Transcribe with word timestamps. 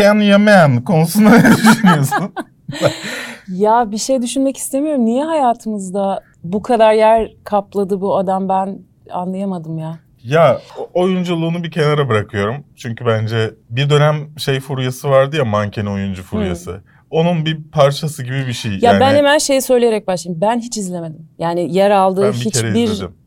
Can 0.00 0.20
You 0.20 0.38
Man 0.38 0.84
konusunda 0.84 1.30
ne 1.30 1.56
düşünüyorsun? 1.56 2.32
Ya 3.48 3.90
bir 3.90 3.98
şey 3.98 4.22
düşünmek 4.22 4.56
istemiyorum. 4.56 5.04
Niye 5.04 5.24
hayatımızda 5.24 6.20
bu 6.44 6.62
kadar 6.62 6.92
yer 6.92 7.32
kapladı 7.44 8.00
bu 8.00 8.16
adam 8.16 8.48
ben 8.48 8.78
anlayamadım 9.10 9.78
ya. 9.78 9.98
Ya 10.24 10.60
oyunculuğunu 10.94 11.64
bir 11.64 11.70
kenara 11.70 12.08
bırakıyorum. 12.08 12.64
Çünkü 12.76 13.06
bence 13.06 13.50
bir 13.70 13.90
dönem 13.90 14.38
şey 14.38 14.60
furyası 14.60 15.10
vardı 15.10 15.36
ya 15.36 15.44
manken 15.44 15.86
oyuncu 15.86 16.22
furyası. 16.22 16.72
Hmm. 16.72 16.80
Onun 17.10 17.44
bir 17.44 17.62
parçası 17.72 18.22
gibi 18.22 18.46
bir 18.46 18.52
şey. 18.52 18.72
Ya 18.72 18.78
yani, 18.82 19.00
ben 19.00 19.14
hemen 19.14 19.38
şeyi 19.38 19.62
söyleyerek 19.62 20.06
başlayayım. 20.06 20.40
Ben 20.40 20.58
hiç 20.58 20.76
izlemedim. 20.76 21.28
Yani 21.38 21.74
yer 21.74 21.90
aldığı 21.90 22.32
hiçbir 22.32 22.74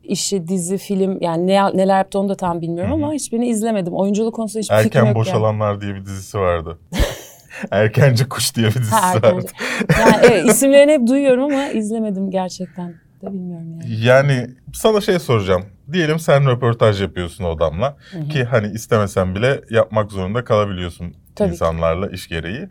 işi, 0.03 0.47
dizi, 0.47 0.77
film 0.77 1.17
yani 1.21 1.47
ne, 1.47 1.77
neler 1.77 1.97
yaptı 1.97 2.19
onu 2.19 2.29
da 2.29 2.35
tam 2.35 2.61
bilmiyorum 2.61 2.93
Hı-hı. 2.93 3.03
ama 3.03 3.13
hiçbirini 3.13 3.47
izlemedim. 3.47 3.93
Oyunculuk 3.93 4.35
konusunda 4.35 4.61
hiçbir 4.61 4.75
Erken 4.75 4.89
fikrim 4.89 5.05
yok 5.05 5.15
Boşalanlar 5.15 5.71
yani. 5.71 5.81
diye 5.81 5.95
bir 5.95 6.05
dizisi 6.05 6.39
vardı. 6.39 6.77
Erkenci 7.71 8.29
Kuş 8.29 8.55
diye 8.55 8.67
bir 8.67 8.75
dizisi 8.75 8.95
ha, 8.95 9.13
vardı. 9.23 9.51
Yani 9.99 10.15
evet, 10.23 10.45
isimlerini 10.49 10.91
hep 10.91 11.07
duyuyorum 11.07 11.43
ama 11.43 11.67
izlemedim 11.67 12.31
gerçekten. 12.31 12.93
Da 13.21 13.33
bilmiyorum 13.33 13.67
yani. 13.71 14.05
Yani 14.05 14.47
sana 14.73 15.01
şey 15.01 15.19
soracağım. 15.19 15.65
Diyelim 15.91 16.19
sen 16.19 16.49
röportaj 16.49 17.01
yapıyorsun 17.01 17.43
o 17.43 17.55
adamla 17.55 17.97
Hı-hı. 18.11 18.27
ki 18.27 18.43
hani 18.43 18.67
istemesen 18.67 19.35
bile 19.35 19.61
yapmak 19.69 20.11
zorunda 20.11 20.43
kalabiliyorsun 20.43 21.15
Tabii 21.35 21.51
insanlarla 21.51 22.09
ki. 22.09 22.15
iş 22.15 22.27
gereği. 22.27 22.69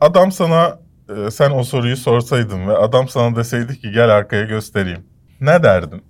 Adam 0.00 0.32
sana 0.32 0.78
e, 1.08 1.30
sen 1.30 1.50
o 1.50 1.64
soruyu 1.64 1.96
sorsaydın 1.96 2.68
ve 2.68 2.76
adam 2.76 3.08
sana 3.08 3.36
deseydi 3.36 3.80
ki 3.80 3.90
gel 3.90 4.08
arkaya 4.08 4.44
göstereyim. 4.44 5.04
Ne 5.40 5.62
derdin? 5.62 6.02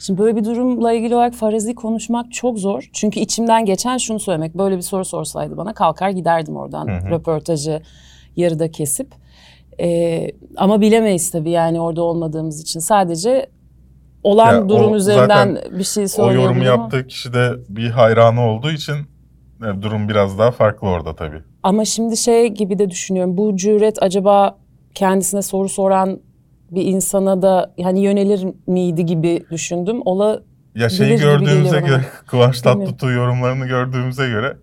Şimdi 0.00 0.20
böyle 0.20 0.36
bir 0.36 0.44
durumla 0.44 0.92
ilgili 0.92 1.14
olarak 1.14 1.34
farazi 1.34 1.74
konuşmak 1.74 2.32
çok 2.32 2.58
zor. 2.58 2.88
Çünkü 2.92 3.20
içimden 3.20 3.64
geçen 3.64 3.98
şunu 3.98 4.20
söylemek. 4.20 4.54
Böyle 4.54 4.76
bir 4.76 4.82
soru 4.82 5.04
sorsaydı 5.04 5.56
bana 5.56 5.74
kalkar 5.74 6.10
giderdim 6.10 6.56
oradan 6.56 6.88
hı 6.88 7.06
hı. 7.06 7.10
röportajı 7.10 7.82
yarıda 8.36 8.70
kesip. 8.70 9.14
Ee, 9.80 10.30
ama 10.56 10.80
bilemeyiz 10.80 11.30
tabii 11.30 11.50
yani 11.50 11.80
orada 11.80 12.02
olmadığımız 12.02 12.60
için. 12.60 12.80
Sadece 12.80 13.46
olan 14.22 14.54
ya 14.54 14.68
durum 14.68 14.94
üzerinden 14.94 15.58
bir 15.78 15.84
şey 15.84 16.08
söyleyebilirim. 16.08 16.42
O 16.42 16.44
yorumu 16.44 16.64
yaptığı 16.64 17.06
kişi 17.06 17.32
de 17.32 17.50
bir 17.68 17.90
hayranı 17.90 18.48
olduğu 18.48 18.70
için 18.70 18.96
e, 19.62 19.82
durum 19.82 20.08
biraz 20.08 20.38
daha 20.38 20.50
farklı 20.50 20.88
orada 20.88 21.16
tabii. 21.16 21.42
Ama 21.62 21.84
şimdi 21.84 22.16
şey 22.16 22.48
gibi 22.48 22.78
de 22.78 22.90
düşünüyorum. 22.90 23.36
Bu 23.36 23.56
cüret 23.56 24.02
acaba 24.02 24.58
kendisine 24.94 25.42
soru 25.42 25.68
soran 25.68 26.20
bir 26.70 26.84
insana 26.84 27.42
da 27.42 27.72
hani 27.82 28.00
yönelir 28.00 28.46
miydi 28.66 29.06
gibi 29.06 29.44
düşündüm. 29.50 30.02
Ola 30.04 30.40
ya 30.74 30.88
şeyi 30.88 31.16
gördüğümüze 31.16 31.80
göre 31.80 32.04
Kıvanç 32.26 32.60
Tatlıtuğ 32.60 33.10
yorumlarını 33.10 33.66
gördüğümüze 33.66 34.28
göre 34.28 34.56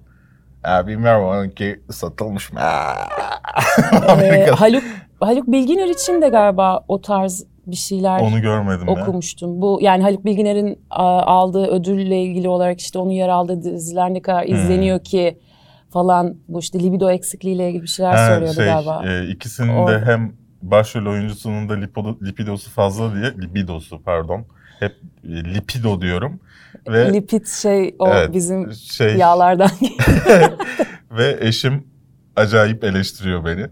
ya 0.66 0.88
bilmiyorum 0.88 1.23
onunki 1.27 1.81
satılmış 1.91 2.53
mı? 2.53 2.59
ee, 4.22 4.45
Haluk 4.45 4.83
Haluk 5.19 5.47
Bilginer 5.47 5.88
için 5.88 6.22
de 6.22 6.30
galiba 6.30 6.86
o 6.88 7.02
tarz 7.02 7.45
bir 7.67 7.75
şeyler 7.75 8.19
onu 8.19 8.42
görmedim 8.42 8.88
okumuştum. 8.88 9.55
Ya. 9.55 9.61
Bu 9.61 9.80
yani 9.81 10.03
Haluk 10.03 10.25
Bilginer'in 10.25 10.80
aldığı 10.89 11.66
ödülle 11.66 12.21
ilgili 12.21 12.49
olarak 12.49 12.80
işte 12.80 12.99
onun 12.99 13.11
yer 13.11 13.30
aldığı 13.30 13.64
diziler 13.64 14.14
ne 14.14 14.21
kadar 14.21 14.45
hmm. 14.45 14.55
izleniyor 14.55 15.03
ki 15.03 15.39
falan 15.89 16.36
bu 16.47 16.59
işte 16.59 16.80
libido 16.80 17.09
eksikliğiyle 17.09 17.69
ilgili 17.69 17.81
bir 17.81 17.88
şeyler 17.88 18.16
ha, 18.16 18.27
söylüyordu 18.27 18.55
şey, 18.55 18.66
galiba. 18.66 19.03
E, 19.08 19.27
ikisinin 19.27 19.77
o, 19.77 19.88
de 19.88 20.02
hem 20.05 20.33
başrol 20.61 21.05
oyuncusunun 21.05 21.69
da 21.69 21.73
lipido, 21.73 22.17
lipidosu 22.23 22.72
fazla 22.72 23.16
diye 23.16 23.31
libidosu 23.31 24.02
pardon. 24.03 24.45
Hep 24.80 24.95
e, 25.23 25.53
lipido 25.53 26.02
diyorum. 26.02 26.39
Ve 26.88 27.14
lipid 27.14 27.45
şey 27.45 27.95
o 27.99 28.09
evet, 28.09 28.33
bizim 28.33 28.73
şey, 28.73 29.16
yağlardan. 29.16 29.72
ve 31.11 31.38
eşim 31.39 31.83
acayip 32.36 32.83
eleştiriyor 32.83 33.45
beni. 33.45 33.67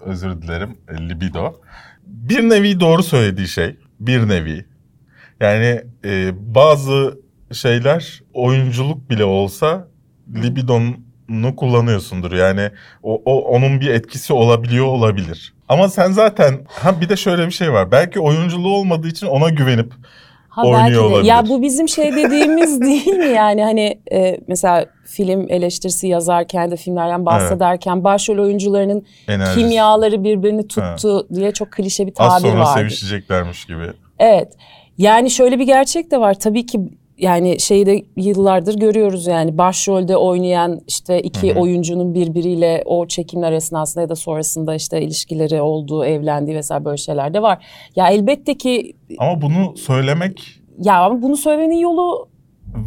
Özür 0.00 0.42
dilerim. 0.42 0.78
E, 0.88 1.08
libido. 1.08 1.60
Bir 2.06 2.48
nevi 2.48 2.80
doğru 2.80 3.02
söylediği 3.02 3.48
şey. 3.48 3.76
Bir 4.00 4.28
nevi. 4.28 4.66
Yani 5.40 5.82
e, 6.04 6.32
bazı 6.54 7.18
şeyler 7.52 8.22
oyunculuk 8.34 9.10
bile 9.10 9.24
olsa 9.24 9.88
libidonu 10.34 11.56
kullanıyorsundur. 11.56 12.32
Yani 12.32 12.70
o, 13.02 13.22
o 13.24 13.40
onun 13.40 13.80
bir 13.80 13.88
etkisi 13.88 14.32
olabiliyor 14.32 14.86
olabilir. 14.86 15.54
Ama 15.72 15.88
sen 15.88 16.12
zaten 16.12 16.54
ha 16.68 17.00
bir 17.00 17.08
de 17.08 17.16
şöyle 17.16 17.46
bir 17.46 17.52
şey 17.52 17.72
var. 17.72 17.90
Belki 17.90 18.20
oyunculuğu 18.20 18.76
olmadığı 18.76 19.08
için 19.08 19.26
ona 19.26 19.48
güvenip 19.48 19.92
ha, 20.48 20.62
oynuyor 20.66 21.04
olabilir. 21.04 21.28
Ya 21.28 21.48
bu 21.48 21.62
bizim 21.62 21.88
şey 21.88 22.16
dediğimiz 22.16 22.80
değil 22.82 23.16
mi 23.16 23.28
yani 23.28 23.62
hani 23.62 24.00
e, 24.12 24.40
mesela 24.48 24.86
film 25.04 25.46
eleştirisi 25.48 26.06
yazarken 26.06 26.70
de 26.70 26.76
filmlerden 26.76 27.26
bahsederken 27.26 27.94
evet. 27.94 28.04
başrol 28.04 28.38
oyuncularının 28.38 29.06
Enerjisi. 29.28 29.58
kimyaları 29.58 30.24
birbirini 30.24 30.68
tuttu 30.68 31.16
ha. 31.16 31.34
diye 31.34 31.52
çok 31.52 31.72
klişe 31.72 32.06
bir 32.06 32.14
tabir 32.14 32.28
vardı. 32.28 32.46
Az 32.46 32.52
sonra 32.52 32.64
vardı. 32.64 32.78
sevişeceklermiş 32.78 33.64
gibi. 33.64 33.86
Evet. 34.18 34.52
Yani 34.98 35.30
şöyle 35.30 35.58
bir 35.58 35.64
gerçek 35.64 36.10
de 36.10 36.20
var. 36.20 36.34
Tabii 36.34 36.66
ki 36.66 36.80
yani 37.18 37.60
şeyi 37.60 37.86
de 37.86 38.02
yıllardır 38.16 38.74
görüyoruz 38.74 39.26
yani 39.26 39.58
başrolde 39.58 40.16
oynayan 40.16 40.80
işte 40.88 41.22
iki 41.22 41.50
Hı-hı. 41.50 41.60
oyuncunun 41.60 42.14
birbiriyle 42.14 42.82
o 42.86 43.06
çekimler 43.06 43.52
esnasında 43.52 44.02
ya 44.02 44.08
da 44.08 44.16
sonrasında 44.16 44.74
işte 44.74 45.02
ilişkileri 45.02 45.60
olduğu, 45.60 46.04
evlendiği 46.04 46.56
vesaire 46.56 46.84
böyle 46.84 46.96
şeyler 46.96 47.34
de 47.34 47.42
var. 47.42 47.66
Ya 47.96 48.08
elbette 48.08 48.56
ki 48.56 48.96
Ama 49.18 49.42
bunu 49.42 49.76
söylemek 49.76 50.62
Ya 50.78 51.02
ama 51.02 51.22
bunu 51.22 51.36
söylemenin 51.36 51.78
yolu 51.78 52.28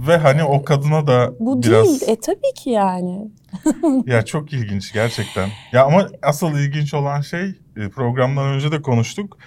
ve 0.08 0.18
hani 0.18 0.44
o 0.44 0.64
kadına 0.64 1.08
da 1.08 1.34
bu 1.40 1.64
biraz... 1.64 1.85
değil. 1.85 2.02
E 2.08 2.16
tabii 2.16 2.53
ki 2.56 2.69
yani. 2.69 3.31
ya 4.06 4.25
çok 4.25 4.53
ilginç 4.53 4.94
gerçekten. 4.94 5.50
Ya 5.72 5.85
ama 5.85 6.08
asıl 6.22 6.58
ilginç 6.58 6.94
olan 6.94 7.22
şey 7.22 7.53
e, 7.78 7.90
programdan 7.90 8.46
önce 8.46 8.72
de 8.72 8.81
konuştuk 8.81 9.38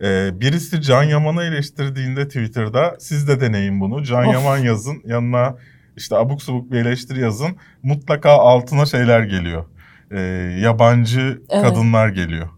ee, 0.00 0.40
birisi 0.40 0.82
Can 0.82 1.02
Yaman'ı 1.02 1.42
eleştirdiğinde 1.42 2.28
Twitter'da 2.28 2.96
siz 2.98 3.28
de 3.28 3.40
deneyin 3.40 3.80
bunu. 3.80 4.02
Can 4.04 4.26
of. 4.26 4.34
Yaman 4.34 4.58
yazın 4.58 5.02
yanına 5.04 5.56
işte 5.96 6.16
abuk 6.16 6.42
subuk 6.42 6.72
bir 6.72 6.78
eleştiri 6.78 7.20
yazın. 7.20 7.56
Mutlaka 7.82 8.30
altına 8.30 8.86
şeyler 8.86 9.20
geliyor. 9.20 9.64
Ee, 10.10 10.20
yabancı 10.60 11.42
evet. 11.50 11.62
kadınlar 11.62 12.08
geliyor. 12.08 12.48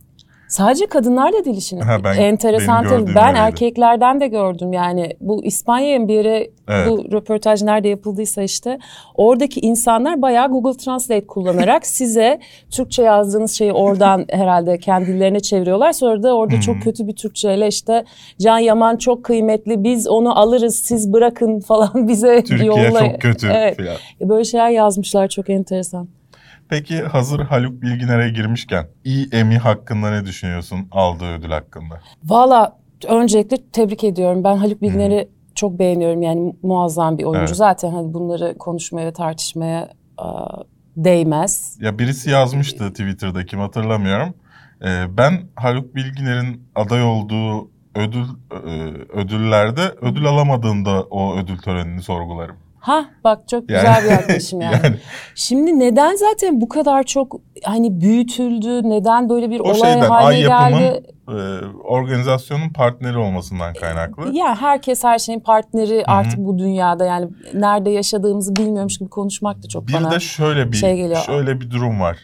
Sadece 0.48 0.86
kadınlar 0.86 1.32
da 1.32 1.44
değil 1.44 1.56
işin. 1.56 1.80
Ha, 1.80 2.04
ben, 2.04 2.16
Enteresan 2.18 2.84
tabii. 2.84 3.06
Ben 3.14 3.28
öyleydi. 3.28 3.38
erkeklerden 3.38 4.20
de 4.20 4.28
gördüm 4.28 4.72
yani. 4.72 5.16
Bu 5.20 5.44
İspanya'nın 5.44 6.08
bir 6.08 6.14
yere 6.14 6.50
evet. 6.68 6.88
bu 6.88 7.12
röportaj 7.12 7.62
nerede 7.62 7.88
yapıldıysa 7.88 8.42
işte 8.42 8.78
oradaki 9.14 9.60
insanlar 9.60 10.22
bayağı 10.22 10.48
Google 10.48 10.78
Translate 10.78 11.26
kullanarak 11.26 11.86
size 11.96 12.40
Türkçe 12.70 13.02
yazdığınız 13.02 13.52
şeyi 13.52 13.72
oradan 13.72 14.24
herhalde 14.30 14.78
kendilerine 14.78 15.40
çeviriyorlar. 15.40 15.92
Sonra 15.92 16.22
da 16.22 16.36
orada 16.36 16.60
çok 16.60 16.82
kötü 16.82 17.06
bir 17.06 17.16
Türkçeyle 17.16 17.68
işte 17.68 18.04
Can 18.40 18.58
Yaman 18.58 18.96
çok 18.96 19.24
kıymetli 19.24 19.84
biz 19.84 20.08
onu 20.08 20.38
alırız 20.38 20.76
siz 20.76 21.12
bırakın 21.12 21.60
falan 21.66 22.08
bize 22.08 22.44
Türkiye 22.44 22.68
yolla. 22.68 22.82
Türkiye 22.82 23.10
çok 23.10 23.20
kötü. 23.20 23.46
Evet. 23.54 23.78
Böyle 24.20 24.44
şeyler 24.44 24.70
yazmışlar 24.70 25.28
çok 25.28 25.50
enteresan. 25.50 26.08
Peki 26.68 27.02
hazır 27.02 27.40
Haluk 27.40 27.82
Bilginer'e 27.82 28.30
girmişken 28.30 28.86
İEM'i 29.04 29.58
hakkında 29.58 30.10
ne 30.10 30.26
düşünüyorsun 30.26 30.88
aldığı 30.90 31.32
ödül 31.32 31.50
hakkında? 31.50 32.00
Valla 32.24 32.78
öncelikle 33.08 33.56
tebrik 33.72 34.04
ediyorum. 34.04 34.44
Ben 34.44 34.56
Haluk 34.56 34.82
Bilginer'i 34.82 35.28
çok 35.54 35.78
beğeniyorum. 35.78 36.22
Yani 36.22 36.56
muazzam 36.62 37.18
bir 37.18 37.24
oyuncu. 37.24 37.46
Evet. 37.46 37.56
Zaten 37.56 37.90
hani 37.90 38.14
bunları 38.14 38.58
konuşmaya 38.58 39.06
ve 39.06 39.12
tartışmaya 39.12 39.88
a, 40.18 40.46
değmez. 40.96 41.78
Ya 41.80 41.98
birisi 41.98 42.30
yazmıştı 42.30 42.90
Twitter'da 42.90 43.46
kim 43.46 43.60
hatırlamıyorum. 43.60 44.34
Ee, 44.84 45.04
ben 45.16 45.40
Haluk 45.54 45.94
Bilginer'in 45.94 46.62
aday 46.74 47.02
olduğu 47.02 47.70
ödül 47.94 48.24
e, 48.52 48.70
ödüllerde 49.12 49.82
ödül 50.00 50.26
alamadığında 50.26 51.02
o 51.02 51.36
ödül 51.36 51.58
törenini 51.58 52.02
sorgularım. 52.02 52.56
Ha 52.86 53.04
bak 53.24 53.48
çok 53.48 53.68
güzel 53.68 53.84
yani, 53.84 54.04
bir 54.04 54.10
yaklaşım 54.10 54.60
yani. 54.60 54.80
yani. 54.84 54.96
Şimdi 55.34 55.78
neden 55.78 56.16
zaten 56.16 56.60
bu 56.60 56.68
kadar 56.68 57.02
çok 57.02 57.40
hani 57.64 58.00
büyütüldü? 58.00 58.88
Neden 58.88 59.28
böyle 59.28 59.50
bir 59.50 59.60
o 59.60 59.62
olay 59.62 59.74
şeyden, 59.74 60.08
haline 60.08 60.40
geldi? 60.40 61.02
E, 61.28 61.34
organizasyonun 61.84 62.68
partneri 62.68 63.18
olmasından 63.18 63.74
kaynaklı. 63.74 64.26
Ya 64.26 64.46
yani 64.46 64.56
herkes 64.56 65.04
her 65.04 65.18
şeyin 65.18 65.40
partneri 65.40 65.96
Hı-hı. 65.96 66.04
artık 66.06 66.38
bu 66.38 66.58
dünyada 66.58 67.04
yani 67.04 67.28
nerede 67.54 67.90
yaşadığımızı 67.90 68.56
bilmiyormuş 68.56 68.98
gibi 68.98 69.10
konuşmak 69.10 69.62
da 69.62 69.68
çok 69.68 69.88
bir 69.88 69.92
bana 69.92 70.10
de 70.10 70.20
şöyle 70.20 70.72
bir 70.72 70.76
şey 70.76 70.96
geliyor. 70.96 71.20
şöyle 71.26 71.60
bir 71.60 71.70
durum 71.70 72.00
var. 72.00 72.18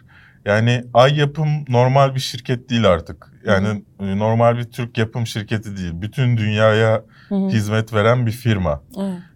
Yani 0.45 0.85
Ay 0.95 1.19
Yapım 1.19 1.49
normal 1.69 2.15
bir 2.15 2.21
şirket 2.21 2.71
değil 2.71 2.89
artık. 2.89 3.33
Yani 3.47 3.69
Hı-hı. 4.01 4.19
normal 4.19 4.59
bir 4.59 4.65
Türk 4.65 4.99
yapım 4.99 5.27
şirketi 5.27 5.77
değil. 5.77 5.93
Bütün 5.95 6.37
dünyaya 6.37 7.03
Hı-hı. 7.33 7.49
hizmet 7.49 7.93
veren 7.93 8.27
bir 8.27 8.33
firma. 8.33 8.83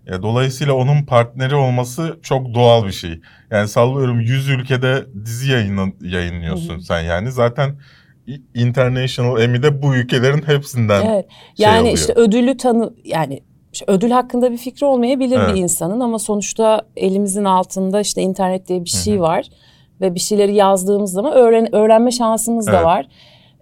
Evet. 0.06 0.22
Dolayısıyla 0.22 0.74
onun 0.74 1.02
partneri 1.02 1.54
olması 1.54 2.18
çok 2.22 2.54
doğal 2.54 2.86
bir 2.86 2.92
şey. 2.92 3.20
Yani 3.50 3.68
sallıyorum 3.68 4.20
100 4.20 4.48
ülkede 4.48 5.06
dizi 5.24 5.52
yayın, 5.52 5.94
yayınlıyorsun 6.00 6.74
Hı-hı. 6.74 6.82
sen 6.82 7.00
yani. 7.00 7.32
Zaten 7.32 7.76
International 8.54 9.42
Emmy'de 9.42 9.82
bu 9.82 9.96
ülkelerin 9.96 10.42
hepsinden 10.46 11.06
evet. 11.06 11.26
şey 11.56 11.66
Yani 11.66 11.80
oluyor. 11.80 11.94
işte 11.94 12.12
ödülü 12.12 12.56
tanı 12.56 12.92
yani 13.04 13.40
işte 13.72 13.84
ödül 13.88 14.10
hakkında 14.10 14.52
bir 14.52 14.56
fikri 14.56 14.86
olmayabilir 14.86 15.38
evet. 15.38 15.54
bir 15.54 15.60
insanın 15.60 16.00
ama 16.00 16.18
sonuçta 16.18 16.82
elimizin 16.96 17.44
altında 17.44 18.00
işte 18.00 18.22
internet 18.22 18.68
diye 18.68 18.84
bir 18.84 18.90
şey 18.90 19.14
Hı-hı. 19.14 19.22
var 19.22 19.48
ve 20.00 20.14
bir 20.14 20.20
şeyleri 20.20 20.54
yazdığımız 20.54 21.12
zaman 21.12 21.32
öğren 21.32 21.74
öğrenme 21.74 22.10
şansımız 22.10 22.68
evet. 22.68 22.78
da 22.78 22.84
var. 22.84 23.06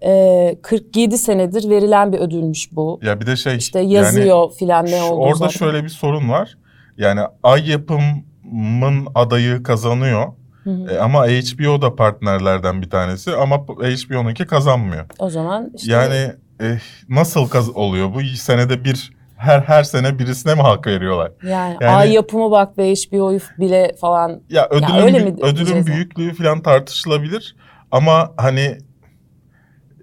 Ee, 0.05 0.59
47 0.63 1.19
senedir 1.19 1.71
verilen 1.71 2.13
bir 2.13 2.19
ödülmüş 2.19 2.73
bu. 2.73 3.01
Ya 3.03 3.21
bir 3.21 3.27
de 3.27 3.37
şey 3.37 3.57
işte 3.57 3.81
yazıyor 3.81 4.43
yani, 4.43 4.55
filan 4.55 4.87
ne 4.87 5.03
olduğu 5.03 5.21
Orada 5.21 5.37
zaten. 5.37 5.59
şöyle 5.59 5.85
bir 5.85 5.89
sorun 5.89 6.29
var. 6.29 6.59
Yani 6.99 7.21
Ay 7.43 7.71
Yapım'ın 7.71 9.07
adayı 9.15 9.63
kazanıyor. 9.63 10.27
Hı 10.65 10.71
hı. 10.71 10.95
E, 10.95 10.99
ama 10.99 11.27
HBO 11.27 11.83
da 11.83 11.97
partnerlerden 11.97 12.83
bir 12.83 12.91
tanesi 12.91 13.33
ama 13.33 13.57
HBO'nunki 13.57 14.47
kazanmıyor. 14.47 15.05
O 15.19 15.31
zaman 15.31 15.71
işte... 15.75 15.93
Yani 15.93 16.33
e, 16.61 16.79
nasıl 17.09 17.49
kaz 17.49 17.71
oluyor 17.71 18.15
bu? 18.15 18.21
Senede 18.21 18.85
bir 18.85 19.13
her 19.37 19.61
her 19.61 19.83
sene 19.85 20.19
birisine 20.19 20.55
mi 20.55 20.63
hak 20.63 20.87
veriyorlar? 20.87 21.33
Yani, 21.43 21.77
yani 21.81 21.97
ay 21.97 22.13
yapımı 22.13 22.51
bak 22.51 22.79
ve 22.79 22.95
HBO'yu 22.95 23.39
bile 23.59 23.95
falan. 24.01 24.41
Ya 24.51 24.69
ödülün 24.71 24.95
ya 24.95 25.05
öyle 25.05 25.19
mi 25.19 25.35
ödülün 25.43 25.87
büyüklüğü 25.87 26.35
falan 26.35 26.63
tartışılabilir 26.63 27.57
ama 27.91 28.33
hani 28.37 28.79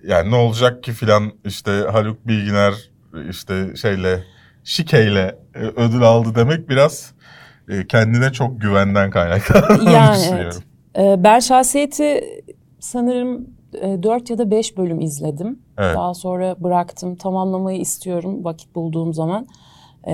yani 0.07 0.31
ne 0.31 0.35
olacak 0.35 0.83
ki 0.83 0.91
filan 0.91 1.31
işte 1.45 1.71
Haluk 1.71 2.27
Bilginer 2.27 2.73
işte 3.29 3.75
şeyle 3.75 4.23
şikeyle 4.63 5.35
e, 5.55 5.59
ödül 5.59 6.01
aldı 6.01 6.29
demek 6.35 6.69
biraz 6.69 7.13
e, 7.69 7.87
kendine 7.87 8.31
çok 8.31 8.61
güvenden 8.61 9.09
kaynaklandığını 9.09 9.91
yani, 9.91 10.17
düşünüyorum. 10.17 10.63
Evet. 10.95 11.19
Ben 11.23 11.39
şahsiyeti 11.39 12.23
sanırım 12.79 13.47
4 13.73 14.29
ya 14.29 14.37
da 14.37 14.51
5 14.51 14.77
bölüm 14.77 15.01
izledim. 15.01 15.59
Evet. 15.77 15.95
Daha 15.95 16.13
sonra 16.13 16.55
bıraktım. 16.59 17.15
Tamamlamayı 17.15 17.79
istiyorum 17.79 18.43
vakit 18.43 18.75
bulduğum 18.75 19.13
zaman. 19.13 19.47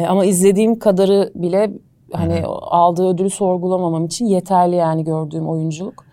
Ama 0.07 0.25
izlediğim 0.25 0.79
kadarı 0.79 1.31
bile 1.35 1.71
hani 2.13 2.33
Hı-hı. 2.33 2.47
aldığı 2.47 3.07
ödülü 3.07 3.29
sorgulamamam 3.29 4.05
için 4.05 4.25
yeterli 4.25 4.75
yani 4.75 5.03
gördüğüm 5.03 5.49
oyunculuk. 5.49 6.06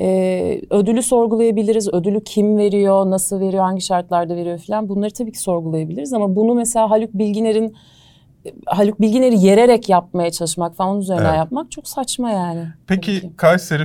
Ee, 0.00 0.60
ödülü 0.70 1.02
sorgulayabiliriz. 1.02 1.88
Ödülü 1.94 2.24
kim 2.24 2.56
veriyor, 2.56 3.10
nasıl 3.10 3.40
veriyor, 3.40 3.64
hangi 3.64 3.80
şartlarda 3.80 4.36
veriyor 4.36 4.58
falan. 4.58 4.88
Bunları 4.88 5.10
tabii 5.10 5.32
ki 5.32 5.40
sorgulayabiliriz 5.40 6.12
ama 6.12 6.36
bunu 6.36 6.54
mesela 6.54 6.90
Haluk 6.90 7.14
Bilginer'in 7.14 7.76
Haluk 8.66 9.00
Bilginer'i 9.00 9.46
yererek 9.46 9.88
yapmaya 9.88 10.30
çalışmak 10.30 10.76
falan 10.76 10.90
onun 10.90 11.00
üzerine 11.00 11.28
evet. 11.28 11.36
yapmak 11.36 11.70
çok 11.70 11.88
saçma 11.88 12.30
yani. 12.30 12.66
Peki 12.86 13.30
Kayseri 13.36 13.84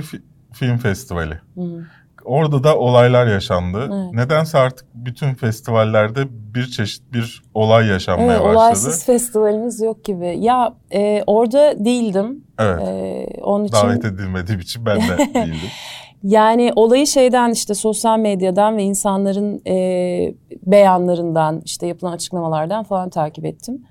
Film 0.52 0.78
Festivali. 0.78 1.34
Hı. 1.54 1.84
Orada 2.24 2.64
da 2.64 2.78
olaylar 2.78 3.26
yaşandı. 3.26 3.78
Evet. 3.78 4.12
Nedense 4.12 4.58
artık 4.58 4.86
bütün 4.94 5.34
festivallerde 5.34 6.26
bir 6.54 6.66
çeşit 6.66 7.12
bir 7.12 7.42
olay 7.54 7.86
yaşanmaya 7.86 8.32
evet, 8.32 8.40
başladı. 8.40 8.56
Olaysız 8.56 9.06
festivalimiz 9.06 9.80
yok 9.80 10.04
gibi. 10.04 10.36
Ya 10.38 10.74
e, 10.92 11.22
orada 11.26 11.84
değildim. 11.84 12.44
Evet. 12.58 12.82
E, 12.88 13.26
onun 13.42 13.64
için... 13.64 13.76
Davet 13.76 14.04
edilmediğim 14.04 14.60
için 14.60 14.86
ben 14.86 14.96
de 14.96 15.18
değildim. 15.34 15.70
Yani 16.24 16.72
olayı 16.76 17.06
şeyden 17.06 17.50
işte 17.52 17.74
sosyal 17.74 18.18
medyadan 18.18 18.76
ve 18.76 18.82
insanların 18.82 19.62
e, 19.66 20.34
beyanlarından 20.66 21.62
işte 21.64 21.86
yapılan 21.86 22.12
açıklamalardan 22.12 22.84
falan 22.84 23.10
takip 23.10 23.44
ettim. 23.44 23.82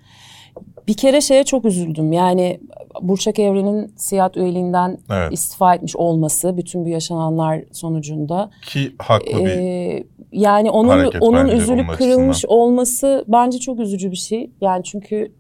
Bir 0.88 0.94
kere 0.94 1.22
şeye 1.22 1.44
çok 1.44 1.66
üzüldüm. 1.66 2.14
Yani 2.14 2.60
Burçak 3.02 3.40
Evren'in 3.40 3.94
siyah 3.98 4.38
üyeliğinden 4.38 4.98
evet. 5.12 5.34
istifa 5.34 5.76
etmiş 5.76 5.96
olması 5.96 6.58
bütün 6.58 6.86
bu 6.86 6.90
yaşananlar 6.90 7.64
sonucunda. 7.72 8.50
Ki 8.66 8.96
haklı 9.00 9.46
bir 9.46 9.50
ee, 9.50 10.04
Yani 10.32 10.72
onun 10.72 11.12
onun 11.20 11.48
üzülüp 11.48 11.94
kırılmış 11.98 12.38
açısından. 12.38 12.58
olması 12.58 13.26
bence 13.28 13.60
çok 13.60 13.80
üzücü 13.80 14.12
bir 14.12 14.16
şey. 14.16 14.52
Yani 14.62 14.84
çünkü 14.84 15.32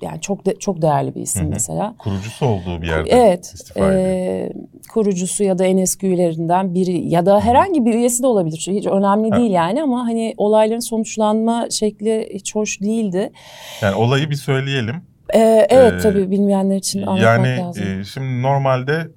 yani 0.00 0.20
çok 0.20 0.46
de, 0.46 0.58
çok 0.58 0.82
değerli 0.82 1.14
bir 1.14 1.20
isim 1.20 1.42
Hı-hı. 1.42 1.50
mesela. 1.50 1.94
Kurucusu 1.98 2.46
olduğu 2.46 2.82
bir 2.82 2.86
yerde 2.86 3.10
evet, 3.10 3.52
istifa 3.54 3.92
e, 3.92 4.52
kurucusu 4.90 5.44
ya 5.44 5.58
da 5.58 5.64
en 5.64 5.76
eski 5.76 6.06
üyelerinden 6.06 6.74
biri 6.74 7.08
ya 7.08 7.26
da 7.26 7.40
herhangi 7.40 7.84
bir 7.84 7.94
üyesi 7.94 8.22
de 8.22 8.26
olabilir. 8.26 8.66
Hiç 8.70 8.86
önemli 8.86 9.30
ha. 9.30 9.36
değil 9.36 9.50
yani 9.50 9.82
ama 9.82 10.04
hani 10.04 10.34
olayların 10.36 10.80
sonuçlanma 10.80 11.70
şekli 11.70 12.28
hiç 12.34 12.54
hoş 12.54 12.80
değildi. 12.80 13.32
Yani 13.80 13.94
olayı 13.94 14.30
bir 14.30 14.34
söyleyelim. 14.34 14.96
Ee, 15.34 15.66
evet 15.70 15.92
ee, 15.92 15.98
tabii 15.98 16.30
bilmeyenler 16.30 16.76
için 16.76 17.02
anlatmak 17.02 17.46
yani, 17.46 17.58
lazım. 17.60 17.84
Yani 17.88 18.00
e, 18.00 18.04
şimdi 18.04 18.42
normalde 18.42 19.08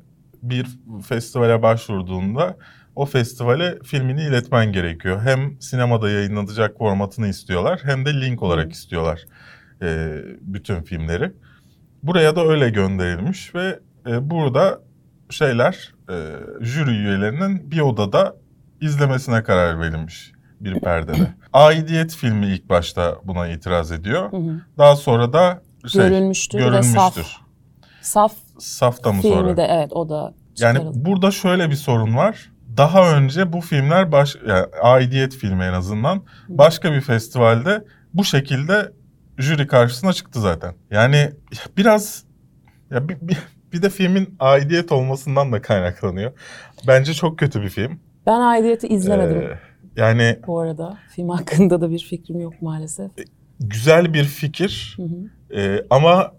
bir 0.43 0.65
festivale 1.07 1.61
başvurduğunda 1.61 2.57
o 2.95 3.05
festivale 3.05 3.79
filmini 3.83 4.21
iletmen 4.21 4.71
gerekiyor. 4.71 5.21
Hem 5.23 5.61
sinemada 5.61 6.09
yayınlanacak 6.09 6.77
formatını 6.77 7.27
istiyorlar 7.27 7.79
hem 7.83 8.05
de 8.05 8.21
link 8.21 8.43
olarak 8.43 8.65
Hı. 8.65 8.71
istiyorlar 8.71 9.25
e, 9.81 10.21
bütün 10.41 10.81
filmleri. 10.81 11.31
Buraya 12.03 12.35
da 12.35 12.45
öyle 12.47 12.69
gönderilmiş 12.69 13.55
ve 13.55 13.79
e, 14.07 14.29
burada 14.29 14.81
şeyler 15.29 15.93
e, 16.09 16.15
jüri 16.61 16.91
üyelerinin 16.91 17.71
bir 17.71 17.79
odada 17.79 18.35
izlemesine 18.81 19.43
karar 19.43 19.79
verilmiş 19.79 20.31
bir 20.59 20.79
perdede. 20.79 21.33
Aidiyet 21.53 22.15
filmi 22.15 22.47
ilk 22.47 22.69
başta 22.69 23.15
buna 23.23 23.47
itiraz 23.47 23.91
ediyor. 23.91 24.31
Hı 24.31 24.37
hı. 24.37 24.61
Daha 24.77 24.95
sonra 24.95 25.33
da 25.33 25.61
şey, 25.87 26.01
görülmüştür, 26.01 26.59
görülmüştür. 26.59 26.97
Ve 26.97 26.99
saf, 26.99 27.17
saf 28.01 28.33
Safta 28.59 29.11
mı 29.11 29.21
filmi 29.21 29.35
sonra? 29.35 29.57
de 29.57 29.67
evet 29.69 29.93
o 29.93 30.09
da 30.09 30.33
çıkarıldı. 30.55 30.85
Yani 30.85 31.05
burada 31.05 31.31
şöyle 31.31 31.69
bir 31.69 31.75
sorun 31.75 32.15
var. 32.15 32.51
Daha 32.77 33.15
önce 33.15 33.53
bu 33.53 33.61
filmler 33.61 34.11
baş, 34.11 34.35
yani 34.47 34.65
aidiyet 34.83 35.35
filmi 35.35 35.63
en 35.63 35.73
azından 35.73 36.23
başka 36.49 36.91
bir 36.91 37.01
festivalde 37.01 37.85
bu 38.13 38.23
şekilde 38.23 38.91
jüri 39.39 39.67
karşısına 39.67 40.13
çıktı 40.13 40.41
zaten. 40.41 40.73
Yani 40.91 41.31
biraz 41.77 42.23
ya 42.91 43.09
bir, 43.09 43.17
bir, 43.21 43.37
bir 43.73 43.81
de 43.81 43.89
filmin 43.89 44.35
aidiyet 44.39 44.91
olmasından 44.91 45.51
da 45.51 45.61
kaynaklanıyor. 45.61 46.31
Bence 46.87 47.13
çok 47.13 47.39
kötü 47.39 47.61
bir 47.61 47.69
film. 47.69 47.99
Ben 48.25 48.39
aidiyeti 48.39 48.87
izlemedim. 48.87 49.41
Ee, 49.41 49.59
yani 49.95 50.39
bu 50.47 50.59
arada 50.59 50.97
film 51.15 51.29
hakkında 51.29 51.81
da 51.81 51.91
bir 51.91 51.99
fikrim 51.99 52.39
yok 52.39 52.61
maalesef. 52.61 53.05
E, 53.19 53.23
güzel 53.59 54.13
bir 54.13 54.23
fikir. 54.23 54.97
Hı 54.97 55.03
hı. 55.03 55.59
Ee, 55.59 55.85
ama 55.89 56.31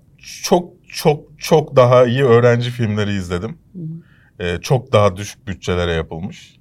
çok 0.42 0.72
çok 0.88 1.24
çok 1.38 1.76
daha 1.76 2.06
iyi 2.06 2.24
öğrenci 2.24 2.70
filmleri 2.70 3.12
izledim. 3.12 3.58
Hı 3.72 3.78
hı. 3.78 4.44
Ee, 4.44 4.60
çok 4.60 4.92
daha 4.92 5.16
düşük 5.16 5.46
bütçelere 5.46 5.92
yapılmış. 5.92 6.56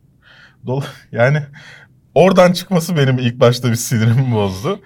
Dolu 0.68 0.84
yani 1.12 1.42
oradan 2.16 2.52
çıkması 2.52 2.98
benim 2.98 3.20
ilk 3.20 3.40
başta 3.40 3.70
bir 3.70 3.76
sinirimi 3.76 4.36
bozdu 4.36 4.80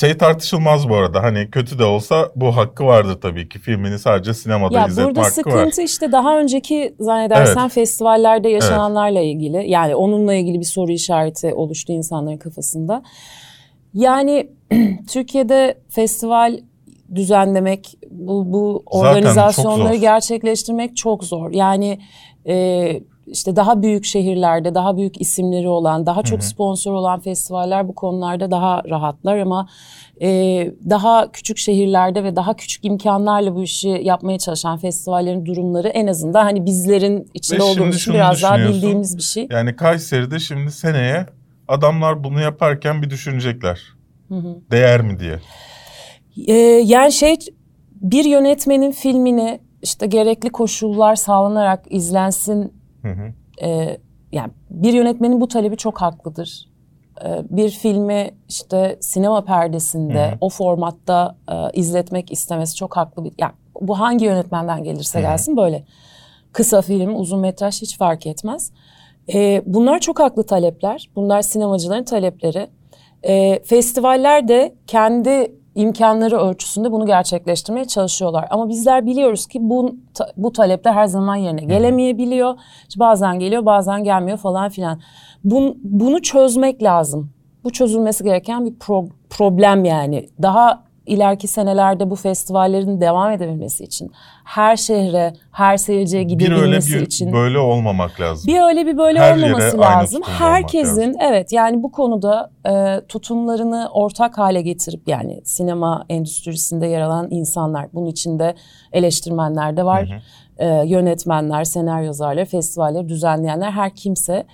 şey 0.00 0.18
tartışılmaz 0.18 0.88
bu 0.88 0.96
arada. 0.96 1.22
Hani 1.22 1.50
kötü 1.50 1.78
de 1.78 1.84
olsa 1.84 2.30
bu 2.36 2.56
hakkı 2.56 2.84
vardır 2.84 3.18
tabii 3.20 3.48
ki. 3.48 3.58
Filmini 3.58 3.98
sadece 3.98 4.34
sinemada 4.34 4.78
ya 4.78 4.86
izletme 4.86 5.02
hakkı 5.02 5.20
var. 5.20 5.44
Burada 5.44 5.60
sıkıntı 5.60 5.82
işte 5.82 6.12
daha 6.12 6.38
önceki 6.38 6.94
zannedersen 7.00 7.62
evet. 7.62 7.72
festivallerde 7.72 8.48
yaşananlarla 8.48 9.20
evet. 9.20 9.34
ilgili. 9.34 9.70
Yani 9.70 9.94
onunla 9.94 10.34
ilgili 10.34 10.60
bir 10.60 10.64
soru 10.64 10.92
işareti 10.92 11.54
oluştu 11.54 11.92
insanların 11.92 12.36
kafasında. 12.36 13.02
Yani 13.94 14.50
Türkiye'de 15.08 15.78
festival 15.88 16.58
düzenlemek, 17.14 17.98
bu, 18.10 18.52
bu 18.52 18.82
organizasyonları 18.86 19.92
çok 19.92 20.00
gerçekleştirmek 20.00 20.96
çok 20.96 21.24
zor. 21.24 21.50
Yani 21.52 21.98
e, 22.46 23.00
işte 23.26 23.56
daha 23.56 23.82
büyük 23.82 24.04
şehirlerde 24.04 24.74
daha 24.74 24.96
büyük 24.96 25.20
isimleri 25.20 25.68
olan, 25.68 26.06
daha 26.06 26.22
çok 26.22 26.44
sponsor 26.44 26.92
olan 26.92 27.20
festivaller 27.20 27.88
bu 27.88 27.94
konularda 27.94 28.50
daha 28.50 28.82
rahatlar 28.90 29.38
ama 29.38 29.68
e, 30.22 30.28
daha 30.90 31.32
küçük 31.32 31.58
şehirlerde 31.58 32.24
ve 32.24 32.36
daha 32.36 32.56
küçük 32.56 32.84
imkanlarla 32.84 33.54
bu 33.54 33.62
işi 33.62 33.88
yapmaya 33.88 34.38
çalışan 34.38 34.78
festivallerin 34.78 35.46
durumları 35.46 35.88
en 35.88 36.06
azından 36.06 36.44
hani 36.44 36.66
bizlerin 36.66 37.30
içinde 37.34 37.58
ve 37.58 37.62
olduğumuz 37.62 37.96
için 37.96 38.14
biraz 38.14 38.42
daha 38.42 38.58
bildiğimiz 38.58 39.16
bir 39.16 39.22
şey. 39.22 39.46
Yani 39.50 39.76
Kayseri'de 39.76 40.38
şimdi 40.38 40.72
seneye 40.72 41.26
adamlar 41.68 42.24
bunu 42.24 42.40
yaparken 42.40 43.02
bir 43.02 43.10
düşünecekler. 43.10 43.80
Hı 44.28 44.34
hı. 44.34 44.56
Değer 44.70 45.00
mi 45.00 45.18
diye. 45.18 45.40
Ee, 46.48 46.52
yani 46.84 47.12
şey 47.12 47.36
bir 48.00 48.24
yönetmenin 48.24 48.92
filmini 48.92 49.60
işte 49.82 50.06
gerekli 50.06 50.50
koşullar 50.50 51.16
sağlanarak 51.16 51.84
izlensin 51.90 52.75
Hı 53.06 53.22
hı. 53.22 53.32
E, 53.66 53.98
yani 54.32 54.50
bir 54.70 54.92
yönetmenin 54.92 55.40
bu 55.40 55.48
talebi 55.48 55.76
çok 55.76 56.00
haklıdır. 56.00 56.68
E, 57.24 57.42
bir 57.50 57.70
filmi 57.70 58.30
işte 58.48 58.96
sinema 59.00 59.44
perdesinde 59.44 60.26
hı 60.26 60.32
hı. 60.32 60.38
o 60.40 60.48
formatta 60.48 61.36
e, 61.50 61.54
izletmek 61.72 62.32
istemesi 62.32 62.76
çok 62.76 62.96
haklı 62.96 63.24
bir. 63.24 63.32
Yani 63.38 63.52
bu 63.80 64.00
hangi 64.00 64.24
yönetmenden 64.24 64.84
gelirse 64.84 65.20
gelsin 65.20 65.52
hı 65.52 65.56
hı. 65.56 65.64
böyle 65.64 65.84
kısa 66.52 66.82
film, 66.82 67.20
uzun 67.20 67.40
metraj 67.40 67.82
hiç 67.82 67.98
fark 67.98 68.26
etmez. 68.26 68.72
E, 69.34 69.62
bunlar 69.66 69.98
çok 69.98 70.20
haklı 70.20 70.46
talepler. 70.46 71.10
Bunlar 71.16 71.42
sinemacıların 71.42 72.04
talepleri. 72.04 72.68
E, 73.22 73.62
festivaller 73.64 74.48
de 74.48 74.74
kendi 74.86 75.52
imkanları 75.76 76.38
ölçüsünde 76.38 76.92
bunu 76.92 77.06
gerçekleştirmeye 77.06 77.84
çalışıyorlar. 77.84 78.46
Ama 78.50 78.68
bizler 78.68 79.06
biliyoruz 79.06 79.46
ki 79.46 79.58
bu 79.62 79.96
bu 80.36 80.52
talepler 80.52 80.92
her 80.92 81.06
zaman 81.06 81.36
yerine 81.36 81.64
gelemeyebiliyor. 81.64 82.54
İşte 82.88 83.00
bazen 83.00 83.38
geliyor, 83.38 83.66
bazen 83.66 84.04
gelmiyor 84.04 84.38
falan 84.38 84.68
filan. 84.68 85.00
Bun, 85.44 85.78
bunu 85.84 86.22
çözmek 86.22 86.82
lazım. 86.82 87.30
Bu 87.64 87.72
çözülmesi 87.72 88.24
gereken 88.24 88.64
bir 88.64 88.74
pro, 88.74 89.08
problem 89.30 89.84
yani. 89.84 90.28
Daha 90.42 90.85
ileriki 91.06 91.48
senelerde 91.48 92.10
bu 92.10 92.16
festivallerin 92.16 93.00
devam 93.00 93.30
edebilmesi 93.30 93.84
için 93.84 94.12
her 94.44 94.76
şehre, 94.76 95.32
her 95.52 95.76
seyirciye 95.76 96.22
gidebilmesi 96.22 96.90
bir 96.90 96.94
öyle 96.94 97.00
bir 97.00 97.06
için 97.06 97.32
böyle 97.32 97.58
olmamak 97.58 98.20
lazım. 98.20 98.54
Bir 98.54 98.60
öyle 98.60 98.86
bir 98.86 98.98
böyle 98.98 99.20
her 99.20 99.36
olmaması 99.36 99.78
lazım. 99.78 100.22
Herkesin 100.22 101.00
lazım. 101.00 101.20
evet 101.20 101.52
yani 101.52 101.82
bu 101.82 101.92
konuda 101.92 102.50
e, 102.68 103.00
tutumlarını 103.06 103.88
ortak 103.92 104.38
hale 104.38 104.62
getirip 104.62 105.08
yani 105.08 105.40
sinema 105.44 106.04
endüstrisinde 106.08 106.86
yer 106.86 107.00
alan 107.00 107.28
insanlar 107.30 107.86
bunun 107.94 108.06
içinde 108.06 108.54
eleştirmenler 108.92 109.76
de 109.76 109.84
var. 109.84 110.08
Hı 110.08 110.14
hı. 110.14 110.20
E, 110.58 110.86
yönetmenler, 110.86 111.64
senaryo 111.64 112.06
yazarları, 112.06 112.46
festivalleri 112.46 113.08
düzenleyenler 113.08 113.70
her 113.70 113.94
kimse 113.94 114.46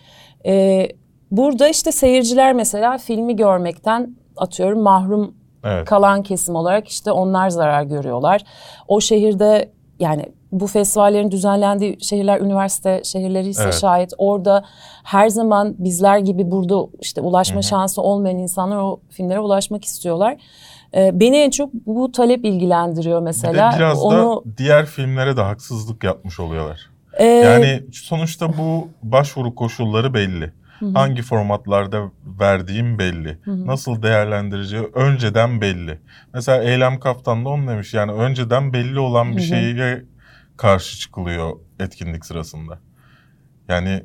e, 0.47 0.89
burada 1.31 1.69
işte 1.69 1.93
seyirciler 1.93 2.53
mesela 2.53 2.99
filmi 2.99 3.37
görmekten 3.37 4.17
atıyorum 4.37 4.81
mahrum 4.81 5.35
evet. 5.65 5.85
kalan 5.85 6.23
kesim 6.23 6.55
olarak 6.55 6.89
işte 6.89 7.13
onlar 7.13 7.51
zarar 7.51 7.83
görüyorlar. 7.83 8.43
O 8.89 9.01
şehirde 9.01 9.71
yani 10.01 10.27
bu 10.53 10.67
festivallerin 10.67 11.31
düzenlendiği 11.31 11.99
şehirler 12.01 12.41
üniversite 12.41 13.01
şehirleri 13.05 13.49
ise 13.49 13.63
evet. 13.63 13.75
şayet 13.75 14.13
orada 14.19 14.65
her 15.05 15.29
zaman 15.29 15.75
bizler 15.79 16.19
gibi 16.19 16.51
burada 16.51 16.87
işte 17.01 17.21
ulaşma 17.21 17.55
Hı-hı. 17.55 17.63
şansı 17.63 18.03
olmayan 18.03 18.39
insanlar 18.39 18.77
o 18.77 19.01
filmlere 19.11 19.41
ulaşmak 19.41 19.85
istiyorlar. 19.85 20.37
Ee, 20.95 21.11
beni 21.21 21.37
en 21.37 21.51
çok 21.51 21.73
bu 21.73 22.13
talep 22.13 22.45
ilgilendiriyor 22.45 23.21
mesela. 23.23 23.71
Bir 23.71 23.75
de 23.75 23.79
biraz 23.79 24.03
Onu... 24.03 24.43
da 24.47 24.57
diğer 24.59 24.87
filmlere 24.87 25.37
de 25.37 25.43
haksızlık 25.43 26.05
yapmış 26.05 26.41
oluyorlar. 26.41 26.81
Ee... 27.19 27.25
Yani 27.25 27.83
sonuçta 27.93 28.49
bu 28.59 28.89
başvuru 29.03 29.55
koşulları 29.55 30.15
belli. 30.15 30.53
Hı-hı. 30.83 30.93
Hangi 30.93 31.23
formatlarda 31.23 32.11
verdiğim 32.41 32.99
belli. 32.99 33.39
Hı-hı. 33.43 33.67
Nasıl 33.67 34.03
değerlendireceği 34.03 34.83
önceden 34.95 35.61
belli. 35.61 35.99
Mesela 36.35 36.63
Eylem 36.63 37.01
Kaftan 37.01 37.45
da 37.45 37.49
onu 37.49 37.69
demiş. 37.69 37.95
Yani 37.95 38.13
önceden 38.13 38.73
belli 38.73 38.99
olan 38.99 39.37
bir 39.37 39.43
şeye 39.43 40.05
karşı 40.57 40.99
çıkılıyor 40.99 41.53
etkinlik 41.81 42.27
sırasında. 42.27 42.79
Yani 43.69 44.05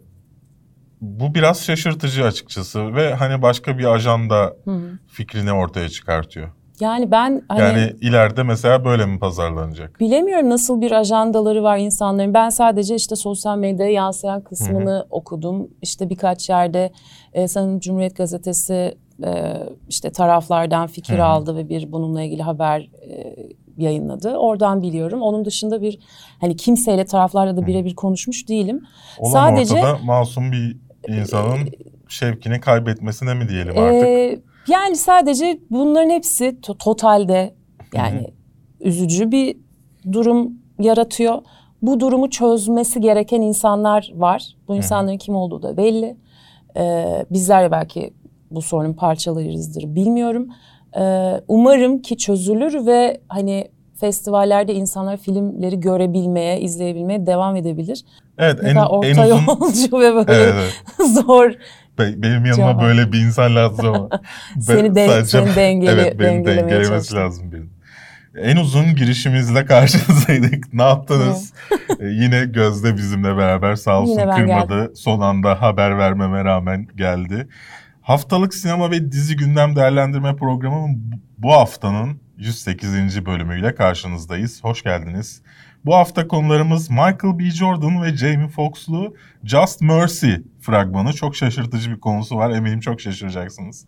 bu 1.02 1.36
biraz 1.36 1.66
şaşırtıcı 1.66 2.26
açıkçası 2.26 2.96
ve 2.96 3.14
hani 3.14 3.42
başka 3.42 3.78
bir 3.78 3.86
ajanda 3.86 4.56
Hı-hı. 4.66 5.00
fikrini 5.08 5.52
ortaya 5.52 5.90
çıkartıyor. 5.90 6.50
Yani 6.80 7.12
ben 7.12 7.42
hani... 7.48 7.62
Yani 7.62 7.94
ileride 8.02 8.44
mesela 8.44 8.86
böyle 8.86 9.06
mi 9.06 9.20
pazarlanacak? 9.20 10.00
Bilemiyorum 10.00 10.50
nasıl 10.50 10.82
bir 10.82 10.92
ajandaları 10.92 11.64
var 11.64 11.78
insanların. 11.78 12.34
Ben 12.34 12.50
sadece 12.50 12.96
işte 12.96 13.16
sosyal 13.16 13.58
medyaya 13.58 13.92
yansıyan 13.92 14.42
kısmını 14.42 14.92
Hı-hı. 14.92 15.08
okudum. 15.10 15.68
İşte 15.82 16.10
birkaç 16.10 16.50
yerde 16.50 16.92
e, 17.34 17.48
sanırım 17.48 17.80
Cumhuriyet 17.80 18.18
Gazetesi 18.18 18.98
e, 19.24 19.54
işte 19.90 20.12
taraflardan 20.12 20.88
fikir 20.88 21.14
Hı-hı. 21.14 21.26
aldı 21.26 21.56
ve 21.56 21.70
bir 21.70 21.92
bununla 21.92 22.24
ilgili 22.24 22.42
haber 22.42 22.90
e, 23.10 23.36
yayınladı. 23.78 24.38
Oradan 24.38 24.82
biliyorum. 24.82 25.22
Onun 25.22 25.46
dışında 25.46 25.82
bir 25.82 26.00
hani 26.42 26.56
kimseyle 26.56 27.06
taraflarla 27.06 27.58
da 27.58 27.68
birebir 27.68 27.96
konuşmuş 27.96 28.50
değilim. 28.50 28.82
Olan 29.20 29.32
Sadece 29.32 29.76
ortada 29.76 29.98
masum 30.04 30.52
bir 30.52 30.78
insanın 31.08 31.68
e, 31.68 31.72
şevkini 32.08 32.60
kaybetmesine 32.60 33.34
mi 33.34 33.50
diyelim 33.50 33.78
artık? 33.78 34.08
E, 34.08 34.40
yani 34.68 34.96
sadece 34.96 35.60
bunların 35.72 36.10
hepsi 36.10 36.46
to- 36.46 36.78
totalde 36.78 37.54
yani 37.94 38.20
Hı-hı. 38.20 38.90
üzücü 38.90 39.32
bir 39.32 39.58
durum 40.12 40.54
yaratıyor. 40.80 41.42
Bu 41.82 42.00
durumu 42.00 42.30
çözmesi 42.30 43.02
gereken 43.02 43.42
insanlar 43.42 44.12
var. 44.16 44.56
Bu 44.68 44.76
insanların 44.76 45.12
Hı-hı. 45.12 45.18
kim 45.18 45.36
olduğu 45.36 45.62
da 45.64 45.78
belli. 45.78 46.18
Ee, 46.78 47.26
bizler 47.32 47.72
belki 47.72 48.14
bu 48.52 48.62
sorunun 48.62 48.94
parçalarızdır 48.94 49.96
bilmiyorum. 49.96 50.48
Ee, 50.98 51.42
umarım 51.48 52.02
ki 52.02 52.18
çözülür 52.18 52.86
ve 52.86 53.22
hani 53.28 53.68
festivallerde 54.00 54.74
insanlar 54.74 55.18
filmleri 55.18 55.80
görebilmeye, 55.80 56.62
izleyebilmeye 56.62 57.26
devam 57.26 57.56
edebilir. 57.56 58.06
Evet, 58.38 58.60
en, 58.64 58.76
orta 58.76 59.08
en 59.08 59.18
uzun... 59.18 59.42
yolcu 59.48 60.00
ve 60.00 60.16
böyle 60.16 60.34
evet, 60.34 60.54
evet. 60.58 61.10
zor 61.26 61.52
benim 62.00 62.46
yanıma 62.46 62.72
Cevap. 62.72 62.82
böyle 62.82 63.12
bir 63.12 63.20
insan 63.20 63.56
lazım 63.56 63.86
ama. 63.86 64.10
seni, 64.60 64.96
de, 64.96 65.08
sadece, 65.08 65.28
seni 65.28 65.56
dengeli, 65.56 65.92
evet, 65.92 66.20
beni 66.20 66.46
dengelemesi 66.46 67.16
lazım 67.16 67.52
benim. 67.52 67.78
En 68.42 68.58
uzun 68.58 68.96
girişimizle 68.96 69.66
karşınızdaydık. 69.66 70.64
Ne 70.74 70.84
yaptınız? 70.84 71.54
ee, 72.00 72.06
yine 72.06 72.46
Gözde 72.46 72.98
bizimle 72.98 73.38
beraber 73.38 73.76
sağ 73.76 74.02
olsun 74.02 74.16
kırmadı. 74.16 74.80
Geldim. 74.80 74.96
Son 74.96 75.22
anda 75.22 75.62
haber 75.62 75.98
vermeme 75.98 76.44
rağmen 76.44 76.88
geldi. 76.96 77.48
Haftalık 78.02 78.54
sinema 78.54 78.92
ve 78.92 79.12
dizi 79.12 79.36
gündem 79.36 79.76
değerlendirme 79.76 80.36
programının 80.36 81.22
bu 81.38 81.54
haftanın 81.54 82.22
108. 82.38 83.26
bölümüyle 83.26 83.76
karşınızdayız. 83.76 84.64
Hoş 84.64 84.84
geldiniz. 84.84 85.42
Bu 85.88 85.96
hafta 85.96 86.28
konularımız 86.28 86.90
Michael 86.90 87.40
B. 87.40 87.52
Jordan 87.52 88.04
ve 88.04 88.18
Jamie 88.18 88.48
Foxx'lu 88.48 89.16
Just 89.44 89.82
Mercy 89.82 90.32
fragmanı. 90.62 91.14
Çok 91.14 91.36
şaşırtıcı 91.36 91.92
bir 91.92 92.00
konusu 92.00 92.38
var. 92.38 92.52
Eminim 92.52 92.80
çok 92.80 93.02
şaşıracaksınız. 93.02 93.86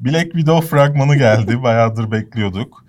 Black 0.00 0.24
Widow 0.24 0.68
fragmanı 0.68 1.16
geldi. 1.16 1.62
Bayağıdır 1.62 2.10
bekliyorduk. 2.10 2.84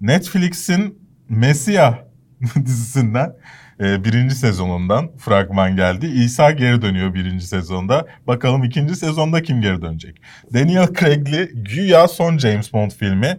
Netflix'in 0.00 0.98
Messiah 1.28 1.98
dizisinden 2.64 3.32
e, 3.80 4.04
birinci 4.04 4.34
sezonundan 4.34 5.10
fragman 5.18 5.76
geldi. 5.76 6.06
İsa 6.06 6.50
geri 6.50 6.82
dönüyor 6.82 7.14
birinci 7.14 7.46
sezonda. 7.46 8.06
Bakalım 8.26 8.64
ikinci 8.64 8.96
sezonda 8.96 9.42
kim 9.42 9.60
geri 9.60 9.82
dönecek? 9.82 10.22
Daniel 10.54 10.88
Craig'li 11.00 11.50
güya 11.54 12.08
son 12.08 12.38
James 12.38 12.72
Bond 12.72 12.90
filmi 12.90 13.38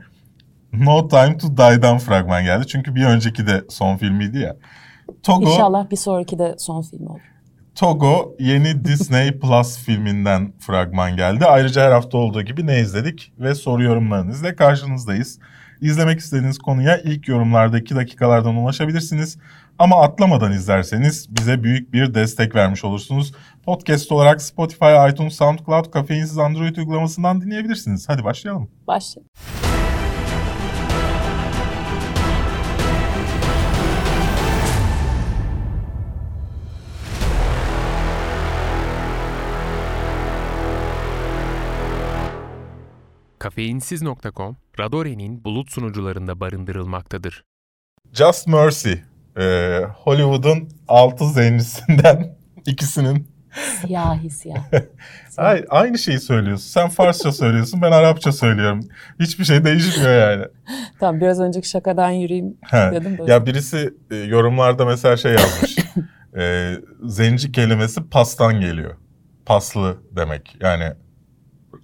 No 0.80 1.08
Time 1.08 1.38
to 1.38 1.58
Die'dan 1.58 1.98
fragman 1.98 2.44
geldi. 2.44 2.68
Çünkü 2.68 2.96
bir 2.96 3.06
önceki 3.06 3.48
de 3.48 3.64
son 3.70 3.98
filmiydi 3.98 4.40
ya. 4.40 4.56
Togo, 5.24 5.52
İnşallah 5.52 5.92
bir 5.92 5.96
sonraki 5.96 6.40
de 6.40 6.56
son 6.58 6.82
film 6.82 7.08
olur. 7.08 7.20
Togo 7.76 8.36
yeni 8.40 8.86
Disney 8.86 9.40
Plus 9.40 9.78
filminden 9.78 10.54
fragman 10.60 11.16
geldi. 11.16 11.46
Ayrıca 11.46 11.82
her 11.82 11.92
hafta 11.92 12.18
olduğu 12.18 12.42
gibi 12.42 12.68
ne 12.68 12.80
izledik 12.80 13.34
ve 13.40 13.56
soru 13.56 13.84
yorumlarınızla 13.84 14.56
karşınızdayız. 14.56 15.40
İzlemek 15.82 16.20
istediğiniz 16.20 16.58
konuya 16.58 16.98
ilk 16.98 17.28
yorumlardaki 17.28 17.96
dakikalardan 17.96 18.56
ulaşabilirsiniz. 18.56 19.38
Ama 19.80 20.02
atlamadan 20.02 20.52
izlerseniz 20.52 21.28
bize 21.30 21.64
büyük 21.64 21.94
bir 21.94 22.14
destek 22.14 22.56
vermiş 22.56 22.84
olursunuz. 22.84 23.34
Podcast 23.64 24.12
olarak 24.12 24.42
Spotify, 24.42 25.10
iTunes, 25.12 25.36
SoundCloud, 25.36 25.92
Kafeinsiz 25.92 26.38
Android 26.38 26.76
uygulamasından 26.76 27.42
dinleyebilirsiniz. 27.42 28.10
Hadi 28.10 28.24
başlayalım. 28.24 28.70
Başlayalım. 28.88 29.30
Kafeinsiz.com, 43.46 44.58
Radore'nin 44.80 45.44
bulut 45.44 45.72
sunucularında 45.72 46.40
barındırılmaktadır. 46.40 47.44
Just 48.14 48.48
Mercy, 48.48 48.94
e, 49.38 49.44
Hollywood'un 49.96 50.70
altı 50.88 51.30
zencisinden 51.30 52.38
ikisinin 52.66 53.28
Siyahi 53.82 54.30
siyah. 54.30 54.64
Ay, 55.38 55.66
aynı 55.70 55.98
şeyi 55.98 56.20
söylüyorsun. 56.20 56.66
Sen 56.66 56.90
Farsça 56.90 57.32
söylüyorsun, 57.32 57.82
ben 57.82 57.92
Arapça 57.92 58.32
söylüyorum. 58.32 58.80
Hiçbir 59.20 59.44
şey 59.44 59.64
değişmiyor 59.66 60.20
yani. 60.20 60.46
tamam 61.00 61.22
biraz 61.22 61.40
önceki 61.40 61.70
şakadan 61.70 62.10
yürüyeyim 62.10 62.58
dedim. 62.74 63.18
Böyle. 63.18 63.32
Ya 63.32 63.46
birisi 63.46 63.94
e, 64.12 64.16
yorumlarda 64.16 64.86
mesela 64.86 65.18
şey 65.18 65.32
yazmış. 65.32 65.76
e, 66.38 66.74
zenci 67.04 67.52
kelimesi 67.52 68.10
pastan 68.10 68.62
geliyor. 68.62 68.96
Paslı 69.46 69.98
demek. 70.16 70.58
Yani 70.62 70.94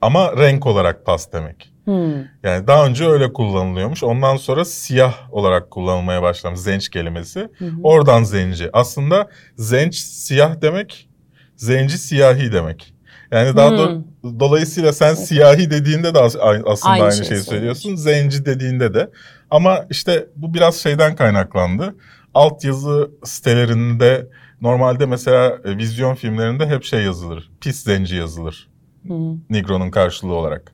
ama 0.01 0.37
renk 0.37 0.65
olarak 0.65 1.05
pas 1.05 1.33
demek. 1.33 1.71
Hmm. 1.85 2.13
Yani 2.43 2.67
daha 2.67 2.85
önce 2.85 3.07
öyle 3.07 3.33
kullanılıyormuş. 3.33 4.03
Ondan 4.03 4.35
sonra 4.35 4.65
siyah 4.65 5.33
olarak 5.33 5.71
kullanılmaya 5.71 6.21
başlamış 6.21 6.59
zenç 6.59 6.89
kelimesi. 6.89 7.39
Hı 7.57 7.71
Oradan 7.83 8.23
zenci. 8.23 8.69
Aslında 8.73 9.29
zenç 9.55 9.95
siyah 9.95 10.61
demek, 10.61 11.09
zenci 11.55 11.97
siyahi 11.97 12.51
demek. 12.51 12.93
Yani 13.31 13.55
daha 13.55 13.69
hmm. 13.69 13.77
do- 13.77 14.39
dolayısıyla 14.39 14.93
sen 14.93 15.13
siyahi 15.13 15.71
dediğinde 15.71 16.13
de 16.13 16.19
aslında 16.19 16.45
aynı, 16.45 16.63
aynı 16.85 17.13
şeyi 17.13 17.25
şey 17.25 17.37
söylüyorsun. 17.37 17.95
Zenci 17.95 18.45
dediğinde 18.45 18.93
de. 18.93 19.09
Ama 19.49 19.85
işte 19.89 20.27
bu 20.35 20.53
biraz 20.53 20.75
şeyden 20.75 21.15
kaynaklandı. 21.15 21.95
Altyazı 22.33 23.11
sitelerinde 23.23 24.27
normalde 24.61 25.05
mesela 25.05 25.57
e, 25.65 25.77
vizyon 25.77 26.15
filmlerinde 26.15 26.67
hep 26.67 26.83
şey 26.83 27.03
yazılır. 27.03 27.51
Pis 27.61 27.83
zenci 27.83 28.15
yazılır. 28.15 28.70
Hı. 29.07 29.13
Nigro'nun 29.49 29.91
karşılığı 29.91 30.33
olarak. 30.33 30.73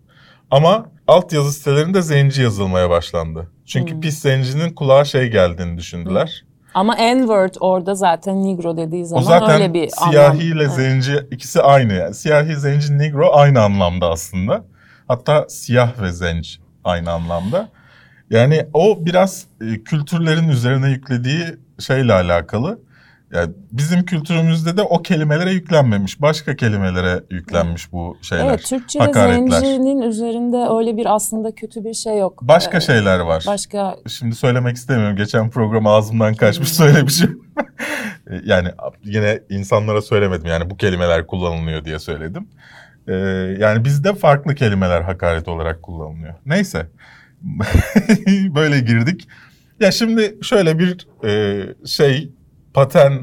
Ama 0.51 0.86
altyazı 1.07 1.53
sitelerinde 1.53 2.01
zenci 2.01 2.41
yazılmaya 2.41 2.89
başlandı. 2.89 3.48
Çünkü 3.65 3.96
Hı. 3.96 4.00
pis 4.00 4.19
zencinin 4.19 4.74
kulağa 4.74 5.05
şey 5.05 5.27
geldiğini 5.27 5.77
düşündüler. 5.77 6.43
Ama 6.74 6.96
N-word 6.96 7.53
orada 7.60 7.96
zaten 7.96 8.43
Negro 8.43 8.77
dediği 8.77 9.05
zaman 9.05 9.24
o 9.24 9.27
zaten 9.27 9.50
öyle 9.62 9.74
bir 9.74 9.89
siyahi 9.89 10.27
anlam. 10.27 10.39
ile 10.39 10.69
zenci 10.69 11.12
evet. 11.12 11.34
ikisi 11.34 11.62
aynı. 11.62 11.93
Yani 11.93 12.13
siyahi, 12.13 12.55
zenci, 12.55 12.98
Negro 12.98 13.29
aynı 13.34 13.62
anlamda 13.62 14.10
aslında. 14.10 14.63
Hatta 15.07 15.46
siyah 15.50 16.01
ve 16.01 16.12
zenci 16.12 16.51
aynı 16.84 17.12
anlamda. 17.12 17.69
Yani 18.29 18.65
o 18.74 19.05
biraz 19.05 19.46
e, 19.62 19.84
kültürlerin 19.84 20.50
üzerine 20.50 20.89
yüklediği 20.89 21.46
şeyle 21.79 22.13
alakalı. 22.13 22.79
Yani 23.31 23.53
bizim 23.72 24.05
kültürümüzde 24.05 24.77
de 24.77 24.81
o 24.81 25.01
kelimelere 25.01 25.51
yüklenmemiş. 25.51 26.22
Başka 26.22 26.55
kelimelere 26.55 27.24
yüklenmiş 27.29 27.91
bu 27.91 28.17
şeyler. 28.22 28.46
Evet, 28.46 28.65
Türkçe'de 28.65 29.03
hakaretler. 29.03 29.60
zencinin 29.60 30.01
üzerinde 30.01 30.57
öyle 30.77 30.98
bir 30.98 31.15
aslında 31.15 31.55
kötü 31.55 31.84
bir 31.84 31.93
şey 31.93 32.17
yok. 32.17 32.39
Başka 32.41 32.77
ee, 32.77 32.81
şeyler 32.81 33.19
var. 33.19 33.43
Başka. 33.48 33.96
Şimdi 34.07 34.36
söylemek 34.36 34.75
istemiyorum. 34.75 35.15
Geçen 35.15 35.50
program 35.50 35.88
ağzımdan 35.88 36.34
kaçmış 36.34 36.69
söylemişim. 36.74 37.41
yani 38.46 38.67
yine 39.03 39.39
insanlara 39.50 40.01
söylemedim. 40.01 40.46
Yani 40.46 40.69
bu 40.69 40.77
kelimeler 40.77 41.27
kullanılıyor 41.27 41.86
diye 41.86 42.00
söyledim. 42.00 42.48
Ee, 43.07 43.13
yani 43.60 43.86
bizde 43.86 44.13
farklı 44.13 44.55
kelimeler 44.55 45.01
hakaret 45.01 45.48
olarak 45.48 45.84
kullanılıyor. 45.84 46.34
Neyse. 46.46 46.88
Böyle 48.55 48.79
girdik. 48.79 49.27
Ya 49.79 49.91
şimdi 49.91 50.38
şöyle 50.41 50.79
bir 50.79 51.07
e, 51.25 51.63
şey 51.86 52.37
patern 52.77 53.13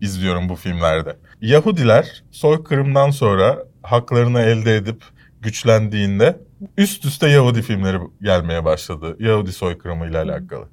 izliyorum 0.00 0.48
bu 0.48 0.56
filmlerde. 0.56 1.16
Yahudiler 1.40 2.24
soykırımdan 2.30 3.10
sonra 3.10 3.58
haklarını 3.82 4.40
elde 4.40 4.76
edip 4.76 5.02
güçlendiğinde 5.40 6.40
üst 6.78 7.04
üste 7.04 7.28
Yahudi 7.28 7.62
filmleri 7.62 7.98
gelmeye 8.22 8.64
başladı. 8.64 9.16
Yahudi 9.18 9.52
soykırımı 9.52 10.06
ile 10.06 10.18
alakalı. 10.18 10.68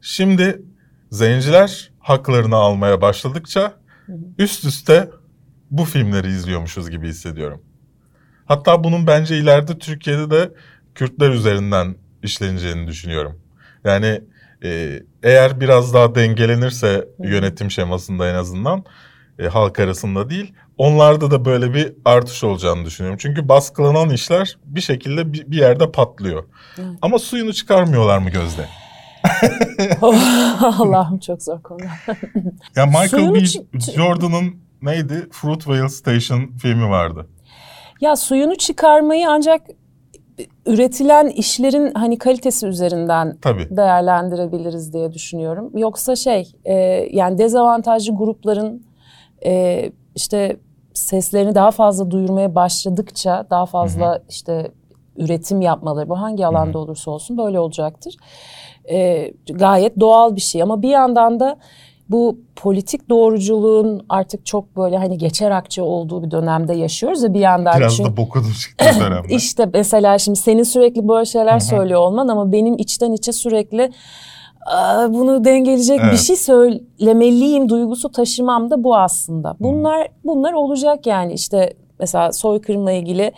Şimdi 0.00 0.62
zenciler 1.10 1.90
haklarını 1.98 2.56
almaya 2.56 3.00
başladıkça 3.00 3.74
üst 4.38 4.64
üste 4.64 5.10
bu 5.70 5.84
filmleri 5.84 6.28
izliyormuşuz 6.28 6.90
gibi 6.90 7.08
hissediyorum. 7.08 7.62
Hatta 8.44 8.84
bunun 8.84 9.06
bence 9.06 9.38
ileride 9.38 9.78
Türkiye'de 9.78 10.30
de 10.30 10.50
Kürtler 10.94 11.30
üzerinden 11.30 11.94
işleneceğini 12.22 12.86
düşünüyorum. 12.86 13.40
Yani 13.84 14.20
e, 14.64 15.00
eğer 15.22 15.60
biraz 15.60 15.94
daha 15.94 16.14
dengelenirse 16.14 17.08
yönetim 17.18 17.70
şemasında 17.70 18.30
en 18.30 18.34
azından 18.34 18.84
e, 19.38 19.46
halk 19.46 19.80
arasında 19.80 20.30
değil 20.30 20.54
onlarda 20.78 21.30
da 21.30 21.44
böyle 21.44 21.74
bir 21.74 21.92
artış 22.04 22.44
olacağını 22.44 22.84
düşünüyorum. 22.84 23.18
Çünkü 23.22 23.48
baskılanan 23.48 24.10
işler 24.10 24.58
bir 24.64 24.80
şekilde 24.80 25.32
bir, 25.32 25.50
bir 25.50 25.56
yerde 25.56 25.90
patlıyor. 25.90 26.44
Evet. 26.78 26.98
Ama 27.02 27.18
suyunu 27.18 27.52
çıkarmıyorlar 27.52 28.18
mı 28.18 28.30
Gözde? 28.30 28.68
Allah'ım 30.60 31.18
çok 31.18 31.42
zor 31.42 31.62
konu. 31.62 31.80
ya 32.76 32.86
Michael 32.86 33.08
suyunu 33.08 33.34
B. 33.34 33.80
Jordan'ın 33.80 34.56
neydi? 34.82 35.28
Fruitvale 35.32 35.88
Station 35.88 36.56
filmi 36.62 36.88
vardı. 36.90 37.26
Ya 38.00 38.16
suyunu 38.16 38.56
çıkarmayı 38.56 39.28
ancak 39.28 39.60
üretilen 40.66 41.28
işlerin 41.28 41.94
hani 41.94 42.18
kalitesi 42.18 42.66
üzerinden 42.66 43.36
Tabii. 43.42 43.68
değerlendirebiliriz 43.70 44.92
diye 44.92 45.12
düşünüyorum. 45.12 45.70
Yoksa 45.74 46.16
şey 46.16 46.52
e, 46.64 46.74
yani 47.12 47.38
dezavantajlı 47.38 48.16
grupların 48.16 48.82
e, 49.44 49.82
işte 50.14 50.56
seslerini 50.94 51.54
daha 51.54 51.70
fazla 51.70 52.10
duyurmaya 52.10 52.54
başladıkça 52.54 53.46
daha 53.50 53.66
fazla 53.66 54.06
Hı-hı. 54.06 54.22
işte 54.28 54.70
üretim 55.16 55.60
yapmaları 55.60 56.08
bu 56.08 56.20
hangi 56.20 56.46
alanda 56.46 56.70
Hı-hı. 56.70 56.78
olursa 56.78 57.10
olsun 57.10 57.38
böyle 57.38 57.60
olacaktır. 57.60 58.16
E, 58.90 59.30
gayet 59.50 60.00
doğal 60.00 60.36
bir 60.36 60.40
şey 60.40 60.62
ama 60.62 60.82
bir 60.82 60.88
yandan 60.88 61.40
da 61.40 61.56
bu 62.12 62.38
politik 62.56 63.08
doğruculuğun 63.08 64.06
artık 64.08 64.46
çok 64.46 64.76
böyle 64.76 64.98
hani 64.98 65.18
geçer 65.18 65.50
akçe 65.50 65.82
olduğu 65.82 66.22
bir 66.22 66.30
dönemde 66.30 66.74
yaşıyoruz 66.74 67.22
ya 67.22 67.34
bir 67.34 67.40
yandan. 67.40 67.78
Biraz 67.78 67.96
çünkü, 67.96 68.12
da 68.12 68.16
bokunu 68.16 68.54
çıktı 68.54 68.84
dönemde. 69.00 69.28
İşte 69.34 69.66
mesela 69.74 70.18
şimdi 70.18 70.38
senin 70.38 70.62
sürekli 70.62 71.08
böyle 71.08 71.24
şeyler 71.24 71.58
söylüyor 71.58 72.00
olman 72.00 72.28
ama 72.28 72.52
benim 72.52 72.78
içten 72.78 73.12
içe 73.12 73.32
sürekli 73.32 73.92
bunu 75.08 75.44
dengeleyecek 75.44 76.00
evet. 76.02 76.12
bir 76.12 76.18
şey 76.18 76.36
söylemeliyim 76.36 77.68
duygusu 77.68 78.12
taşımam 78.12 78.70
da 78.70 78.84
bu 78.84 78.96
aslında. 78.96 79.56
Bunlar 79.60 80.08
bunlar 80.24 80.52
olacak 80.52 81.06
yani 81.06 81.32
işte 81.32 81.74
mesela 82.00 82.32
soykırımla 82.32 82.92
ilgili 82.92 83.32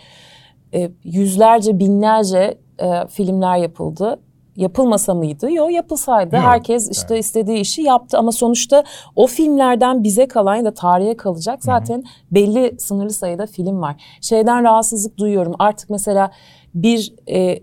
e, 0.73 0.91
yüzlerce 1.03 1.79
binlerce 1.79 2.57
e, 2.79 3.07
filmler 3.07 3.57
yapıldı 3.57 4.19
yapılmasa 4.55 5.13
mıydı? 5.13 5.51
Yok 5.51 5.71
yapılsaydı. 5.71 6.35
Yok. 6.35 6.45
Herkes 6.45 6.89
işte 6.91 7.13
evet. 7.13 7.25
istediği 7.25 7.59
işi 7.59 7.81
yaptı 7.81 8.17
ama 8.17 8.31
sonuçta 8.31 8.83
o 9.15 9.27
filmlerden 9.27 10.03
bize 10.03 10.27
kalan 10.27 10.55
ya 10.55 10.65
da 10.65 10.73
tarihe 10.73 11.17
kalacak 11.17 11.63
zaten 11.63 11.97
Hı-hı. 11.97 12.05
belli 12.31 12.75
sınırlı 12.79 13.13
sayıda 13.13 13.45
film 13.45 13.81
var. 13.81 14.03
Şeyden 14.21 14.63
rahatsızlık 14.63 15.17
duyuyorum. 15.17 15.53
Artık 15.59 15.89
mesela 15.89 16.31
bir 16.73 17.13
e, 17.29 17.59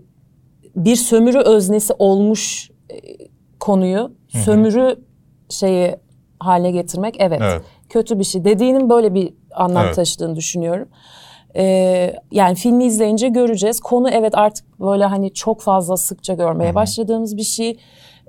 bir 0.75 0.95
sömürü 0.95 1.39
öznesi 1.39 1.93
olmuş 1.99 2.71
e, 2.89 2.95
konuyu 3.59 3.99
Hı-hı. 3.99 4.41
sömürü 4.41 4.99
şeyi 5.49 5.95
haline 6.39 6.71
getirmek 6.71 7.15
evet, 7.19 7.39
evet 7.43 7.61
kötü 7.93 8.19
bir 8.19 8.23
şey. 8.23 8.45
Dediğinin 8.45 8.89
böyle 8.89 9.13
bir 9.13 9.33
anlam 9.55 9.85
evet. 9.85 9.95
taşıdığını 9.95 10.35
düşünüyorum. 10.35 10.87
Ee, 11.55 12.13
yani 12.31 12.55
filmi 12.55 12.85
izleyince 12.85 13.29
göreceğiz. 13.29 13.79
Konu 13.79 14.09
evet 14.09 14.37
artık 14.37 14.79
böyle 14.79 15.05
hani 15.05 15.33
çok 15.33 15.61
fazla 15.61 15.97
sıkça 15.97 16.33
görmeye 16.33 16.65
Hı-hı. 16.65 16.75
başladığımız 16.75 17.37
bir 17.37 17.43
şey. 17.43 17.77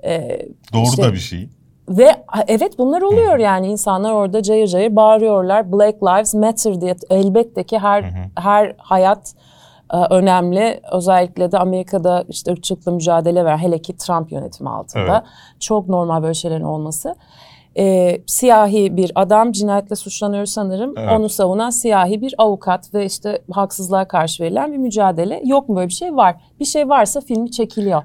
Ee, 0.03 0.45
Doğru 0.73 0.83
işte, 0.83 1.03
da 1.03 1.13
bir 1.13 1.17
şey. 1.17 1.49
Ve 1.89 2.15
evet 2.47 2.79
bunlar 2.79 3.01
oluyor 3.01 3.33
Hı-hı. 3.33 3.41
yani 3.41 3.67
insanlar 3.67 4.11
orada 4.11 4.43
cayır 4.43 4.67
cayır 4.67 4.95
bağırıyorlar. 4.95 5.71
Black 5.71 6.03
Lives 6.03 6.33
Matter 6.33 6.81
diye 6.81 6.95
elbette 7.09 7.63
ki 7.63 7.79
her 7.79 8.03
Hı-hı. 8.03 8.29
her 8.35 8.75
hayat 8.77 9.33
e, 9.93 9.97
önemli. 9.97 10.81
Özellikle 10.91 11.51
de 11.51 11.57
Amerika'da 11.59 12.25
işte 12.29 12.51
ırkçılıkla 12.51 12.91
mücadele 12.91 13.45
var. 13.45 13.57
Hele 13.57 13.79
ki 13.79 13.97
Trump 13.97 14.31
yönetimi 14.31 14.69
altında. 14.69 15.01
Evet. 15.01 15.59
Çok 15.59 15.89
normal 15.89 16.23
böyle 16.23 16.33
şeylerin 16.33 16.63
olması 16.63 17.15
e, 17.77 18.17
siyahi 18.27 18.97
bir 18.97 19.11
adam 19.15 19.51
cinayetle 19.51 19.95
suçlanıyor 19.95 20.45
sanırım. 20.45 20.93
Evet. 20.97 21.11
Onu 21.11 21.29
savunan 21.29 21.69
siyahi 21.69 22.21
bir 22.21 22.33
avukat 22.37 22.93
ve 22.93 23.05
işte 23.05 23.41
haksızlığa 23.51 24.07
karşı 24.07 24.43
verilen 24.43 24.73
bir 24.73 24.77
mücadele. 24.77 25.41
Yok 25.45 25.69
mu 25.69 25.75
böyle 25.75 25.87
bir 25.87 25.93
şey? 25.93 26.15
Var. 26.15 26.35
Bir 26.59 26.65
şey 26.65 26.89
varsa 26.89 27.21
filmi 27.21 27.51
çekiliyor. 27.51 28.03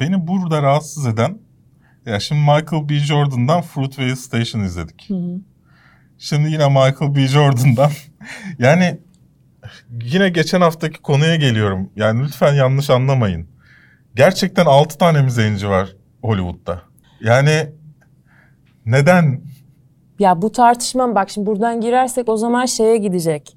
Beni 0.00 0.26
burada 0.26 0.62
rahatsız 0.62 1.06
eden 1.06 1.38
ya 2.06 2.20
şimdi 2.20 2.40
Michael 2.40 2.88
B. 2.88 2.94
Jordan'dan 2.94 3.62
Fruitvale 3.62 4.16
Station 4.16 4.62
izledik. 4.62 5.10
Hı 5.10 5.14
hı. 5.14 5.40
Şimdi 6.18 6.50
yine 6.50 6.68
Michael 6.68 7.14
B. 7.14 7.26
Jordan'dan 7.26 7.90
yani 8.58 9.00
yine 10.02 10.28
geçen 10.28 10.60
haftaki 10.60 11.00
konuya 11.00 11.36
geliyorum. 11.36 11.90
Yani 11.96 12.22
lütfen 12.24 12.54
yanlış 12.54 12.90
anlamayın. 12.90 13.48
Gerçekten 14.14 14.66
altı 14.66 14.98
tane 14.98 15.22
mi 15.22 15.30
zenci 15.30 15.68
var 15.68 15.96
Hollywood'da? 16.22 16.82
Yani 17.20 17.72
neden? 18.86 19.40
Ya 20.18 20.42
bu 20.42 20.52
tartışma 20.52 21.14
bak 21.14 21.30
şimdi 21.30 21.46
buradan 21.46 21.80
girersek 21.80 22.28
o 22.28 22.36
zaman 22.36 22.66
şeye 22.66 22.96
gidecek. 22.96 23.56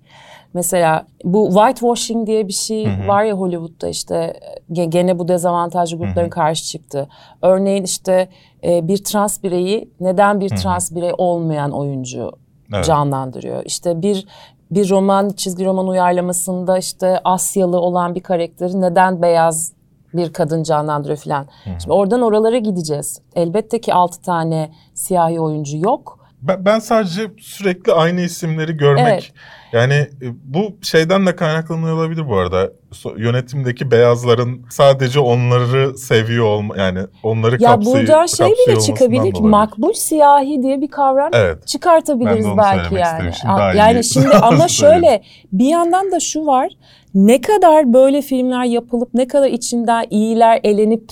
Mesela 0.53 1.05
bu 1.23 1.49
whitewashing 1.49 2.27
diye 2.27 2.47
bir 2.47 2.53
şey 2.53 2.85
hı 2.85 3.03
hı. 3.03 3.07
var 3.07 3.23
ya 3.23 3.33
Hollywood'da 3.33 3.87
işte 3.87 4.33
gene 4.69 5.19
bu 5.19 5.27
dezavantajlı 5.27 5.97
grupların 5.97 6.25
hı 6.25 6.29
hı. 6.29 6.29
karşı 6.29 6.65
çıktı. 6.65 7.07
Örneğin 7.41 7.83
işte 7.83 8.29
e, 8.63 8.87
bir 8.87 9.03
trans 9.03 9.43
bireyi 9.43 9.89
neden 9.99 10.39
bir 10.39 10.51
hı 10.51 10.55
hı. 10.55 10.59
trans 10.59 10.95
birey 10.95 11.11
olmayan 11.17 11.71
oyuncu 11.71 12.31
evet. 12.73 12.85
canlandırıyor? 12.85 13.63
İşte 13.65 14.01
bir 14.01 14.25
bir 14.71 14.89
roman 14.89 15.29
çizgi 15.29 15.65
roman 15.65 15.87
uyarlamasında 15.87 16.77
işte 16.77 17.19
Asyalı 17.23 17.79
olan 17.79 18.15
bir 18.15 18.21
karakteri 18.21 18.81
neden 18.81 19.21
beyaz 19.21 19.73
bir 20.17 20.33
kadın 20.33 20.63
canlandırıyor 20.63 21.19
falan. 21.19 21.47
Şimdi 21.65 21.93
oradan 21.93 22.21
oralara 22.21 22.57
gideceğiz. 22.57 23.21
Elbette 23.35 23.81
ki 23.81 23.93
altı 23.93 24.21
tane 24.21 24.71
siyahi 24.93 25.39
oyuncu 25.39 25.77
yok. 25.77 26.25
Ben, 26.47 26.65
ben 26.65 26.79
sadece 26.79 27.31
sürekli 27.39 27.93
aynı 27.93 28.21
isimleri 28.21 28.77
görmek 28.77 29.07
evet. 29.07 29.31
yani 29.71 29.93
e, 29.93 30.27
bu 30.43 30.77
şeyden 30.81 31.25
de 31.25 31.35
kaynaklanıyor 31.35 31.97
olabilir 31.97 32.29
bu 32.29 32.37
arada. 32.37 32.71
Yönetimdeki 33.17 33.91
beyazların 33.91 34.65
sadece 34.69 35.19
onları 35.19 35.97
seviyor 35.97 36.45
olma 36.45 36.77
yani 36.77 36.99
onları 37.23 37.63
ya 37.63 37.69
kapsay, 37.69 37.93
buradan 37.93 38.25
şey 38.25 38.47
bile 38.47 38.79
çıkabilir 38.79 39.33
ki 39.33 39.41
makbul 39.41 39.93
siyahi 39.93 40.63
diye 40.63 40.81
bir 40.81 40.87
kavram 40.87 41.29
evet. 41.33 41.67
çıkartabiliriz 41.67 42.47
belki 42.57 42.95
yani. 42.95 43.31
yani 43.77 44.03
şimdi 44.13 44.35
ama 44.35 44.67
şöyle 44.67 45.23
bir 45.51 45.65
yandan 45.65 46.11
da 46.11 46.19
şu 46.19 46.45
var 46.45 46.69
ne 47.15 47.41
kadar 47.41 47.93
böyle 47.93 48.21
filmler 48.21 48.65
yapılıp 48.65 49.13
ne 49.13 49.27
kadar 49.27 49.47
içinden 49.47 50.05
iyiler 50.09 50.59
elenip 50.63 51.11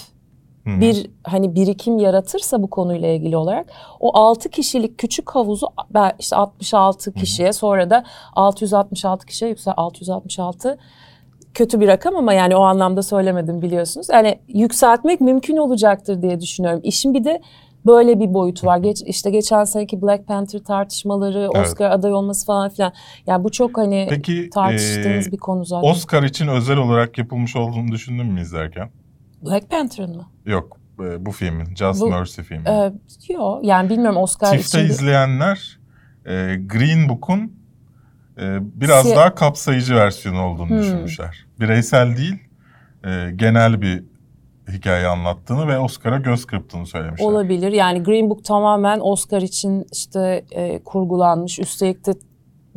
Hı-hı. 0.64 0.82
bir 0.82 1.10
hani 1.24 1.56
birikim 1.56 1.98
yaratırsa 1.98 2.64
bu 2.64 2.70
konuyla 2.70 3.08
ilgili 3.08 3.38
olarak 3.38 3.66
o 4.00 4.18
6 4.18 4.50
kişilik 4.50 4.98
küçük 4.98 5.30
havuzu 5.30 5.68
işte 6.20 6.36
66 6.36 7.14
kişiye 7.14 7.48
Hı-hı. 7.48 7.54
sonra 7.54 7.90
da 7.90 8.04
666 8.36 9.26
kişiye 9.26 9.50
yüksel 9.50 9.74
666 9.78 10.78
kötü 11.54 11.80
bir 11.80 11.88
rakam 11.88 12.16
ama 12.16 12.34
yani 12.34 12.56
o 12.56 12.62
anlamda 12.62 13.04
söylemedim 13.04 13.62
biliyorsunuz. 13.62 14.08
Yani 14.10 14.40
yükseltmek 14.48 15.22
mümkün 15.22 15.58
olacaktır 15.58 16.22
diye 16.22 16.42
düşünüyorum. 16.42 16.82
İşin 16.84 17.14
bir 17.14 17.24
de 17.24 17.42
Böyle 17.86 18.20
bir 18.20 18.34
boyutu 18.34 18.68
var. 18.68 18.78
Geç, 18.78 19.02
işte 19.06 19.30
geçen 19.32 19.64
seneki 19.64 20.02
Black 20.02 20.28
Panther 20.28 20.60
tartışmaları, 20.60 21.50
evet. 21.56 21.68
Oscar 21.68 21.92
aday 21.92 22.14
olması 22.14 22.46
falan 22.46 22.70
filan. 22.70 22.94
Yani 23.28 23.44
bu 23.44 23.52
çok 23.52 23.78
hani 23.78 24.08
Peki, 24.10 24.50
tartıştığımız 24.50 25.28
e, 25.28 25.32
bir 25.32 25.38
konu 25.38 25.66
zaten. 25.66 25.90
Oscar 25.90 26.24
için 26.24 26.48
özel 26.48 26.78
olarak 26.78 27.18
yapılmış 27.18 27.56
olduğunu 27.56 27.92
düşündün 27.92 28.26
mü 28.26 28.42
izlerken? 28.42 28.90
Black 29.46 29.70
Panther'ın 29.70 30.16
mı? 30.16 30.26
Yok 30.46 30.78
bu 31.20 31.32
filmin 31.32 31.76
Just 31.76 32.02
bu, 32.02 32.10
Mercy 32.10 32.42
filmi. 32.42 32.70
E, 32.70 32.94
yok 33.34 33.66
yani 33.66 33.90
bilmiyorum 33.90 34.18
Oscar 34.18 34.52
TIFF'te 34.52 34.84
için. 34.84 34.94
izleyenler 34.94 35.80
e, 36.26 36.32
Green 36.66 37.10
Book'un 37.10 37.54
e, 38.38 38.58
biraz 38.62 39.06
si- 39.06 39.16
daha 39.16 39.36
kapsayıcı 39.36 39.96
versiyonu 39.96 40.42
olduğunu 40.42 40.70
hmm. 40.70 40.80
düşünmüşler. 40.80 41.46
Bireysel 41.60 42.18
değil 42.18 42.36
e, 43.06 43.32
genel 43.36 43.82
bir 43.82 44.04
hikaye 44.72 45.08
anlattığını 45.08 45.68
ve 45.68 45.80
Oscar'a 45.80 46.18
göz 46.18 46.46
kırptığını 46.46 46.86
söylemişler. 46.86 47.26
Olabilir. 47.26 47.72
Yani 47.72 48.04
Green 48.04 48.30
Book 48.30 48.46
tamamen 48.46 49.00
Oscar 49.00 49.42
için 49.42 49.86
işte 49.92 50.46
e, 50.52 50.84
kurgulanmış. 50.84 51.60
Üstelik 51.60 52.06
de 52.06 52.14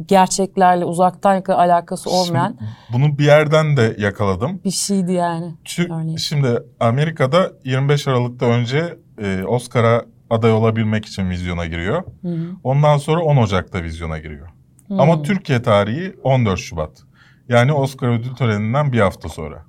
gerçeklerle 0.07 0.85
uzaktan 0.85 1.43
alakası 1.49 2.11
olmayan. 2.11 2.57
Şimdi, 2.59 2.71
bunu 2.93 3.19
bir 3.19 3.25
yerden 3.25 3.77
de 3.77 3.97
yakaladım. 3.99 4.61
Bir 4.65 4.71
şeydi 4.71 5.13
yani. 5.13 5.55
Çünkü, 5.65 6.19
şimdi 6.19 6.63
Amerika'da 6.81 7.53
25 7.65 8.09
Aralık'ta 8.09 8.47
önce 8.47 8.99
e, 9.23 9.45
Oscar'a 9.45 10.05
aday 10.31 10.53
olabilmek 10.53 11.07
için 11.07 11.31
vizyona 11.31 11.67
giriyor. 11.67 12.03
Hı 12.23 12.29
hı. 12.29 12.47
Ondan 12.65 12.99
sonra 12.99 13.21
10 13.21 13.37
Ocak'ta 13.37 13.83
vizyona 13.83 14.19
giriyor. 14.19 14.49
Hı. 14.89 14.95
Ama 14.95 15.23
Türkiye 15.23 15.63
tarihi 15.63 16.15
14 16.23 16.59
Şubat. 16.59 17.03
Yani 17.49 17.73
Oscar 17.73 18.09
ödül 18.09 18.35
töreninden 18.35 18.93
bir 18.93 19.01
hafta 19.01 19.29
sonra. 19.29 19.65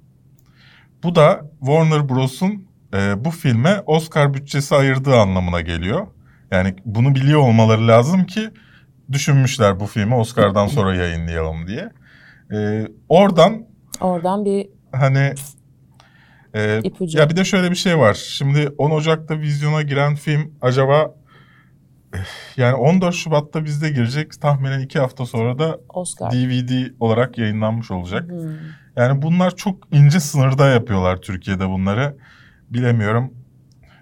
Bu 1.08 1.16
da 1.16 1.42
Warner 1.60 2.10
Bros'un 2.10 2.68
e, 2.94 3.26
bu 3.26 3.32
filme 3.32 3.82
Oscar 3.86 4.34
bütçesi 4.34 4.76
ayırdığı 4.76 5.16
anlamına 5.16 5.62
geliyor. 5.62 6.08
Yani 6.52 6.76
bunu 6.86 7.16
biliyor 7.16 7.40
olmaları 7.40 7.88
lazım 7.88 8.26
ki 8.26 8.50
düşünmüşler 9.12 9.80
bu 9.80 9.86
filmi 9.86 10.16
Oscar'dan 10.16 10.68
sonra 10.68 10.96
yayınlayalım 10.96 11.68
diye. 11.68 11.90
E, 12.54 12.88
oradan 13.10 13.66
oradan 14.02 14.46
bir 14.46 14.70
hani 14.92 15.34
e, 16.54 16.80
ipucu. 16.84 17.18
Ya 17.18 17.30
bir 17.30 17.36
de 17.36 17.46
şöyle 17.46 17.72
bir 17.72 17.76
şey 17.76 17.98
var. 17.98 18.14
Şimdi 18.14 18.70
10 18.78 18.92
Ocak'ta 18.92 19.40
vizyona 19.40 19.82
giren 19.82 20.16
film 20.16 20.52
acaba 20.62 21.16
eh, 22.14 22.58
yani 22.58 22.76
14 22.76 23.16
Şubat'ta 23.16 23.66
bizde 23.66 23.90
girecek. 23.90 24.42
Tahminen 24.42 24.80
iki 24.80 25.00
hafta 25.00 25.26
sonra 25.26 25.60
da 25.60 25.80
Oscar. 25.90 26.32
DVD 26.32 26.92
olarak 27.00 27.38
yayınlanmış 27.38 27.92
olacak. 27.92 28.30
Hmm. 28.30 28.50
Yani 28.98 29.22
bunlar 29.22 29.56
çok 29.56 29.78
ince 29.92 30.20
sınırda 30.20 30.70
yapıyorlar 30.70 31.18
Türkiye'de 31.18 31.70
bunları. 31.70 32.18
Bilemiyorum 32.70 33.34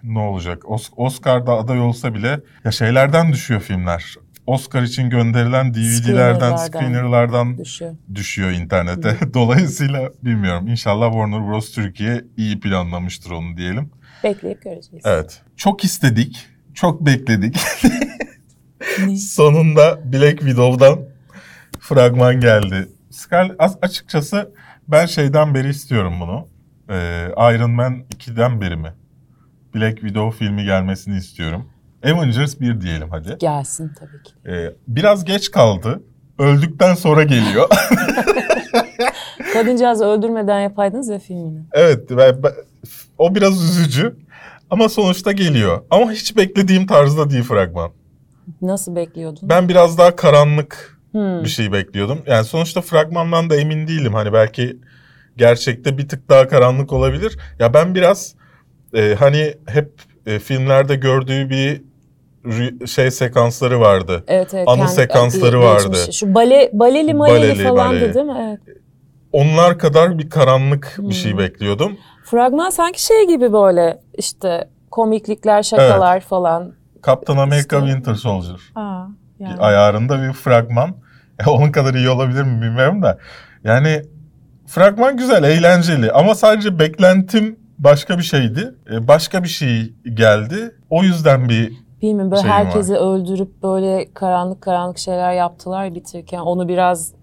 ne 0.03 0.19
olacak. 0.19 0.63
Oscar'da 0.97 1.53
aday 1.53 1.79
olsa 1.81 2.13
bile 2.13 2.39
ya 2.63 2.71
şeylerden 2.71 3.33
düşüyor 3.33 3.61
filmler. 3.61 4.15
Oscar 4.47 4.81
için 4.81 5.09
gönderilen 5.09 5.73
DVD'lerden, 5.73 6.55
screenerlardan 6.55 7.57
düşüyor. 7.57 7.95
düşüyor 8.15 8.51
internete. 8.51 9.17
Dolayısıyla 9.33 10.11
bilmiyorum. 10.23 10.67
İnşallah 10.67 11.11
Warner 11.11 11.47
Bros. 11.47 11.71
Türkiye 11.71 12.25
iyi 12.37 12.59
planlamıştır 12.59 13.31
onu 13.31 13.57
diyelim. 13.57 13.91
Bekleyip 14.23 14.61
göreceğiz. 14.61 15.05
Evet. 15.05 15.41
Çok 15.57 15.83
istedik. 15.83 16.47
Çok 16.73 17.05
bekledik. 17.05 17.57
Sonunda 19.17 20.13
Black 20.13 20.39
Widow'dan 20.39 20.99
fragman 21.79 22.39
geldi. 22.39 22.87
Scarlett 23.09 23.61
açıkçası 23.81 24.51
ben 24.87 25.05
şeyden 25.05 25.55
beri 25.55 25.69
istiyorum 25.69 26.13
bunu. 26.21 26.47
Ee, 26.89 27.27
Iron 27.55 27.71
Man 27.71 27.93
2'den 27.93 28.61
beri 28.61 28.75
mi? 28.75 28.93
Black 29.75 29.99
Widow 29.99 30.37
filmi 30.37 30.63
gelmesini 30.63 31.17
istiyorum. 31.17 31.69
Avengers 32.05 32.59
1 32.59 32.81
diyelim 32.81 33.09
hadi. 33.09 33.37
Gelsin 33.39 33.91
tabii 33.99 34.23
ki. 34.23 34.31
Ee, 34.47 34.73
biraz 34.87 35.25
geç 35.25 35.51
kaldı. 35.51 36.03
Öldükten 36.39 36.95
sonra 36.95 37.23
geliyor. 37.23 37.69
Kadıncağızı 39.53 40.05
öldürmeden 40.05 40.59
yapaydınız 40.59 41.09
ya 41.09 41.19
filmini. 41.19 41.59
Evet. 41.73 42.09
Ben, 42.09 42.43
ben, 42.43 42.51
o 43.17 43.35
biraz 43.35 43.63
üzücü. 43.63 44.15
Ama 44.69 44.89
sonuçta 44.89 45.31
geliyor. 45.31 45.81
Ama 45.91 46.11
hiç 46.11 46.37
beklediğim 46.37 46.87
tarzda 46.87 47.29
değil 47.29 47.43
fragman. 47.43 47.91
Nasıl 48.61 48.95
bekliyordun? 48.95 49.49
Ben 49.49 49.69
biraz 49.69 49.97
daha 49.97 50.15
karanlık 50.15 50.94
hmm. 51.15 51.43
bir 51.43 51.49
şey 51.49 51.71
bekliyordum. 51.71 52.21
Yani 52.27 52.45
sonuçta 52.45 52.81
fragmandan 52.81 53.49
da 53.49 53.55
emin 53.55 53.87
değilim. 53.87 54.13
Hani 54.13 54.33
belki 54.33 54.77
gerçekte 55.37 55.97
bir 55.97 56.07
tık 56.07 56.29
daha 56.29 56.47
karanlık 56.47 56.93
olabilir. 56.93 57.37
Ya 57.59 57.73
ben 57.73 57.95
biraz 57.95 58.35
e, 58.93 59.15
hani 59.19 59.53
hep 59.67 59.91
e, 60.25 60.39
filmlerde 60.39 60.95
gördüğü 60.95 61.49
bir 61.49 61.81
şey 62.87 63.11
sekansları 63.11 63.79
vardı. 63.79 64.23
Evet, 64.27 64.53
evet. 64.53 64.67
Anı 64.67 64.87
sekansları 64.87 65.59
vardı. 65.59 65.89
Geçmiş. 65.93 66.17
Şu 66.17 66.35
bale 66.35 66.69
baleli 66.73 67.13
maleli 67.13 67.41
baleli, 67.41 67.63
falan 67.63 67.89
baleli. 67.89 68.13
değil 68.13 68.25
mi? 68.25 68.59
Evet. 68.67 68.77
Onlar 69.31 69.79
kadar 69.79 70.17
bir 70.17 70.29
karanlık 70.29 70.97
hmm. 70.97 71.09
bir 71.09 71.13
şey 71.13 71.31
hmm. 71.31 71.39
bekliyordum. 71.39 71.97
Fragman 72.25 72.69
sanki 72.69 73.03
şey 73.03 73.27
gibi 73.27 73.53
böyle 73.53 74.01
işte 74.17 74.69
komiklikler, 74.91 75.63
şakalar 75.63 76.17
evet. 76.17 76.27
falan. 76.27 76.73
Captain 77.05 77.37
America 77.37 77.77
işte. 77.77 77.91
Winter 77.91 78.13
Soldier. 78.15 78.59
Aa, 78.75 79.05
yani. 79.39 79.59
Ayarında 79.59 80.21
bir 80.21 80.33
fragman. 80.33 80.95
E, 81.47 81.49
onun 81.49 81.71
kadar 81.71 81.93
iyi 81.93 82.09
olabilir 82.09 82.43
mi 82.43 82.61
bilmiyorum 82.61 83.01
da. 83.01 83.17
Yani 83.63 84.01
fragman 84.67 85.17
güzel, 85.17 85.43
eğlenceli 85.43 86.11
ama 86.11 86.35
sadece 86.35 86.79
beklentim 86.79 87.59
başka 87.77 88.17
bir 88.17 88.23
şeydi. 88.23 88.75
E, 88.91 89.07
başka 89.07 89.43
bir 89.43 89.47
şey 89.47 89.93
geldi. 90.13 90.75
O 90.89 91.03
yüzden 91.03 91.49
bir 91.49 91.73
Bilmiyorum 92.01 92.31
böyle 92.31 92.47
herkesi 92.47 92.93
var. 92.93 93.15
öldürüp 93.15 93.63
böyle 93.63 94.13
karanlık 94.13 94.61
karanlık 94.61 94.97
şeyler 94.97 95.33
yaptılar 95.33 95.95
bitirirken 95.95 96.39
onu 96.39 96.67
biraz 96.67 97.13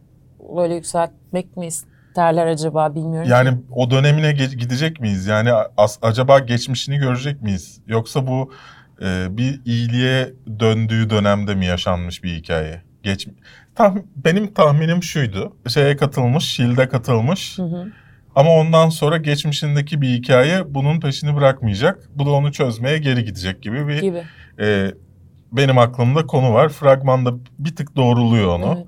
böyle 0.57 0.75
yükseltmek 0.75 1.57
mi 1.57 1.67
isterler 1.67 2.47
acaba 2.47 2.95
bilmiyorum. 2.95 3.31
Yani 3.31 3.51
ki. 3.51 3.57
o 3.71 3.91
dönemine 3.91 4.33
gidecek 4.33 5.01
miyiz? 5.01 5.27
Yani 5.27 5.51
acaba 6.03 6.39
geçmişini 6.39 6.99
görecek 6.99 7.43
miyiz? 7.43 7.81
Yoksa 7.87 8.27
bu 8.27 8.53
e, 9.03 9.27
bir 9.31 9.61
iyiliğe 9.65 10.35
döndüğü 10.61 11.11
dönemde 11.11 11.55
mi 11.55 11.67
yaşanmış 11.67 12.25
bir 12.25 12.35
hikaye? 12.35 12.83
Geç 13.03 13.29
Tah 13.75 13.95
benim 14.17 14.55
tahminim 14.55 15.03
şuydu. 15.03 15.53
Şeye 15.69 15.97
katılmış, 15.97 16.45
Shield'e 16.45 16.89
katılmış. 16.89 17.59
Hı 17.59 17.63
hı. 17.63 17.87
Ama 18.35 18.51
ondan 18.51 18.89
sonra 18.89 19.17
geçmişindeki 19.17 20.01
bir 20.01 20.09
hikaye 20.09 20.75
bunun 20.75 21.01
peşini 21.01 21.37
bırakmayacak. 21.37 22.09
Bu 22.15 22.27
da 22.27 22.31
onu 22.31 22.53
çözmeye 22.53 22.99
geri 22.99 23.25
gidecek 23.25 23.63
gibi 23.63 23.89
bir 23.89 24.01
gibi. 24.01 24.23
E, 24.61 24.93
benim 25.53 25.79
aklımda 25.79 26.27
konu 26.27 26.55
var. 26.55 26.69
Fragmanda 26.69 27.35
bir 27.59 27.77
tık 27.77 27.97
doğruluyor 27.97 28.49
onu. 28.59 28.75
Evet. 28.77 28.87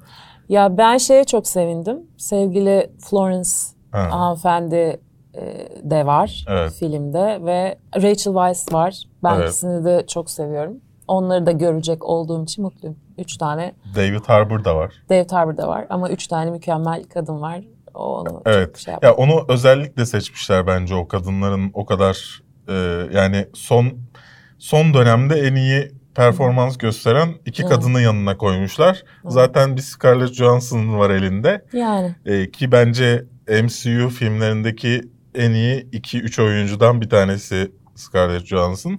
Ya 0.49 0.79
ben 0.79 0.99
şeye 0.99 1.25
çok 1.25 1.47
sevindim. 1.47 1.99
Sevgili 2.17 2.91
Florence 3.01 3.51
ha. 3.93 4.11
hanımefendi 4.11 5.01
e, 5.35 5.69
de 5.83 6.07
var 6.07 6.45
evet. 6.49 6.73
filmde 6.73 7.39
ve 7.45 7.79
Rachel 7.97 8.33
Weisz 8.33 8.73
var. 8.73 9.03
Ben 9.25 9.35
evet. 9.35 9.49
ikisini 9.49 9.85
de 9.85 10.05
çok 10.07 10.31
seviyorum. 10.31 10.77
Onları 11.09 11.47
da 11.47 11.53
görecek 11.53 12.05
olduğum 12.05 12.45
için 12.45 12.65
mutluyum. 12.65 12.97
Üç 13.19 13.37
tane. 13.37 13.75
David 13.95 14.25
Harbour 14.25 14.65
da 14.65 14.77
var. 14.77 14.95
David 15.11 15.31
Harbour 15.31 15.57
da 15.57 15.69
var 15.69 15.87
ama 15.91 16.11
üç 16.11 16.27
tane 16.27 16.51
mükemmel 16.51 17.05
kadın 17.05 17.41
var. 17.41 17.61
O 17.95 18.21
onu 18.21 18.43
evet. 18.47 18.77
şey 18.79 18.95
ya 19.03 19.15
onu 19.15 19.45
özellikle 19.49 20.07
seçmişler 20.07 20.67
bence 20.67 20.95
o 20.95 21.09
kadınların 21.09 21.71
o 21.75 21.87
kadar 21.87 22.43
e, 22.69 22.75
yani 23.13 23.49
son 23.55 23.93
son 24.59 24.95
dönemde 24.95 25.35
en 25.35 25.55
iyi 25.55 25.93
performans 26.15 26.79
gösteren 26.79 27.35
iki 27.47 27.63
evet. 27.63 27.73
kadını 27.73 28.01
yanına 28.01 28.37
koymuşlar. 28.37 29.03
Evet. 29.23 29.33
Zaten 29.33 29.77
bir 29.77 29.83
Scarlett 29.83 30.35
Johansson 30.35 30.99
var 30.99 31.11
elinde. 31.11 31.65
Yani. 31.73 32.15
E, 32.27 32.51
ki 32.51 32.73
bence 32.73 33.25
MCU 33.49 34.09
filmlerindeki 34.09 35.03
en 35.35 35.51
iyi 35.51 35.89
iki 35.93 36.21
üç 36.21 36.39
oyuncudan 36.39 37.01
bir 37.01 37.11
tanesi 37.11 37.73
Scarlett 37.95 38.47
Johansson. 38.47 38.99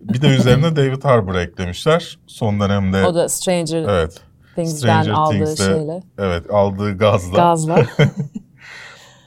Bir 0.00 0.22
de 0.22 0.28
üzerine 0.28 0.76
David 0.76 1.04
Harbour 1.04 1.34
eklemişler. 1.34 2.18
Son 2.26 2.60
dönemde. 2.60 3.06
O 3.06 3.14
da 3.14 3.28
Stranger 3.28 3.82
evet. 3.88 4.20
Things'den 4.54 4.78
Stranger 4.78 5.10
aldığı 5.10 5.34
Things'de, 5.34 5.64
şeyle. 5.64 6.02
Evet 6.18 6.50
aldığı 6.50 6.98
gazla. 6.98 7.36
Gazla. 7.36 7.86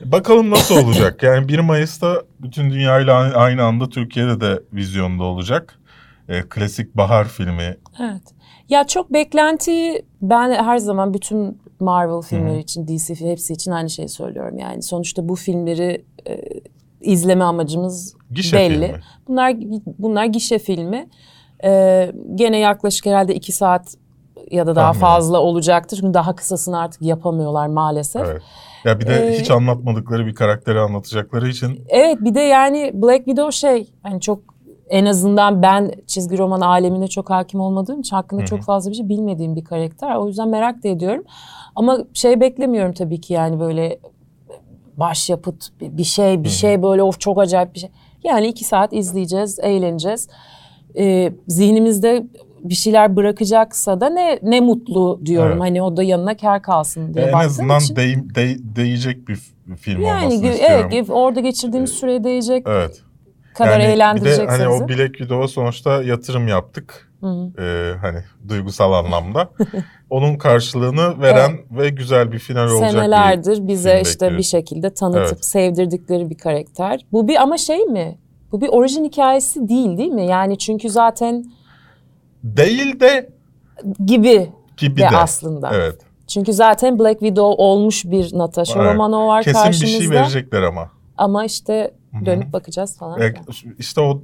Bakalım 0.06 0.50
nasıl 0.50 0.76
olacak. 0.86 1.24
Yani 1.24 1.48
1 1.48 1.60
Mayıs'ta 1.60 2.24
bütün 2.40 2.72
dünyayla 2.72 3.14
aynı 3.36 3.64
anda 3.64 3.90
Türkiye'de 3.90 4.42
de 4.42 4.62
vizyonda 4.74 5.24
olacak. 5.24 5.80
E, 6.30 6.42
klasik 6.42 6.98
bahar 6.98 7.28
filmi. 7.28 7.78
Evet. 8.00 8.24
Ya 8.70 8.88
çok 8.88 9.14
beklentiyi 9.14 10.06
ben 10.22 10.64
her 10.64 10.78
zaman 10.78 11.14
bütün 11.14 11.62
Marvel 11.80 12.22
filmleri 12.22 12.56
Hı. 12.56 12.60
için, 12.60 12.88
DC 12.88 13.16
hepsi 13.16 13.54
için 13.54 13.72
aynı 13.72 13.90
şeyi 13.90 14.10
söylüyorum. 14.10 14.58
Yani 14.58 14.82
sonuçta 14.82 15.30
bu 15.30 15.36
filmleri 15.36 16.06
e, 16.28 16.40
izleme 17.02 17.44
amacımız 17.44 18.16
gişe 18.36 18.58
belli. 18.58 18.86
Filmi. 18.86 19.02
Bunlar 19.28 19.54
bunlar 20.00 20.26
gişe 20.26 20.60
filmi. 20.60 21.10
E, 21.64 22.12
gene 22.36 22.60
yaklaşık 22.60 23.06
herhalde 23.06 23.36
iki 23.36 23.52
saat 23.52 23.96
ya 24.52 24.68
da 24.68 24.76
daha 24.76 24.86
Tahmin. 24.86 25.00
fazla 25.00 25.40
olacaktır. 25.40 25.98
Çünkü 25.98 26.14
daha 26.14 26.36
kısasını 26.36 26.80
artık 26.80 27.02
yapamıyorlar 27.02 27.68
maalesef. 27.68 28.26
Evet. 28.26 28.42
Ya 28.86 29.00
bir 29.00 29.08
de 29.08 29.14
ee, 29.14 29.40
hiç 29.40 29.52
anlatmadıkları 29.52 30.26
bir 30.26 30.36
karakteri 30.36 30.80
anlatacakları 30.80 31.50
için. 31.50 31.86
Evet 31.90 32.18
bir 32.22 32.36
de 32.36 32.40
yani 32.40 32.92
Black 32.94 33.26
Widow 33.26 33.52
şey 33.52 33.94
hani 34.04 34.22
çok 34.22 34.40
en 34.90 35.06
azından 35.06 35.62
ben 35.62 35.92
çizgi 36.08 36.38
roman 36.38 36.62
alemine 36.62 37.08
çok 37.08 37.30
hakim 37.30 37.60
olmadığım 37.60 38.00
için 38.00 38.16
hakkında 38.16 38.42
Hı-hı. 38.42 38.50
çok 38.50 38.62
fazla 38.62 38.92
bir 38.92 38.96
şey 38.96 39.10
bilmediğim 39.10 39.56
bir 39.56 39.64
karakter. 39.64 40.16
O 40.16 40.28
yüzden 40.28 40.50
merak 40.50 40.84
da 40.84 40.88
ediyorum. 40.88 41.24
Ama 41.76 41.98
şey 42.14 42.40
beklemiyorum 42.40 42.94
tabii 42.94 43.22
ki 43.22 43.34
yani 43.34 43.60
böyle 43.60 44.00
başyapıt 44.98 45.70
bir 45.82 46.04
şey 46.04 46.44
bir 46.44 46.50
şey 46.50 46.84
böyle 46.84 47.04
of 47.04 47.20
çok 47.20 47.40
acayip 47.40 47.74
bir 47.74 47.80
şey. 47.80 47.90
Yani 48.24 48.48
iki 48.48 48.64
saat 48.64 48.94
izleyeceğiz, 48.94 49.60
eğleneceğiz. 49.60 50.28
Ee, 50.98 51.34
zihnimizde 51.48 52.28
bir 52.64 52.76
şeyler 52.76 53.16
bırakacaksa 53.16 54.02
da 54.02 54.10
ne 54.10 54.40
ne 54.44 54.62
mutlu 54.62 55.22
diyorum. 55.26 55.52
Evet. 55.52 55.62
Hani 55.62 55.82
o 55.82 55.98
da 55.98 56.04
yanına 56.04 56.38
kar 56.38 56.62
kalsın 56.62 57.14
diye 57.14 57.26
En 57.26 57.34
azından 57.34 57.80
için. 57.80 57.96
Değ, 57.96 58.16
değ, 58.36 58.58
değecek 58.76 59.28
bir 59.28 59.40
film 59.78 60.02
yani, 60.02 60.26
olmasını 60.26 60.46
evet, 60.46 60.60
istiyorum. 60.60 60.90
Evet, 60.94 61.10
orada 61.10 61.40
geçirdiğimiz 61.40 61.92
ee, 61.92 61.94
süreye 61.94 62.24
değecek 62.24 62.64
evet. 62.68 63.02
kadar 63.54 63.80
yani 63.80 63.84
eğlendirecek 63.84 64.40
bir 64.40 64.48
de 64.48 64.52
hani 64.52 64.68
o 64.68 64.90
Black 64.90 65.18
Widow'a 65.18 65.48
sonuçta 65.48 66.04
yatırım 66.04 66.48
yaptık. 66.48 67.13
Ee, 67.60 67.94
hani 68.02 68.20
duygusal 68.48 68.94
anlamda. 68.94 69.50
Onun 70.10 70.38
karşılığını 70.38 71.22
veren 71.22 71.50
evet. 71.50 71.66
ve 71.72 71.90
güzel 71.90 72.32
bir 72.32 72.40
final 72.40 72.70
olacak 72.70 72.92
Senelerdir 72.92 73.68
bize 73.68 74.02
işte 74.02 74.14
bekliyoruz. 74.14 74.38
bir 74.38 74.44
şekilde 74.44 74.94
tanıtıp 74.94 75.34
evet. 75.34 75.46
sevdirdikleri 75.46 76.30
bir 76.30 76.38
karakter. 76.38 77.06
Bu 77.12 77.28
bir 77.28 77.42
ama 77.42 77.58
şey 77.58 77.86
mi? 77.86 78.18
Bu 78.52 78.62
bir 78.62 78.68
orijin 78.68 79.04
hikayesi 79.04 79.70
değil 79.70 79.98
değil 79.98 80.12
mi? 80.12 80.26
Yani 80.26 80.58
çünkü 80.58 80.90
zaten 80.90 81.46
değil 82.44 83.00
de 83.00 83.30
gibi 84.06 84.50
gibi 84.78 85.02
de, 85.02 85.02
de 85.02 85.18
aslında. 85.18 85.72
Evet. 85.74 86.02
Çünkü 86.28 86.54
zaten 86.54 87.00
Black 87.00 87.20
Widow 87.20 87.64
olmuş 87.64 88.06
bir 88.06 88.38
Natasha 88.38 88.84
evet. 88.84 88.94
Romanoff 88.94 89.28
var 89.28 89.44
Kesin 89.44 89.60
karşımızda. 89.60 89.86
Kesin 89.86 90.00
bir 90.00 90.06
şey 90.06 90.20
verecekler 90.20 90.62
ama. 90.62 90.92
Ama 91.18 91.46
işte 91.46 91.94
dönüp 92.26 92.44
Hı-hı. 92.44 92.54
bakacağız 92.54 92.98
falan. 92.98 93.22
E, 93.22 93.34
işte 93.80 94.02
o 94.02 94.22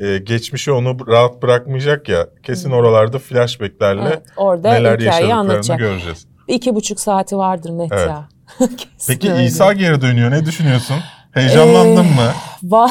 e, 0.00 0.18
geçmişi 0.18 0.72
onu 0.72 1.06
rahat 1.06 1.42
bırakmayacak 1.42 2.08
ya. 2.08 2.26
Kesin 2.42 2.70
Hı-hı. 2.70 2.78
oralarda 2.78 3.18
flashbacklerle 3.18 4.02
evet, 4.08 4.22
orada 4.36 4.72
neler 4.72 4.98
yaşadıklarını 4.98 5.34
anlatacak. 5.34 5.78
göreceğiz. 5.78 6.26
İki 6.48 6.74
buçuk 6.74 7.00
saati 7.00 7.36
vardır 7.36 7.70
net 7.70 7.92
evet. 7.92 8.08
ya. 8.08 8.28
Peki 9.08 9.32
öyle. 9.32 9.44
İsa 9.44 9.72
geri 9.72 10.00
dönüyor. 10.00 10.30
Ne 10.30 10.46
düşünüyorsun? 10.46 10.96
Heyecanlandın 11.32 12.04
ee, 12.04 12.70
mı? 12.70 12.90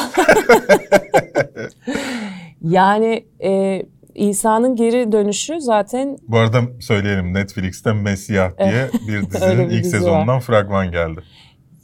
Yani 2.64 3.26
e, 3.44 3.82
İsa'nın 4.14 4.76
geri 4.76 5.12
dönüşü 5.12 5.60
zaten... 5.60 6.18
Bu 6.28 6.38
arada 6.38 6.60
söyleyelim 6.80 7.34
Netflix'te 7.34 7.92
Mesiyah 7.92 8.58
diye 8.58 8.88
bir 9.08 9.30
dizinin 9.30 9.70
bir 9.70 9.74
ilk 9.74 9.84
dizi 9.84 9.90
sezonundan 9.90 10.36
var. 10.36 10.40
fragman 10.40 10.90
geldi. 10.90 11.20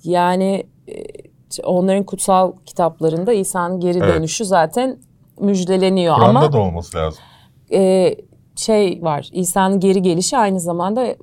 Yani 0.04 0.66
onların 1.64 2.04
kutsal 2.04 2.52
kitaplarında 2.66 3.32
İsa'nın 3.32 3.80
geri 3.80 3.98
evet. 3.98 4.14
dönüşü 4.14 4.44
zaten 4.44 4.98
müjdeleniyor 5.40 6.14
Kur'an'da 6.14 6.38
ama... 6.38 6.52
da 6.52 6.58
olması 6.58 6.96
lazım. 6.96 7.22
E, 7.72 8.14
şey 8.56 8.98
var 9.02 9.28
İsa'nın 9.32 9.80
geri 9.80 10.02
gelişi 10.02 10.38
aynı 10.38 10.60
zamanda 10.60 11.16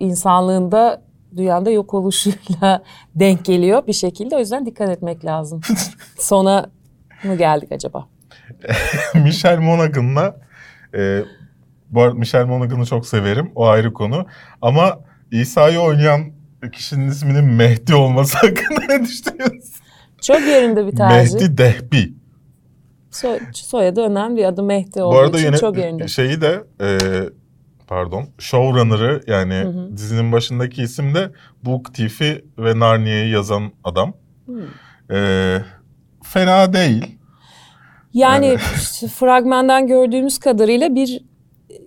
insanlığında 0.00 1.02
dünyada 1.36 1.70
yok 1.70 1.94
oluşuyla 1.94 2.82
denk 3.14 3.44
geliyor 3.44 3.86
bir 3.86 3.92
şekilde. 3.92 4.36
O 4.36 4.38
yüzden 4.38 4.66
dikkat 4.66 4.88
etmek 4.88 5.24
lazım. 5.24 5.60
Sona 6.18 6.70
mı 7.24 7.34
geldik 7.34 7.72
acaba? 7.72 8.06
Michel 9.14 9.58
Monaghan'la 9.58 10.36
e, 10.94 11.22
bu 11.90 12.02
arada 12.02 12.14
Michel 12.14 12.44
Monaghan'ı 12.44 12.86
çok 12.86 13.06
severim. 13.06 13.52
O 13.54 13.66
ayrı 13.66 13.92
konu. 13.92 14.26
Ama 14.62 14.98
İsa'yı 15.30 15.80
oynayan 15.80 16.39
kişinin 16.72 17.10
isminin 17.10 17.44
Mehdi 17.44 17.94
olması 17.94 18.38
hakkında 18.38 18.80
ne 18.88 19.04
düşünüyorsun? 19.04 19.74
Çok 20.20 20.40
yerinde 20.40 20.86
bir 20.86 20.96
tercih. 20.96 21.34
Mehdi 21.34 21.58
Dehbi. 21.58 22.14
Soy, 23.10 23.38
soyadı 23.52 24.00
önemli. 24.00 24.46
Adı 24.46 24.62
Mehdi 24.62 25.02
olduğu 25.02 25.14
Bu 25.14 25.18
arada 25.18 25.38
için 25.38 25.46
yine 25.46 25.58
çok 25.58 25.78
yerinde. 25.78 26.08
şeyi 26.08 26.40
de 26.40 26.64
e, 26.80 26.98
pardon 27.86 28.28
showrunner'ı 28.38 29.20
yani 29.26 29.54
hı 29.54 29.68
hı. 29.68 29.96
dizinin 29.96 30.32
başındaki 30.32 30.82
isim 30.82 31.14
de 31.14 31.30
Book 31.64 31.94
Thief'i 31.94 32.44
ve 32.58 32.78
Narnia'yı 32.78 33.28
yazan 33.28 33.72
adam. 33.84 34.12
Hı. 34.46 34.64
E, 35.14 35.18
fena 36.22 36.72
değil. 36.72 37.18
Yani 38.14 38.56
fragmandan 39.14 39.86
gördüğümüz 39.86 40.38
kadarıyla 40.38 40.94
bir... 40.94 41.24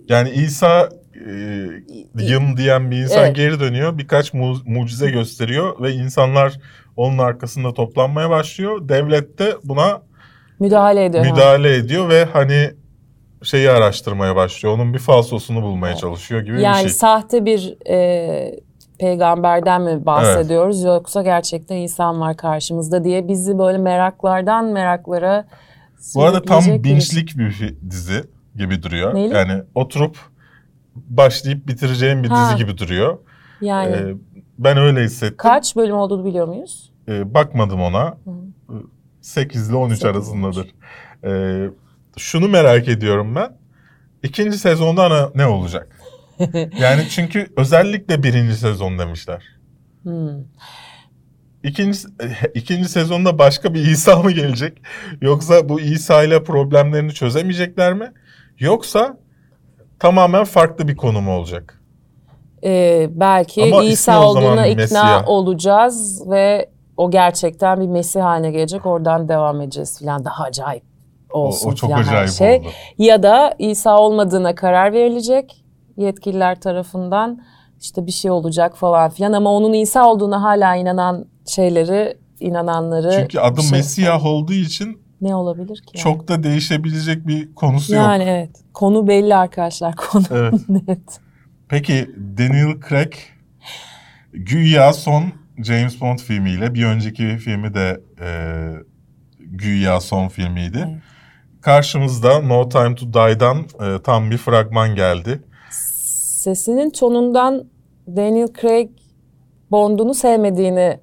Yani 0.08 0.30
İsa 0.30 0.88
e, 1.26 2.24
yım 2.24 2.56
diyen 2.56 2.90
bir 2.90 2.96
insan 2.96 3.24
evet. 3.24 3.36
geri 3.36 3.60
dönüyor. 3.60 3.98
Birkaç 3.98 4.34
mu 4.34 4.56
mucize 4.66 5.10
gösteriyor 5.10 5.82
ve 5.82 5.92
insanlar 5.92 6.58
onun 6.96 7.18
arkasında 7.18 7.74
toplanmaya 7.74 8.30
başlıyor. 8.30 8.88
Devlet 8.88 9.38
de 9.38 9.56
buna 9.64 10.02
müdahale 10.58 11.04
ediyor. 11.04 11.24
Müdahale 11.26 11.68
ha. 11.68 11.74
ediyor 11.74 12.08
ve 12.08 12.24
hani 12.24 12.70
şeyi 13.42 13.70
araştırmaya 13.70 14.36
başlıyor. 14.36 14.74
Onun 14.74 14.94
bir 14.94 14.98
falsosunu 14.98 15.62
bulmaya 15.62 15.90
evet. 15.90 16.00
çalışıyor 16.00 16.40
gibi 16.40 16.62
yani 16.62 16.72
bir 16.72 16.74
şey. 16.74 16.82
Yani 16.82 16.90
sahte 16.90 17.44
bir 17.44 17.76
e, 17.90 18.60
peygamberden 18.98 19.82
mi 19.82 20.06
bahsediyoruz 20.06 20.76
evet. 20.76 20.86
yoksa 20.86 21.22
gerçekten 21.22 21.76
insan 21.76 22.20
var 22.20 22.36
karşımızda 22.36 23.04
diye 23.04 23.28
bizi 23.28 23.58
böyle 23.58 23.78
meraklardan 23.78 24.64
meraklara 24.64 25.46
bu 26.14 26.22
arada 26.22 26.42
tam 26.42 26.64
binçlik 26.64 27.38
bir 27.38 27.74
dizi 27.90 28.24
gibi 28.56 28.82
duruyor. 28.82 29.14
Neyle? 29.14 29.36
Yani 29.36 29.62
oturup 29.74 30.33
başlayıp 30.94 31.68
bitireceğim 31.68 32.24
bir 32.24 32.28
ha. 32.28 32.48
dizi 32.48 32.64
gibi 32.64 32.78
duruyor. 32.78 33.18
Yani. 33.60 33.96
Ee, 33.96 34.14
ben 34.58 34.76
öyle 34.76 35.04
hissettim. 35.04 35.36
Kaç 35.36 35.76
bölüm 35.76 35.96
olduğunu 35.96 36.24
biliyor 36.24 36.48
muyuz? 36.48 36.92
Ee, 37.08 37.34
bakmadım 37.34 37.80
ona. 37.80 38.18
Hı. 38.68 38.82
8 39.20 39.68
ile 39.68 39.76
13 39.76 39.98
8 39.98 40.04
arasındadır. 40.04 40.74
Ee, 41.24 41.70
şunu 42.16 42.48
merak 42.48 42.88
ediyorum 42.88 43.34
ben. 43.34 43.56
İkinci 44.22 44.58
sezonda 44.58 45.30
ne 45.34 45.46
olacak? 45.46 46.00
yani 46.78 47.08
çünkü 47.08 47.46
özellikle 47.56 48.22
birinci 48.22 48.56
sezon 48.56 48.98
demişler. 48.98 49.44
Hmm. 50.02 50.44
İkinci, 51.62 51.98
ikinci 52.54 52.88
sezonda 52.88 53.38
başka 53.38 53.74
bir 53.74 53.80
İsa 53.86 54.22
mı 54.22 54.32
gelecek? 54.32 54.82
Yoksa 55.20 55.68
bu 55.68 55.80
İsa 55.80 56.24
ile 56.24 56.44
problemlerini 56.44 57.14
çözemeyecekler 57.14 57.94
mi? 57.94 58.12
Yoksa 58.58 59.18
tamamen 59.98 60.44
farklı 60.44 60.88
bir 60.88 60.96
konu 60.96 61.20
mu 61.20 61.36
olacak? 61.36 61.80
Ee, 62.64 63.06
belki 63.10 63.64
Ama 63.64 63.84
İsa 63.84 64.26
olduğuna 64.26 64.66
ikna 64.66 64.82
Mesih. 64.82 65.28
olacağız 65.28 66.22
ve 66.30 66.70
o 66.96 67.10
gerçekten 67.10 67.80
bir 67.80 67.86
Mesih 67.86 68.22
haline 68.22 68.50
gelecek. 68.50 68.86
Oradan 68.86 69.28
devam 69.28 69.60
edeceğiz 69.60 69.98
falan. 70.00 70.24
Daha 70.24 70.44
acayip 70.44 70.82
olsun 71.30 71.68
o, 71.68 71.72
o 71.72 71.74
çok 71.74 71.90
falan 71.90 72.02
acayip 72.02 72.20
her 72.20 72.26
şey. 72.26 72.56
Oldu. 72.56 72.68
Ya 72.98 73.22
da 73.22 73.54
İsa 73.58 73.98
olmadığına 73.98 74.54
karar 74.54 74.92
verilecek 74.92 75.64
yetkililer 75.96 76.60
tarafından 76.60 77.42
işte 77.80 78.06
bir 78.06 78.12
şey 78.12 78.30
olacak 78.30 78.76
falan 78.76 79.10
filan 79.10 79.32
ama 79.32 79.52
onun 79.52 79.72
İsa 79.72 80.06
olduğuna 80.08 80.42
hala 80.42 80.76
inanan 80.76 81.26
şeyleri 81.46 82.18
inananları 82.40 83.12
Çünkü 83.20 83.38
adı 83.38 83.62
şey, 83.62 83.70
Mesiyah 83.78 84.26
olduğu 84.26 84.52
için 84.52 85.03
ne 85.20 85.34
olabilir 85.34 85.82
ki? 85.86 85.98
Çok 85.98 86.16
yani? 86.16 86.28
da 86.28 86.42
değişebilecek 86.42 87.26
bir 87.26 87.54
konusu 87.54 87.94
yani 87.94 88.02
yok. 88.02 88.10
Yani 88.10 88.30
evet. 88.30 88.50
Konu 88.74 89.08
belli 89.08 89.34
arkadaşlar. 89.34 89.96
Konu 90.10 90.24
evet. 90.30 90.68
net. 90.68 91.20
Peki 91.68 92.10
Daniel 92.38 92.80
Craig 92.88 93.12
güya 94.32 94.92
son 94.92 95.24
James 95.58 96.00
Bond 96.00 96.18
filmiyle 96.18 96.74
bir 96.74 96.84
önceki 96.84 97.36
filmi 97.36 97.74
de 97.74 98.00
e, 98.20 98.28
güya 99.38 100.00
son 100.00 100.28
filmiydi. 100.28 100.84
Evet. 100.88 101.02
Karşımızda 101.60 102.40
No 102.40 102.68
Time 102.68 102.94
to 102.94 103.12
Die'dan 103.12 103.58
e, 103.58 104.02
tam 104.02 104.30
bir 104.30 104.38
fragman 104.38 104.94
geldi. 104.94 105.42
Sesinin 105.70 106.90
tonundan 106.90 107.64
Daniel 108.06 108.48
Craig 108.60 108.90
Bond'unu 109.70 110.14
sevmediğini 110.14 110.98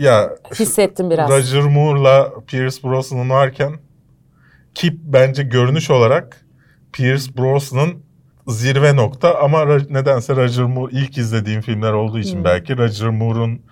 ya 0.00 0.30
hissettim 0.58 1.10
biraz. 1.10 1.30
Roger 1.30 1.62
Moore'la 1.62 2.32
Pierce 2.46 2.82
Brosnan 2.82 3.30
varken 3.30 3.72
ki 4.74 4.96
bence 5.02 5.42
görünüş 5.42 5.90
olarak 5.90 6.46
Pierce 6.92 7.36
Brosnan'ın 7.36 8.02
zirve 8.48 8.96
nokta 8.96 9.38
ama 9.38 9.64
nedense 9.64 10.36
Roger 10.36 10.64
Moore 10.64 10.92
ilk 10.92 11.18
izlediğim 11.18 11.60
filmler 11.60 11.92
olduğu 11.92 12.18
için 12.18 12.36
hmm. 12.36 12.44
belki 12.44 12.78
Roger 12.78 13.08
Moore'un 13.08 13.62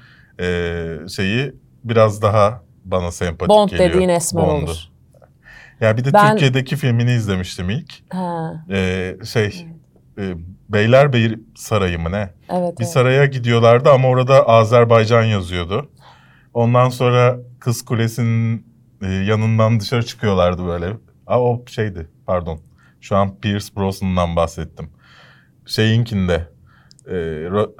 e, 0.41 1.09
şeyi 1.09 1.53
biraz 1.85 2.23
daha 2.23 2.63
bana 2.85 3.11
sempatik 3.13 3.49
Bond 3.49 3.71
geliyor. 3.71 3.89
Bond 3.89 3.95
dediğin 3.95 4.09
esmer 4.09 4.45
Bond'u. 4.45 4.65
olur. 4.65 4.79
Ya 5.81 5.97
bir 5.97 6.05
de 6.05 6.13
ben... 6.13 6.31
Türkiye'deki 6.31 6.77
filmini 6.77 7.13
izlemiştim 7.13 7.71
ilk. 7.71 7.93
Ha. 8.13 8.65
Ee, 8.71 9.17
şey 9.25 9.67
e, 10.19 10.35
Beylerbeyi 10.69 11.39
Sarayı 11.55 11.99
mı 11.99 12.13
ne? 12.13 12.31
Evet, 12.51 12.79
bir 12.79 12.85
evet. 12.85 12.93
saraya 12.93 13.27
gidiyorlardı 13.27 13.91
ama 13.91 14.09
orada 14.09 14.49
Azerbaycan 14.49 15.25
yazıyordu. 15.25 15.91
Ondan 16.59 16.89
sonra 16.89 17.39
Kız 17.61 17.85
Kulesi'nin 17.85 18.67
e, 19.03 19.07
yanından 19.07 19.81
dışarı 19.81 20.07
çıkıyorlardı 20.07 20.67
böyle. 20.67 20.87
Aa, 21.27 21.41
o 21.41 21.63
şeydi 21.67 22.09
pardon. 22.27 22.61
Şu 23.01 23.17
an 23.17 23.37
Pierce 23.41 23.67
Brosnan'dan 23.77 24.37
bahsettim. 24.37 24.91
Şeyinkinde, 25.67 26.49
e, 27.07 27.15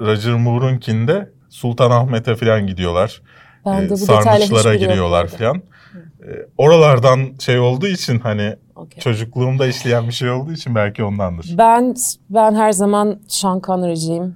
Roger 0.01 0.33
Moore'unkinde 0.33 1.31
Sultanahmet'e 1.49 2.35
falan 2.35 2.67
gidiyorlar. 2.67 3.21
Ben 3.65 3.85
de 3.85 3.89
bu 3.89 3.97
Sarnıçlara 3.97 4.75
giriyorlar 4.75 5.27
falan. 5.27 5.57
E, 5.57 6.29
oralardan 6.57 7.19
şey 7.39 7.59
olduğu 7.59 7.87
için 7.87 8.19
hani 8.19 8.55
okay. 8.75 8.99
çocukluğumda 8.99 9.67
işleyen 9.67 10.07
bir 10.07 10.13
şey 10.13 10.29
olduğu 10.29 10.51
için 10.51 10.75
belki 10.75 11.03
ondandır. 11.03 11.55
Ben 11.57 11.95
ben 12.29 12.55
her 12.55 12.71
zaman 12.71 13.19
Sean 13.27 13.61
Connery'ciyim. 13.61 14.35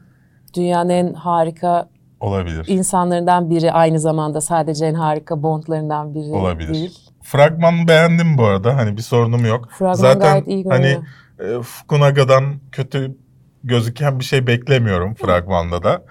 Dünyanın 0.54 0.90
en 0.90 1.14
harika 1.14 1.93
Olabilir. 2.24 2.66
insanlarından 2.68 3.50
biri 3.50 3.72
aynı 3.72 4.00
zamanda 4.00 4.42
sadece 4.42 4.86
en 4.86 4.94
harika 4.94 5.44
Bond'larından 5.44 6.16
biri 6.16 6.32
Olabilir. 6.32 6.74
değil. 6.74 7.00
Fragman 7.22 7.88
beğendim 7.88 8.38
bu 8.38 8.46
arada. 8.46 8.76
Hani 8.78 8.98
bir 8.98 9.02
sorunum 9.02 9.46
yok. 9.46 9.70
Fragman 9.72 9.94
Zaten 9.94 10.20
gayet 10.20 10.48
iyi 10.48 10.66
hani 10.70 11.00
e, 11.40 11.62
Fukunaga'dan 11.62 12.44
kötü 12.72 13.18
gözüken 13.64 14.20
bir 14.20 14.24
şey 14.24 14.48
beklemiyorum 14.48 15.14
fragmanda 15.14 15.84
da. 15.84 16.04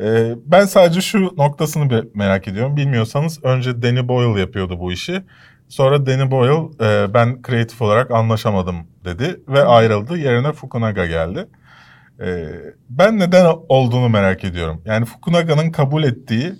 E, 0.00 0.34
ben 0.46 0.64
sadece 0.64 1.00
şu 1.00 1.34
noktasını 1.36 2.04
merak 2.14 2.48
ediyorum. 2.48 2.76
Bilmiyorsanız 2.76 3.44
önce 3.44 3.82
Danny 3.82 4.08
Boyle 4.08 4.40
yapıyordu 4.40 4.80
bu 4.80 4.92
işi. 4.92 5.22
Sonra 5.68 6.06
Danny 6.06 6.30
Boyle 6.30 6.68
e, 6.80 7.14
ben 7.14 7.42
kreatif 7.42 7.82
olarak 7.82 8.10
anlaşamadım 8.10 8.76
dedi 9.04 9.40
ve 9.48 9.64
ayrıldı. 9.64 10.18
Yerine 10.18 10.52
Fukunaga 10.52 11.06
geldi. 11.06 11.48
E, 12.20 12.48
ben 12.90 13.18
neden 13.18 13.46
olduğunu 13.68 14.08
merak 14.08 14.44
ediyorum. 14.44 14.82
Yani 14.84 15.04
Fukunaga'nın 15.04 15.70
kabul 15.70 16.04
ettiği 16.04 16.52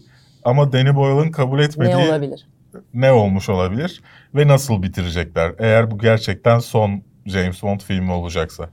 ama 0.44 0.72
Danny 0.72 0.94
Boyle'ın 0.94 1.30
kabul 1.30 1.60
etmediği 1.60 1.96
ne 1.96 2.08
olabilir? 2.08 2.48
Ne 2.94 3.12
olmuş 3.12 3.48
olabilir 3.48 4.02
ve 4.34 4.48
nasıl 4.48 4.82
bitirecekler? 4.82 5.54
Eğer 5.58 5.90
bu 5.90 5.98
gerçekten 5.98 6.58
son 6.58 7.02
James 7.26 7.62
Bond 7.62 7.80
filmi 7.80 8.12
olacaksa. 8.12 8.70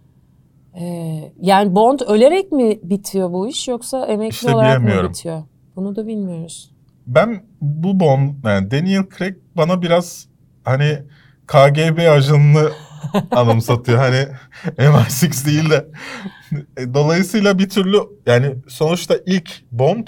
Ee, 0.79 1.31
yani 1.41 1.75
Bond 1.75 1.99
ölerek 2.07 2.51
mi 2.51 2.79
bitiyor 2.83 3.31
bu 3.31 3.47
iş 3.47 3.67
yoksa 3.67 4.05
emekli 4.05 4.35
işte 4.35 4.55
olarak 4.55 4.81
mı 4.81 5.09
bitiyor? 5.09 5.43
Bunu 5.75 5.95
da 5.95 6.07
bilmiyoruz. 6.07 6.71
Ben 7.07 7.43
bu 7.61 7.99
Bond, 7.99 8.29
yani 8.43 8.71
Daniel 8.71 9.03
Craig 9.17 9.35
bana 9.57 9.81
biraz 9.81 10.27
hani 10.63 10.99
KGB 11.47 12.09
ajanını 12.11 12.69
anımsatıyor. 13.31 13.97
Hani 13.97 14.27
MI6 14.77 15.45
değil 15.45 15.69
de. 15.69 15.87
E, 16.77 16.93
dolayısıyla 16.93 17.59
bir 17.59 17.69
türlü 17.69 17.97
yani 18.25 18.55
sonuçta 18.67 19.15
ilk 19.25 19.51
Bond 19.71 20.07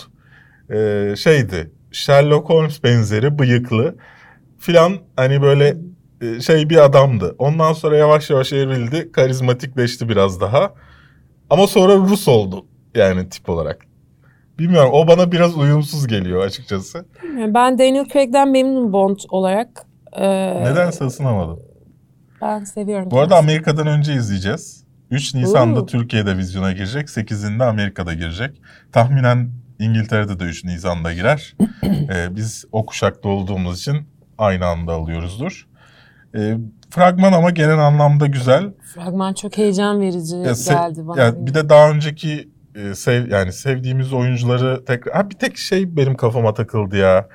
e, 0.70 1.16
şeydi. 1.16 1.72
Sherlock 1.92 2.50
Holmes 2.50 2.84
benzeri 2.84 3.40
bıyıklı 3.40 3.96
filan 4.60 4.98
hani 5.16 5.42
böyle 5.42 5.78
e, 6.22 6.42
şey 6.42 6.70
bir 6.70 6.86
adamdı. 6.86 7.36
Ondan 7.38 7.74
sonra 7.74 7.98
yavaş 7.98 8.30
yavaş 8.30 8.54
evrildi. 8.54 9.12
Karizmatikleşti 9.12 10.10
biraz 10.10 10.42
daha. 10.42 10.74
Ama 11.50 11.68
sonra 11.68 11.96
Rus 11.96 12.28
oldu 12.28 12.66
yani 12.96 13.30
tip 13.30 13.50
olarak. 13.50 13.86
Bilmiyorum 14.60 14.90
o 14.94 15.08
bana 15.08 15.32
biraz 15.32 15.58
uyumsuz 15.58 16.08
geliyor 16.08 16.42
açıkçası. 16.46 17.06
Ben 17.48 17.78
Daniel 17.80 18.06
Craig'den 18.06 18.50
memnunum 18.50 18.94
Bond 18.94 19.18
olarak. 19.30 19.86
Ee, 20.14 20.64
Nedense 20.64 21.06
ısınamadım. 21.06 21.60
Ben 22.42 22.64
seviyorum. 22.64 23.12
Bu 23.12 23.20
arada 23.20 23.38
Amerika'dan 23.38 23.88
önce 23.88 24.14
izleyeceğiz. 24.14 24.86
3 25.12 25.36
Nisan'da 25.36 25.80
Oo. 25.80 25.86
Türkiye'de 25.86 26.38
vizyona 26.38 26.72
girecek. 26.72 27.08
8'inde 27.08 27.64
Amerika'da 27.64 28.14
girecek. 28.14 28.62
Tahminen 28.92 29.50
İngiltere'de 29.80 30.40
de 30.40 30.44
3 30.44 30.64
Nisan'da 30.64 31.14
girer. 31.14 31.56
ee, 31.84 32.36
biz 32.36 32.66
o 32.72 32.86
kuşakta 32.86 33.30
olduğumuz 33.30 33.80
için 33.80 34.08
aynı 34.38 34.66
anda 34.66 34.94
alıyoruzdur. 34.94 35.68
Ee, 36.36 36.58
fragman 36.90 37.34
ama 37.34 37.50
genel 37.50 37.80
anlamda 37.80 38.28
güzel. 38.28 38.74
Fragman 38.96 39.34
çok 39.34 39.58
heyecan 39.58 40.02
verici 40.02 40.36
ya, 40.36 40.54
geldi 40.68 41.08
bana. 41.08 41.22
Ya, 41.22 41.46
bir 41.46 41.54
de 41.54 41.70
daha 41.70 41.90
önceki 41.90 42.50
e, 42.76 42.96
sev 42.96 43.32
yani 43.32 43.54
sevdiğimiz 43.54 44.14
oyuncuları 44.14 44.86
tekrar 44.86 45.16
ha 45.16 45.30
bir 45.30 45.36
tek 45.36 45.58
şey 45.58 45.98
benim 45.98 46.16
kafama 46.16 46.54
takıldı 46.54 46.98
ya. 46.98 47.28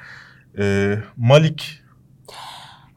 Ee, 0.59 0.97
Malik 1.17 1.80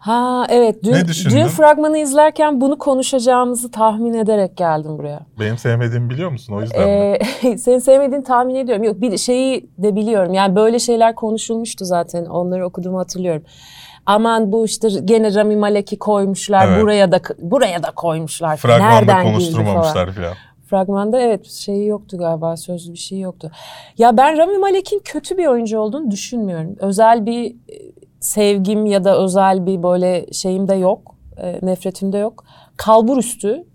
Ha 0.03 0.45
evet 0.49 0.83
dün, 0.83 0.93
dün 1.29 1.47
fragmanı 1.47 1.97
izlerken 1.97 2.61
bunu 2.61 2.77
konuşacağımızı 2.77 3.71
tahmin 3.71 4.13
ederek 4.13 4.57
geldim 4.57 4.97
buraya. 4.97 5.19
Benim 5.39 5.57
sevmediğimi 5.57 6.09
biliyor 6.09 6.31
musun 6.31 6.53
o 6.53 6.61
yüzden 6.61 6.87
ee, 6.87 7.19
mi? 7.43 7.57
Senin 7.57 7.79
sevmediğini 7.79 8.23
tahmin 8.23 8.55
ediyorum. 8.55 8.83
Yok 8.83 9.01
bir 9.01 9.17
şeyi 9.17 9.69
de 9.77 9.95
biliyorum 9.95 10.33
yani 10.33 10.55
böyle 10.55 10.79
şeyler 10.79 11.15
konuşulmuştu 11.15 11.85
zaten 11.85 12.25
onları 12.25 12.65
okuduğumu 12.65 12.99
hatırlıyorum. 12.99 13.43
Aman 14.05 14.51
bu 14.51 14.65
işte 14.65 14.87
gene 15.05 15.35
Rami 15.35 15.55
Malek'i 15.55 15.99
koymuşlar 15.99 16.67
evet. 16.67 16.81
buraya 16.81 17.11
da 17.11 17.19
buraya 17.39 17.83
da 17.83 17.91
koymuşlar. 17.91 18.57
Fragmanda 18.57 18.93
Nereden 18.93 19.23
konuşturmamışlar 19.23 20.11
falan. 20.11 20.33
Fragmanda 20.69 21.19
evet 21.19 21.49
şeyi 21.49 21.87
yoktu 21.87 22.17
galiba 22.17 22.57
sözlü 22.57 22.93
bir 22.93 22.97
şey 22.97 23.19
yoktu. 23.19 23.51
Ya 23.97 24.17
ben 24.17 24.37
Rami 24.37 24.57
Malek'in 24.57 24.99
kötü 24.99 25.37
bir 25.37 25.45
oyuncu 25.45 25.79
olduğunu 25.79 26.11
düşünmüyorum. 26.11 26.75
Özel 26.79 27.25
bir 27.25 27.55
sevgim 28.23 28.85
ya 28.85 29.03
da 29.03 29.23
özel 29.23 29.65
bir 29.65 29.83
böyle 29.83 30.25
şeyim 30.31 30.67
de 30.67 30.75
yok. 30.75 31.15
E, 31.37 31.59
nefretim 31.61 32.13
de 32.13 32.17
yok. 32.17 32.45
Kalbur 32.77 33.17
üstü 33.17 33.65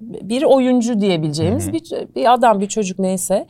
bir 0.00 0.42
oyuncu 0.42 1.00
diyebileceğimiz 1.00 1.72
bir, 1.72 2.14
bir 2.16 2.32
adam, 2.32 2.60
bir 2.60 2.68
çocuk 2.68 2.98
neyse. 2.98 3.46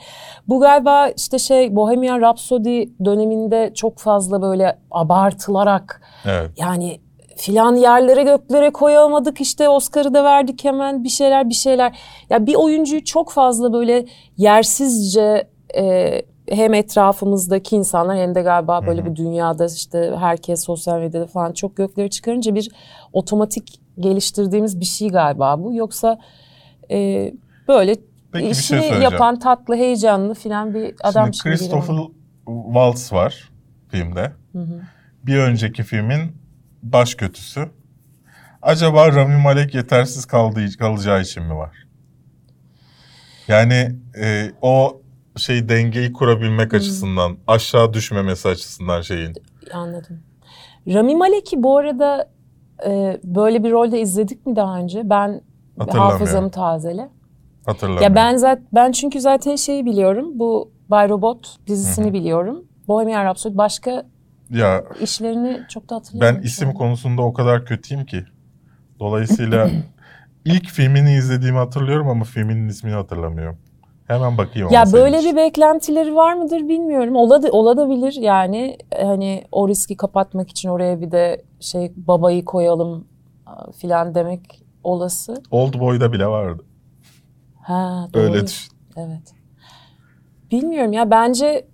Bu 0.49 0.61
galiba 0.61 1.09
işte 1.09 1.39
şey 1.39 1.77
Bohemian 1.77 2.21
Rhapsody 2.21 2.85
döneminde 3.05 3.73
çok 3.75 3.99
fazla 3.99 4.43
böyle 4.43 4.79
abartılarak 4.91 6.03
evet. 6.25 6.51
yani 6.57 7.01
filan 7.37 7.77
yerlere 7.77 8.23
göklere 8.23 8.71
koyamadık 8.71 9.41
işte 9.41 9.69
Oscar'ı 9.69 10.15
da 10.15 10.25
verdik 10.25 10.65
hemen 10.65 11.05
bir 11.05 11.09
şeyler 11.09 11.49
bir 11.49 11.55
şeyler. 11.55 11.99
Ya 12.31 12.47
bir 12.47 12.55
oyuncuyu 12.55 13.05
çok 13.05 13.31
fazla 13.31 13.73
böyle 13.73 14.07
yersizce 14.37 15.49
e, 15.77 16.23
hem 16.51 16.75
etrafımızdaki 16.75 17.77
insanlar 17.77 18.17
hem 18.17 18.35
de 18.35 18.43
galiba 18.43 18.87
böyle 18.87 19.03
Hı-hı. 19.03 19.11
bir 19.11 19.17
dünyada 19.17 19.67
işte 19.67 20.15
herkes 20.19 20.65
sosyal 20.65 21.01
medyada 21.01 21.27
falan 21.27 21.53
çok 21.53 21.77
gökleri 21.77 22.11
çıkarınca 22.11 22.55
bir 22.55 22.69
otomatik 23.13 23.81
geliştirdiğimiz 23.99 24.81
bir 24.81 24.85
şey 24.85 25.09
galiba 25.09 25.65
bu. 25.65 25.75
Yoksa 25.75 26.19
e, 26.91 27.33
böyle 27.69 27.97
Peki, 28.33 28.49
işini 28.49 28.83
şey 28.83 28.99
yapan 28.99 29.39
tatlı, 29.39 29.77
heyecanlı 29.77 30.35
filan 30.35 30.75
bir 30.75 30.95
adam 31.03 31.35
Şimdi 31.35 31.57
Christopher 31.57 31.97
Waltz 32.47 33.13
var 33.13 33.51
filmde. 33.89 34.33
Hı-hı. 34.53 34.83
Bir 35.23 35.39
önceki 35.39 35.83
filmin 35.83 36.37
baş 36.83 37.15
kötüsü. 37.15 37.71
Acaba 38.63 39.13
Rami 39.13 39.37
Malek 39.37 39.75
yetersiz 39.75 40.25
kaldığı, 40.25 40.79
kalacağı 40.79 41.23
için 41.23 41.43
mi 41.43 41.55
var? 41.55 41.77
Yani 43.49 43.97
e, 44.21 44.53
o 44.63 45.01
şey 45.37 45.69
dengeyi 45.69 46.13
kurabilmek 46.13 46.73
hmm. 46.73 46.79
açısından, 46.79 47.37
aşağı 47.47 47.93
düşmemesi 47.93 48.49
açısından 48.49 49.01
şeyin. 49.01 49.35
Anladım. 49.73 50.21
Rami 50.89 51.17
Malek'i 51.17 51.63
bu 51.63 51.79
arada 51.79 52.31
e, 52.87 53.21
böyle 53.25 53.65
bir 53.65 53.71
rolde 53.71 54.01
izledik 54.01 54.47
mi 54.47 54.57
daha 54.57 54.79
önce? 54.79 55.11
Ben 55.11 55.41
hafızamı 55.79 56.51
tazele. 56.51 57.09
Hatırlamıyorum. 57.67 58.03
Ya 58.03 58.15
ben 58.15 58.37
zaten 58.37 58.65
ben 58.73 58.93
çünkü 58.93 59.21
zaten 59.21 59.57
şeyi 59.57 59.85
biliyorum. 59.85 60.39
Bu 60.39 60.73
Bay 60.89 61.09
Robot 61.09 61.57
dizisini 61.67 62.05
Hı-hı. 62.05 62.15
biliyorum. 62.15 62.65
Bohemian 62.89 63.25
Rhapsody 63.25 63.57
başka 63.57 64.07
ya 64.51 64.85
işlerini 65.01 65.61
çok 65.69 65.91
da 65.91 65.97
hatırlamıyorum. 65.97 66.39
Ben 66.43 66.47
isim 66.47 66.75
konusunda 66.75 67.23
o 67.23 67.33
kadar 67.33 67.67
kötüyüm 67.67 68.07
ki. 68.07 68.25
Dolayısıyla 69.01 69.71
ilk 70.45 70.67
filmini 70.67 71.13
izlediğimi 71.13 71.59
hatırlıyorum 71.59 72.09
ama 72.09 72.25
filminin 72.25 72.69
ismini 72.69 72.95
hatırlamıyorum. 72.95 73.59
Hemen 74.07 74.39
bakayım. 74.39 74.69
Ya 74.71 74.85
böyle 74.93 75.19
bir 75.19 75.37
beklentileri 75.37 76.15
var 76.15 76.35
mıdır 76.35 76.69
bilmiyorum. 76.69 77.17
Ola 77.17 77.43
da, 77.43 77.51
ola 77.51 77.77
da 77.77 77.91
bilir 77.91 78.13
yani 78.13 78.79
hani 79.03 79.45
o 79.53 79.69
riski 79.69 79.97
kapatmak 79.97 80.51
için 80.51 80.69
oraya 80.69 81.01
bir 81.01 81.11
de 81.11 81.45
şey 81.61 81.93
babayı 81.97 82.45
koyalım 82.45 83.09
filan 83.77 84.15
demek 84.15 84.65
olası. 84.85 85.43
Old 85.51 85.81
Boy'da 85.81 86.13
bile 86.13 86.27
vardı. 86.27 86.65
Ha 87.63 88.09
doğru. 88.15 88.23
Öyle 88.23 88.47
düşün. 88.47 88.73
Evet. 88.97 89.35
Bilmiyorum 90.51 90.93
ya 90.93 91.11
bence 91.11 91.67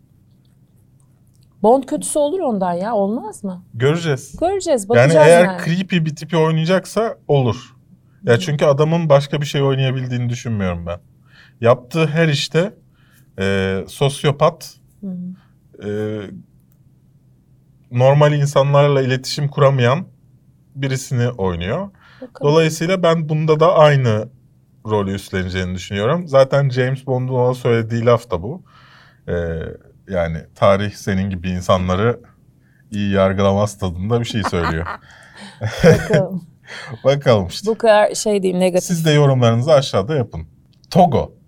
Bond 1.62 1.84
kötüsü 1.84 2.18
olur 2.18 2.40
ondan 2.40 2.72
ya 2.72 2.94
olmaz 2.94 3.44
mı? 3.44 3.62
Göreceğiz. 3.74 4.36
Göreceğiz 4.40 4.88
bakacağız 4.88 5.14
yani. 5.14 5.28
Eğer 5.28 5.44
yani. 5.44 5.60
creepy 5.64 5.96
bir 5.96 6.16
tipi 6.16 6.36
oynayacaksa 6.36 7.16
olur. 7.28 7.76
Ya 8.22 8.38
çünkü 8.38 8.64
adamın 8.64 9.08
başka 9.08 9.40
bir 9.40 9.46
şey 9.46 9.62
oynayabildiğini 9.62 10.28
düşünmüyorum 10.28 10.86
ben. 10.86 11.00
Yaptığı 11.60 12.06
her 12.06 12.28
işte 12.28 12.74
e, 13.38 13.76
sosyopat, 13.88 14.74
e, 15.84 15.88
normal 17.90 18.32
insanlarla 18.32 19.02
iletişim 19.02 19.48
kuramayan 19.48 20.06
birisini 20.74 21.28
oynuyor. 21.28 21.90
Bakalım. 22.20 22.52
Dolayısıyla 22.52 23.02
ben 23.02 23.28
bunda 23.28 23.60
da 23.60 23.74
aynı 23.74 24.28
rolü 24.86 25.14
üstleneceğini 25.14 25.74
düşünüyorum. 25.74 26.28
Zaten 26.28 26.70
James 26.70 27.06
Bond'un 27.06 27.34
ona 27.34 27.54
söylediği 27.54 28.04
laf 28.04 28.30
da 28.30 28.42
bu. 28.42 28.62
Ee, 29.28 29.32
yani 30.08 30.38
tarih 30.54 30.92
senin 30.94 31.30
gibi 31.30 31.50
insanları 31.50 32.20
iyi 32.90 33.10
yargılamaz 33.10 33.78
tadında 33.78 34.20
bir 34.20 34.24
şey 34.24 34.42
söylüyor. 34.42 34.86
Bakalım. 35.84 36.44
Bakalım 37.04 37.46
işte. 37.46 37.70
Bu 37.70 37.78
kadar 37.78 38.14
şey 38.14 38.42
diyeyim 38.42 38.60
negatif. 38.60 38.86
Siz 38.86 39.04
de 39.04 39.10
yorumlarınızı 39.10 39.72
aşağıda 39.72 40.14
yapın. 40.14 40.46
Togo. 40.90 41.39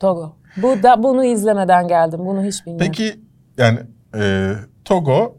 Togo. 0.00 0.36
Bu 0.56 0.82
da 0.82 1.02
bunu 1.02 1.24
izlemeden 1.24 1.88
geldim. 1.88 2.20
Bunu 2.20 2.44
hiç 2.44 2.66
bilmiyorum. 2.66 2.86
Peki 2.86 3.20
yani 3.58 3.78
e, 4.16 4.54
Togo 4.84 5.38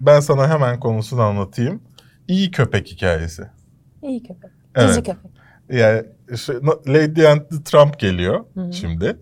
ben 0.00 0.20
sana 0.20 0.48
hemen 0.48 0.80
konusunu 0.80 1.22
anlatayım. 1.22 1.82
İyi 2.28 2.50
köpek 2.50 2.88
hikayesi. 2.88 3.42
İyi 4.02 4.22
köpek. 4.22 4.50
Evet. 4.74 4.94
Köpek. 4.94 5.16
Yani 5.70 6.02
şu, 6.36 6.62
Lady 6.88 7.26
and 7.26 7.40
the 7.40 7.62
Trump 7.64 7.98
geliyor 7.98 8.44
Hı-hı. 8.54 8.72
şimdi. 8.72 9.16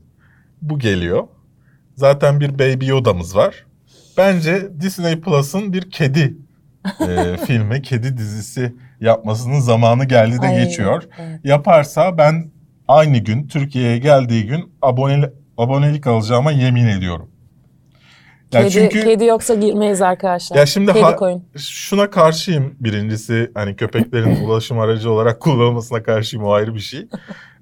Bu 0.62 0.78
geliyor. 0.78 1.28
Zaten 1.94 2.40
bir 2.40 2.58
Baby 2.58 2.86
Yoda'mız 2.86 3.36
var. 3.36 3.66
Bence 4.16 4.68
Disney 4.80 5.20
Plus'ın 5.20 5.72
bir 5.72 5.90
kedi 5.90 6.36
e, 7.08 7.36
filmi, 7.46 7.82
kedi 7.82 8.16
dizisi 8.16 8.74
yapmasının 9.00 9.60
zamanı 9.60 10.04
geldi 10.04 10.42
de 10.42 10.46
Ay, 10.46 10.64
geçiyor. 10.64 11.02
Evet. 11.18 11.40
Yaparsa 11.44 12.18
ben 12.18 12.50
aynı 12.88 13.18
gün 13.18 13.48
Türkiye'ye 13.48 13.98
geldiği 13.98 14.46
gün 14.46 14.72
abone, 14.82 15.30
abonelik 15.58 16.06
alacağıma 16.06 16.52
yemin 16.52 16.86
ediyorum. 16.86 17.30
Yani 18.52 18.70
kedi, 18.70 18.72
çünkü, 18.72 19.04
kedi 19.04 19.24
yoksa 19.24 19.54
girmeyiz 19.54 20.02
arkadaşlar. 20.02 20.56
Ya 20.56 20.66
şimdi 20.66 20.92
kedi 20.92 21.02
ha, 21.02 21.16
koyun. 21.16 21.44
şuna 21.56 22.10
karşıyım. 22.10 22.74
Birincisi 22.80 23.50
hani 23.54 23.76
köpeklerin 23.76 24.44
ulaşım 24.44 24.78
aracı 24.78 25.10
olarak 25.10 25.40
kullanılmasına 25.40 26.02
karşıyım 26.02 26.46
o 26.46 26.52
ayrı 26.52 26.74
bir 26.74 26.80
şey. 26.80 27.08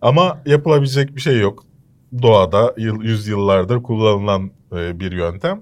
Ama 0.01 0.39
yapılabilecek 0.47 1.17
bir 1.17 1.21
şey 1.21 1.41
yok. 1.41 1.65
Doğada 2.23 2.75
yıl, 2.77 3.03
yüzyıllardır 3.03 3.83
kullanılan 3.83 4.51
e, 4.73 5.01
bir 5.01 5.13
yöntem. 5.13 5.61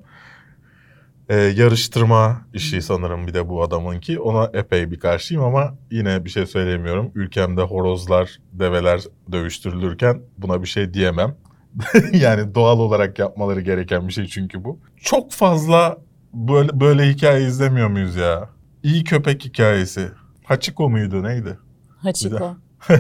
E, 1.29 1.37
yarıştırma 1.37 2.47
işi 2.55 2.83
sanırım 2.83 3.27
bir 3.27 3.35
de 3.35 3.49
bu 3.49 3.63
adamınki. 3.63 4.21
Ona 4.21 4.51
epey 4.55 4.91
bir 4.91 5.01
karşıyım 5.01 5.45
ama 5.45 5.75
yine 5.91 6.25
bir 6.25 6.31
şey 6.31 6.47
söylemiyorum. 6.47 7.11
Ülkemde 7.15 7.63
horozlar, 7.63 8.39
develer 8.53 9.01
dövüştürülürken 9.33 10.23
buna 10.39 10.63
bir 10.63 10.69
şey 10.69 10.95
diyemem. 10.95 11.37
yani 12.13 12.55
doğal 12.55 12.79
olarak 12.79 13.19
yapmaları 13.19 13.61
gereken 13.61 14.09
bir 14.09 14.13
şey 14.13 14.27
çünkü 14.27 14.65
bu. 14.65 14.79
Çok 14.97 15.33
fazla 15.33 15.99
böyle, 16.35 16.81
böyle 16.81 17.09
hikaye 17.09 17.47
izlemiyor 17.47 17.89
muyuz 17.89 18.17
ya? 18.17 18.49
İyi 18.83 19.05
köpek 19.05 19.45
hikayesi. 19.45 20.09
Hachiko 20.45 20.91
muydu 20.91 21.23
neydi? 21.23 21.59
Hachiko. 21.97 22.57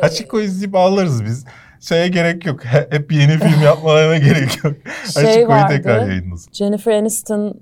Hachiko 0.00 0.40
izleyip 0.40 0.74
ağlarız 0.74 1.24
biz. 1.24 1.44
Şeye 1.88 2.08
gerek 2.08 2.46
yok. 2.46 2.64
Hep 2.90 3.12
yeni 3.12 3.32
film 3.32 3.62
yapmalarına 3.64 4.18
gerek 4.18 4.64
yok. 4.64 4.74
Şey 5.14 5.24
Hachiko'yu 5.24 5.66
tekrar 5.68 6.06
yayınlasın. 6.06 6.52
Jennifer 6.52 6.92
Aniston 6.92 7.60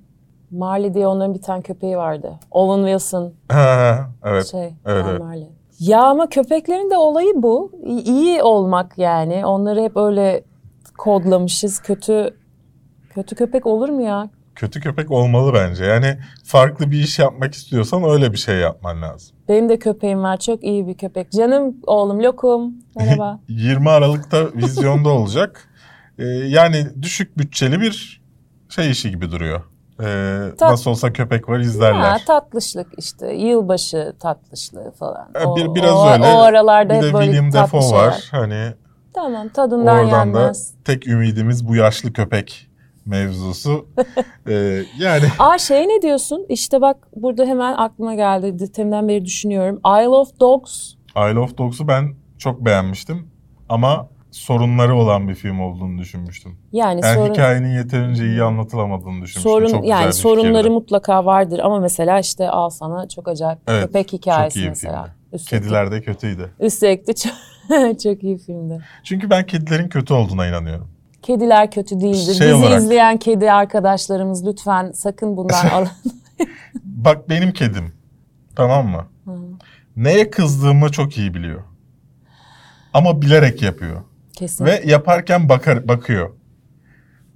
Marley 0.51 0.95
diye 0.95 1.07
onların 1.07 1.35
bir 1.35 1.43
tane 1.43 1.63
köpeği 1.63 1.97
vardı. 1.97 2.33
Owen 2.51 2.85
Wilson. 2.85 3.33
Ha, 3.49 4.11
evet. 4.25 4.47
Şey, 4.47 4.75
evet, 4.87 5.05
evet. 5.09 5.21
Marley. 5.21 5.49
Ya 5.79 6.03
ama 6.03 6.29
köpeklerin 6.29 6.91
de 6.91 6.97
olayı 6.97 7.33
bu. 7.35 7.73
İyi 8.05 8.43
olmak 8.43 8.99
yani. 8.99 9.47
Onları 9.47 9.83
hep 9.83 9.97
öyle 9.97 10.45
kodlamışız. 10.99 11.79
Kötü 11.79 12.35
kötü 13.15 13.37
köpek 13.37 13.67
olur 13.67 13.89
mu 13.89 14.03
ya? 14.03 14.31
Kötü 14.57 14.81
köpek 14.81 15.11
olmalı 15.11 15.55
bence. 15.55 15.85
Yani 15.85 16.19
farklı 16.45 16.91
bir 16.91 16.99
iş 17.03 17.19
yapmak 17.19 17.55
istiyorsan 17.55 18.05
öyle 18.05 18.33
bir 18.33 18.39
şey 18.39 18.57
yapman 18.57 19.03
lazım. 19.03 19.37
Benim 19.49 19.69
de 19.69 19.79
köpeğim 19.79 20.23
var. 20.23 20.37
Çok 20.37 20.65
iyi 20.65 20.87
bir 20.87 20.95
köpek. 20.95 21.33
Canım 21.33 21.77
oğlum 21.87 22.23
Lokum. 22.23 22.75
Merhaba. 22.97 23.41
20 23.49 23.91
Aralık'ta 23.91 24.47
vizyonda 24.55 25.09
olacak. 25.09 25.69
Ee, 26.19 26.25
yani 26.27 26.87
düşük 27.03 27.39
bütçeli 27.39 27.81
bir 27.81 28.23
şey 28.69 28.91
işi 28.91 29.11
gibi 29.11 29.31
duruyor. 29.31 29.61
Ee, 30.01 30.05
Tat- 30.59 30.71
nasıl 30.71 30.91
olsa 30.91 31.13
köpek 31.13 31.49
var 31.49 31.59
izlerler. 31.59 32.01
Ha, 32.01 32.17
tatlışlık 32.27 32.87
işte 32.99 33.33
yılbaşı 33.35 34.13
tatlışlığı 34.21 34.91
falan. 34.91 35.29
Ee, 35.41 35.57
bir, 35.57 35.75
biraz 35.75 35.95
o, 35.95 36.11
öyle. 36.11 36.23
O 36.25 36.39
aralarda 36.39 36.91
bir 37.01 37.07
hep 37.07 37.15
böyle 37.15 37.33
William 37.33 37.69
şeyler. 37.71 37.93
var. 38.07 38.29
Hani 38.31 38.73
Tamam 39.15 39.49
tadından 39.49 40.05
Oradan 40.05 40.19
yenmez. 40.27 40.73
da 40.75 40.77
tek 40.85 41.07
ümidimiz 41.09 41.69
bu 41.69 41.77
yaşlı 41.77 42.13
köpek 42.13 42.69
mevzusu. 43.07 43.87
ee, 44.49 44.83
yani. 44.99 45.25
Aa 45.39 45.59
şey 45.59 45.89
ne 45.89 46.03
diyorsun? 46.03 46.47
İşte 46.49 46.81
bak 46.81 47.09
burada 47.17 47.45
hemen 47.45 47.75
aklıma 47.75 48.15
geldi. 48.15 48.73
Teminden 48.73 49.09
beri 49.09 49.25
düşünüyorum. 49.25 49.77
Isle 49.79 50.09
of 50.09 50.41
Dogs. 50.41 50.95
Isle 51.17 51.39
of 51.39 51.59
Dogs'u 51.59 51.89
ben 51.89 52.15
çok 52.39 52.65
beğenmiştim. 52.65 53.31
Ama 53.69 54.09
sorunları 54.31 54.97
olan 54.97 55.29
bir 55.29 55.35
film 55.35 55.61
olduğunu 55.61 55.99
düşünmüştüm. 55.99 56.59
Yani, 56.73 57.01
yani 57.05 57.15
sorun, 57.15 57.33
hikayenin 57.33 57.75
yeterince 57.75 58.27
iyi 58.27 58.43
anlatılamadığını 58.43 59.23
düşünmüştüm. 59.23 59.43
Sorun 59.43 59.69
çok 59.69 59.87
yani 59.87 60.13
sorunları 60.13 60.55
fikirdi. 60.55 60.71
mutlaka 60.71 61.25
vardır 61.25 61.59
ama 61.59 61.81
mesela 61.81 62.19
işte 62.19 62.51
al 62.51 62.71
sana 62.71 63.09
çok 63.09 63.29
acayip 63.29 63.59
evet, 63.69 63.87
köpek 63.87 64.13
hikayesi 64.13 64.55
çok 64.55 64.65
iyi 64.65 64.69
mesela. 64.69 65.15
Üstelik, 65.33 65.63
Kediler 65.63 65.91
de 65.91 66.01
kötüydü. 66.03 66.51
Üstelik 66.61 67.07
de 67.07 67.13
çok, 67.13 67.33
çok 68.03 68.23
iyi 68.23 68.39
filmdi. 68.39 68.81
Çünkü 69.05 69.31
ben 69.31 69.47
kedilerin 69.47 69.89
kötü 69.89 70.15
olduğuna 70.15 70.47
inanıyorum. 70.47 70.92
Kediler 71.23 71.71
kötü 71.71 72.01
değildir. 72.01 72.35
Şey 72.35 72.47
Bizi 72.47 72.55
olarak, 72.55 72.79
izleyen 72.83 73.17
kedi 73.17 73.53
arkadaşlarımız 73.53 74.47
lütfen 74.47 74.93
sakın 74.93 75.37
bundan 75.37 75.67
alın. 75.73 75.89
Bak 76.85 77.29
benim 77.29 77.53
kedim. 77.53 77.93
Tamam 78.57 78.87
mı? 78.89 79.07
Hı. 79.25 79.33
Neye 79.97 80.31
kızdığımı 80.31 80.93
çok 80.93 81.19
iyi 81.19 81.35
biliyor. 81.35 81.63
Ama 82.95 83.23
bilerek 83.23 83.63
yapıyor. 83.63 84.03
Kesin. 84.33 84.65
Ve 84.65 84.83
yaparken 84.87 85.49
bakar 85.49 85.89
bakıyor. 85.89 86.31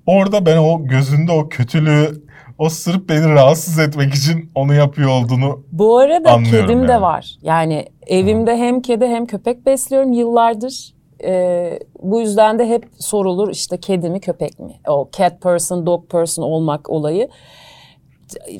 Orada 0.07 0.47
ben 0.47 0.57
o 0.57 0.85
gözünde 0.87 1.33
o 1.33 1.49
kötülüğü 1.49 2.23
o 2.59 2.69
sırf 2.69 3.09
beni 3.09 3.29
rahatsız 3.29 3.79
etmek 3.79 4.15
için 4.15 4.51
onu 4.55 4.75
yapıyor 4.75 5.09
olduğunu 5.09 5.65
Bu 5.73 5.99
arada 5.99 6.43
kedim 6.43 6.79
yani. 6.79 6.89
de 6.89 7.01
var. 7.01 7.37
Yani 7.43 7.87
evimde 8.07 8.53
Hı. 8.53 8.57
hem 8.57 8.83
kedi 8.83 9.07
hem 9.07 9.27
köpek 9.27 9.67
besliyorum 9.67 10.13
yıllardır. 10.13 10.95
Ee, 11.25 11.79
bu 12.03 12.21
yüzden 12.21 12.59
de 12.59 12.69
hep 12.69 12.89
sorulur 12.99 13.51
işte 13.51 13.81
kedi 13.81 14.11
mi 14.11 14.21
köpek 14.21 14.59
mi? 14.59 14.73
O 14.89 15.09
cat 15.17 15.41
person, 15.41 15.87
dog 15.87 16.11
person 16.11 16.43
olmak 16.43 16.91
olayı. 16.91 17.29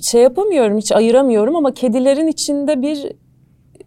Şey 0.03 0.23
yapamıyorum, 0.23 0.79
hiç 0.79 0.93
ayıramıyorum 0.93 1.57
ama 1.57 1.75
kedilerin 1.75 2.27
içinde 2.27 2.83
bir 2.83 3.13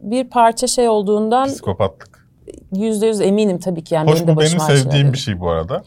bir 0.01 0.29
parça 0.29 0.67
şey 0.67 0.89
olduğundan... 0.89 1.47
Psikopatlık. 1.47 2.29
Yüzde 2.75 3.07
yüz 3.07 3.21
eminim 3.21 3.59
tabii 3.59 3.83
ki. 3.83 3.95
Yani 3.95 4.11
Hoş 4.11 4.21
benim, 4.21 4.37
benim 4.37 4.59
sevdiğim 4.59 5.13
bir 5.13 5.17
şey 5.17 5.39
bu 5.39 5.49
arada. 5.49 5.83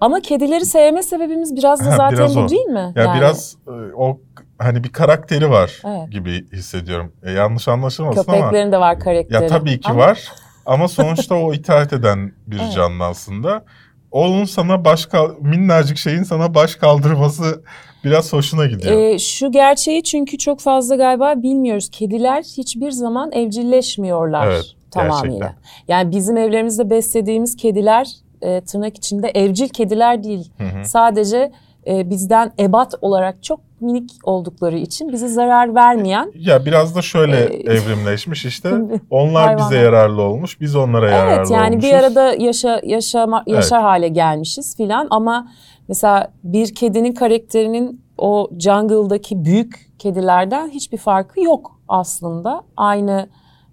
Ama 0.00 0.20
kedileri 0.20 0.66
sevme 0.66 1.02
sebebimiz 1.02 1.56
biraz 1.56 1.80
da 1.80 1.90
zaten 1.90 2.18
biraz 2.18 2.36
bu 2.36 2.40
o. 2.40 2.48
değil 2.48 2.66
mi? 2.66 2.92
Ya 2.96 3.02
yani. 3.02 3.18
biraz 3.18 3.56
e, 3.66 3.70
o 3.96 4.20
hani 4.58 4.84
bir 4.84 4.88
karakteri 4.88 5.50
var 5.50 5.82
evet. 5.84 6.12
gibi 6.12 6.50
hissediyorum. 6.52 7.12
E, 7.22 7.30
yanlış 7.30 7.68
anlaşılmasın 7.68 8.20
Köpeklerin 8.20 8.42
ama. 8.42 8.50
Köpeklerin 8.50 8.72
de 8.72 8.80
var 8.80 9.00
karakteri. 9.00 9.42
Ya 9.42 9.46
tabii 9.46 9.80
ki 9.80 9.90
ama... 9.90 10.00
var. 10.00 10.32
Ama 10.66 10.88
sonuçta 10.88 11.34
o 11.34 11.54
itaat 11.54 11.92
eden 11.92 12.32
bir 12.46 12.60
evet. 12.60 12.72
canlı 12.72 13.04
aslında. 13.04 13.64
Onun 14.10 14.44
sana 14.44 14.84
baş 14.84 15.08
minnacık 15.40 15.98
şeyin 15.98 16.22
sana 16.22 16.54
baş 16.54 16.74
kaldırması 16.74 17.62
biraz 18.04 18.32
hoşuna 18.32 18.66
gidiyor. 18.66 19.00
Ee, 19.00 19.18
şu 19.18 19.52
gerçeği 19.52 20.02
çünkü 20.02 20.38
çok 20.38 20.60
fazla 20.60 20.96
galiba 20.96 21.42
bilmiyoruz. 21.42 21.88
Kediler 21.90 22.42
hiçbir 22.42 22.90
zaman 22.90 23.32
evcilleşmiyorlar 23.32 24.46
evet, 24.46 24.64
tamamıyla. 24.90 25.38
Gerçekten. 25.38 25.56
Yani 25.88 26.10
bizim 26.10 26.36
evlerimizde 26.36 26.90
beslediğimiz 26.90 27.56
kediler 27.56 28.08
e, 28.42 28.60
tırnak 28.60 28.96
içinde 28.96 29.28
evcil 29.28 29.68
kediler 29.68 30.22
değil. 30.22 30.52
Hı 30.58 30.64
hı. 30.64 30.84
Sadece 30.84 31.52
e, 31.86 32.10
bizden 32.10 32.52
ebat 32.58 32.94
olarak 33.00 33.42
çok 33.42 33.60
minik 33.80 34.10
oldukları 34.22 34.78
için 34.78 35.12
bize 35.12 35.28
zarar 35.28 35.74
vermeyen. 35.74 36.32
Ya 36.34 36.66
biraz 36.66 36.96
da 36.96 37.02
şöyle 37.02 37.44
e, 37.44 37.72
evrimleşmiş 37.72 38.44
işte. 38.44 38.72
Onlar 39.10 39.58
bize 39.58 39.76
yararlı 39.76 40.22
olmuş, 40.22 40.60
biz 40.60 40.76
onlara 40.76 41.10
yararlı 41.10 41.34
olmuşuz. 41.34 41.50
Evet 41.50 41.60
yani 41.62 41.82
bir 41.82 41.92
arada 41.92 42.34
yaşa 42.38 42.80
yaşama 42.84 43.44
yaşar 43.46 43.76
evet. 43.76 43.86
hale 43.86 44.08
gelmişiz 44.08 44.76
filan 44.76 45.06
ama 45.10 45.48
mesela 45.88 46.32
bir 46.44 46.74
kedinin 46.74 47.12
karakterinin 47.12 48.06
o 48.18 48.50
jungle'daki 48.58 49.44
büyük 49.44 49.98
kedilerden 49.98 50.68
hiçbir 50.68 50.98
farkı 50.98 51.40
yok 51.40 51.80
aslında. 51.88 52.62
Aynı 52.76 53.28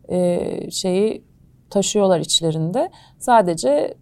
e, 0.09 0.71
şeyi 0.71 1.23
taşıyorlar 1.69 2.19
içlerinde. 2.19 2.91
Sadece 3.19 3.93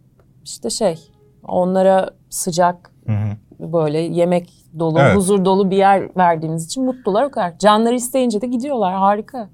işte 0.43 0.70
şey 0.70 0.99
onlara 1.47 2.10
sıcak 2.30 2.91
hı 3.06 3.12
hı. 3.12 3.72
böyle 3.74 3.99
yemek 3.99 4.61
dolu, 4.80 4.99
evet. 4.99 5.15
huzur 5.15 5.45
dolu 5.45 5.72
bir 5.72 5.78
yer 5.78 6.17
verdiğimiz 6.17 6.65
için 6.65 6.86
mutlular 6.86 7.24
o 7.24 7.32
kadar. 7.32 7.57
Canları 7.57 7.95
isteyince 7.95 8.41
de 8.41 8.47
gidiyorlar. 8.47 8.93
Harika. 8.93 9.49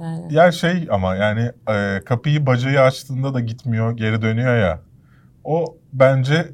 Yani. 0.00 0.34
Ya 0.34 0.52
şey 0.52 0.88
ama 0.90 1.16
yani 1.16 1.50
e, 1.68 2.00
kapıyı 2.04 2.46
bacayı 2.46 2.80
açtığında 2.80 3.34
da 3.34 3.40
gitmiyor, 3.40 3.96
geri 3.96 4.22
dönüyor 4.22 4.56
ya. 4.58 4.80
O 5.44 5.76
bence 5.92 6.48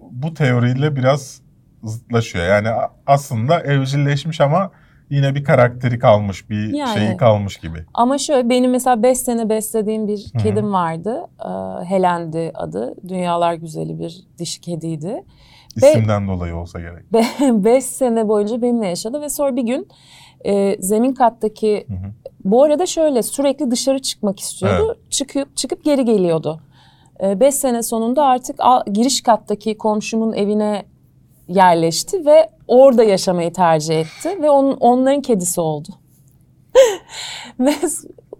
bu 0.00 0.34
teoriyle 0.34 0.96
biraz 0.96 1.40
zıtlaşıyor. 1.84 2.46
Yani 2.46 2.68
aslında 3.06 3.60
evcilleşmiş 3.60 4.40
ama 4.40 4.70
yine 5.10 5.34
bir 5.34 5.44
karakteri 5.44 5.98
kalmış, 5.98 6.50
bir 6.50 6.74
yani, 6.74 6.98
şeyi 6.98 7.16
kalmış 7.16 7.56
gibi. 7.56 7.78
Ama 7.94 8.18
şöyle 8.18 8.48
benim 8.48 8.70
mesela 8.70 9.02
5 9.02 9.18
sene 9.18 9.48
beslediğim 9.48 10.08
bir 10.08 10.18
Hı-hı. 10.18 10.42
kedim 10.42 10.72
vardı. 10.72 11.26
Ee, 11.40 11.84
Helen'di 11.84 12.50
adı. 12.54 12.94
Dünyalar 13.08 13.54
güzeli 13.54 13.98
bir 13.98 14.24
dişi 14.38 14.60
kediydi. 14.60 15.24
İsimden 15.76 16.28
Be- 16.28 16.32
dolayı 16.32 16.56
olsa 16.56 16.80
gerek. 16.80 17.12
5 17.64 17.84
sene 17.84 18.28
boyunca 18.28 18.62
benimle 18.62 18.86
yaşadı 18.88 19.20
ve 19.20 19.28
sonra 19.28 19.56
bir 19.56 19.62
gün 19.62 19.88
e, 20.44 20.76
zemin 20.82 21.14
kattaki 21.14 21.86
Hı-hı. 21.88 22.12
bu 22.44 22.62
arada 22.62 22.86
şöyle 22.86 23.22
sürekli 23.22 23.70
dışarı 23.70 23.98
çıkmak 23.98 24.40
istiyordu. 24.40 24.94
Evet. 24.96 25.12
Çıkıp 25.12 25.56
çıkıp 25.56 25.84
geri 25.84 26.04
geliyordu. 26.04 26.60
5 27.20 27.48
e, 27.48 27.52
sene 27.52 27.82
sonunda 27.82 28.24
artık 28.24 28.58
giriş 28.92 29.22
kattaki 29.22 29.78
komşumun 29.78 30.32
evine 30.32 30.84
yerleşti 31.48 32.26
ve 32.26 32.50
orada 32.68 33.04
yaşamayı 33.04 33.52
tercih 33.52 34.00
etti 34.00 34.42
ve 34.42 34.50
onun 34.50 34.76
onların 34.76 35.22
kedisi 35.22 35.60
oldu. 35.60 35.88
ve 37.60 37.74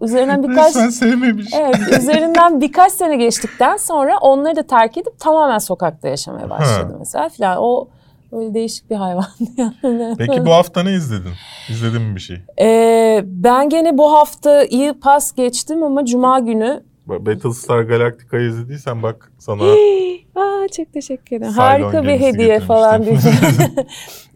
üzerinden 0.05 0.43
birkaç 0.43 0.73
Sen 0.73 0.89
sevmemiş. 0.89 1.47
Evet, 1.53 1.99
üzerinden 2.01 2.61
birkaç 2.61 2.91
sene 2.91 3.15
geçtikten 3.15 3.77
sonra 3.77 4.17
onları 4.17 4.55
da 4.55 4.63
terk 4.63 4.97
edip 4.97 5.19
tamamen 5.19 5.57
sokakta 5.57 6.07
yaşamaya 6.07 6.49
başladı 6.49 6.93
ha. 6.93 6.95
mesela 6.99 7.29
filan. 7.29 7.57
O 7.59 7.87
Öyle 8.31 8.53
değişik 8.53 8.89
bir 8.89 8.95
hayvan 8.95 9.25
yani. 9.57 10.15
Peki 10.17 10.45
bu 10.45 10.51
hafta 10.51 10.83
ne 10.83 10.93
izledin? 10.93 11.31
İzledin 11.69 12.01
mi 12.01 12.15
bir 12.15 12.21
şey? 12.21 12.37
Ee, 12.59 13.21
ben 13.25 13.69
gene 13.69 13.97
bu 13.97 14.13
hafta 14.13 14.63
iyi 14.63 14.93
pas 14.93 15.35
geçtim 15.35 15.83
ama 15.83 16.05
cuma 16.05 16.39
günü 16.39 16.83
Battlestar 17.05 17.81
Galactica'yı 17.81 18.49
izlediysen 18.49 19.03
bak 19.03 19.31
sana... 19.39 19.63
Aa, 20.35 20.67
çok 20.67 20.93
teşekkür 20.93 21.35
ederim. 21.35 21.51
Harika 21.53 22.03
bir 22.03 22.19
hediye 22.19 22.59
falan. 22.59 23.01
Bir 23.05 23.17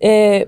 ee, 0.04 0.48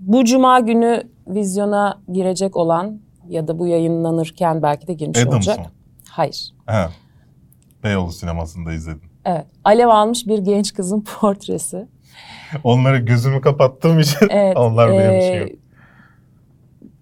bu 0.00 0.24
cuma 0.24 0.60
günü 0.60 1.02
vizyona 1.26 2.00
girecek 2.12 2.56
olan 2.56 3.00
ya 3.30 3.48
da 3.48 3.58
bu 3.58 3.66
yayınlanırken 3.66 4.62
belki 4.62 4.86
de 4.86 4.92
girmiş 4.92 5.18
Adams 5.18 5.48
olacak. 5.48 5.66
Hayır. 6.08 6.50
Ha. 6.66 6.90
Beyoğlu 7.84 8.12
sinemasında 8.12 8.72
izledim. 8.72 9.10
Evet. 9.24 9.46
Alev 9.64 9.88
almış 9.88 10.26
bir 10.26 10.38
genç 10.38 10.74
kızın 10.74 11.00
portresi. 11.20 11.86
Onları 12.64 12.98
gözümü 12.98 13.40
kapattığım 13.40 13.98
için 13.98 14.26
evet, 14.30 14.56
onlar 14.56 14.90
benim 14.90 15.10
e, 15.10 15.20
şey 15.20 15.56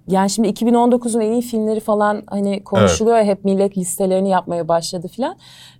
Yani 0.08 0.30
şimdi 0.30 0.48
2019'un 0.48 1.20
en 1.20 1.32
iyi 1.32 1.42
filmleri 1.42 1.80
falan 1.80 2.22
hani 2.26 2.64
konuşuluyor 2.64 3.16
evet. 3.16 3.26
hep 3.26 3.44
millet 3.44 3.78
listelerini 3.78 4.28
yapmaya 4.28 4.68
başladı 4.68 5.08
filan. 5.08 5.36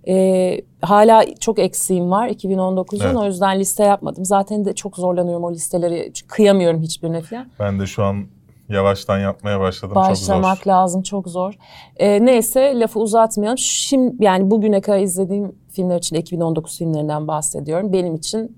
Ee, 0.07 0.61
hala 0.81 1.25
çok 1.39 1.59
eksiğim 1.59 2.11
var 2.11 2.29
2019'un 2.29 3.05
evet. 3.05 3.15
o 3.15 3.25
yüzden 3.25 3.59
liste 3.59 3.83
yapmadım. 3.83 4.25
Zaten 4.25 4.65
de 4.65 4.75
çok 4.75 4.95
zorlanıyorum 4.95 5.43
o 5.43 5.51
listeleri 5.51 6.11
kıyamıyorum 6.27 6.81
hiçbirine 6.81 7.21
filan. 7.21 7.47
Ben 7.59 7.79
de 7.79 7.85
şu 7.85 8.03
an 8.03 8.25
yavaştan 8.69 9.19
yapmaya 9.19 9.59
başladım. 9.59 9.95
Başlamak 9.95 10.57
çok 10.57 10.63
zor. 10.63 10.71
lazım 10.71 11.01
çok 11.01 11.27
zor. 11.27 11.53
Ee, 11.97 12.25
neyse 12.25 12.79
lafı 12.79 12.99
uzatmayalım. 12.99 13.57
Şimdi 13.57 14.23
yani 14.23 14.51
bugüne 14.51 14.81
kadar 14.81 14.99
izlediğim 14.99 15.55
filmler 15.71 15.97
için 15.97 16.15
2019 16.15 16.77
filmlerinden 16.77 17.27
bahsediyorum. 17.27 17.93
Benim 17.93 18.15
için 18.15 18.57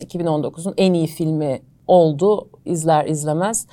2019'un 0.00 0.74
en 0.76 0.92
iyi 0.92 1.06
filmi 1.06 1.62
oldu 1.86 2.48
izler 2.64 3.06
izlemez. 3.06 3.66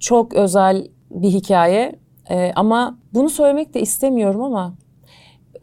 Çok 0.00 0.34
özel 0.34 0.88
bir 1.10 1.28
hikaye 1.28 1.98
ee, 2.30 2.52
ama 2.56 2.98
bunu 3.14 3.30
söylemek 3.30 3.74
de 3.74 3.80
istemiyorum 3.80 4.42
ama 4.42 4.74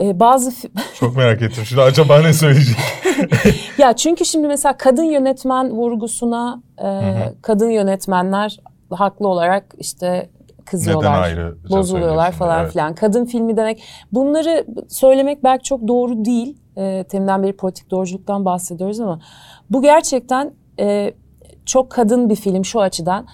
e, 0.02 0.20
bazı... 0.20 0.52
Çok 1.00 1.18
merak 1.18 1.42
ettim 1.42 1.64
şimdi 1.66 1.82
acaba 1.82 2.22
ne 2.22 2.34
söyleyecek? 2.34 2.76
ya 3.78 3.94
çünkü 3.94 4.26
şimdi 4.26 4.48
mesela 4.48 4.78
kadın 4.78 5.04
yönetmen 5.04 5.72
vurgusuna 5.72 6.62
e, 6.84 6.88
kadın 7.42 7.70
yönetmenler 7.70 8.60
haklı 8.94 9.28
olarak 9.28 9.76
işte 9.78 10.30
kızıyorlar, 10.66 11.22
ayrı 11.22 11.58
bozuluyorlar 11.70 12.32
falan 12.32 12.62
evet. 12.62 12.72
filan. 12.72 12.96
Kadın 12.96 13.26
filmi 13.26 13.58
demek 13.58 13.84
bunları 14.12 14.66
söylemek 14.88 15.44
belki 15.44 15.64
çok 15.64 15.88
doğru 15.88 16.26
değil. 16.26 16.58
E, 16.78 17.04
teminden 17.04 17.44
beri 17.44 17.56
politik 17.56 17.92
doğruculuktan 17.92 18.46
bahsediyoruz 18.46 19.00
ama 19.00 19.20
bu 19.70 19.82
gerçekten 19.82 20.54
e, 20.80 21.14
çok 21.66 21.92
kadın 21.92 22.30
bir 22.30 22.36
film 22.36 22.66
şu 22.66 22.82
açıdan. 22.82 23.28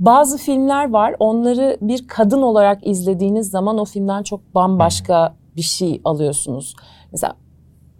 Bazı 0.00 0.38
filmler 0.38 0.90
var 0.90 1.14
onları 1.18 1.76
bir 1.80 2.08
kadın 2.08 2.42
olarak 2.42 2.86
izlediğiniz 2.86 3.50
zaman 3.50 3.78
o 3.78 3.84
filmden 3.84 4.22
çok 4.22 4.54
bambaşka 4.54 5.34
bir 5.56 5.62
şey 5.62 6.00
alıyorsunuz. 6.04 6.76
Mesela 7.12 7.36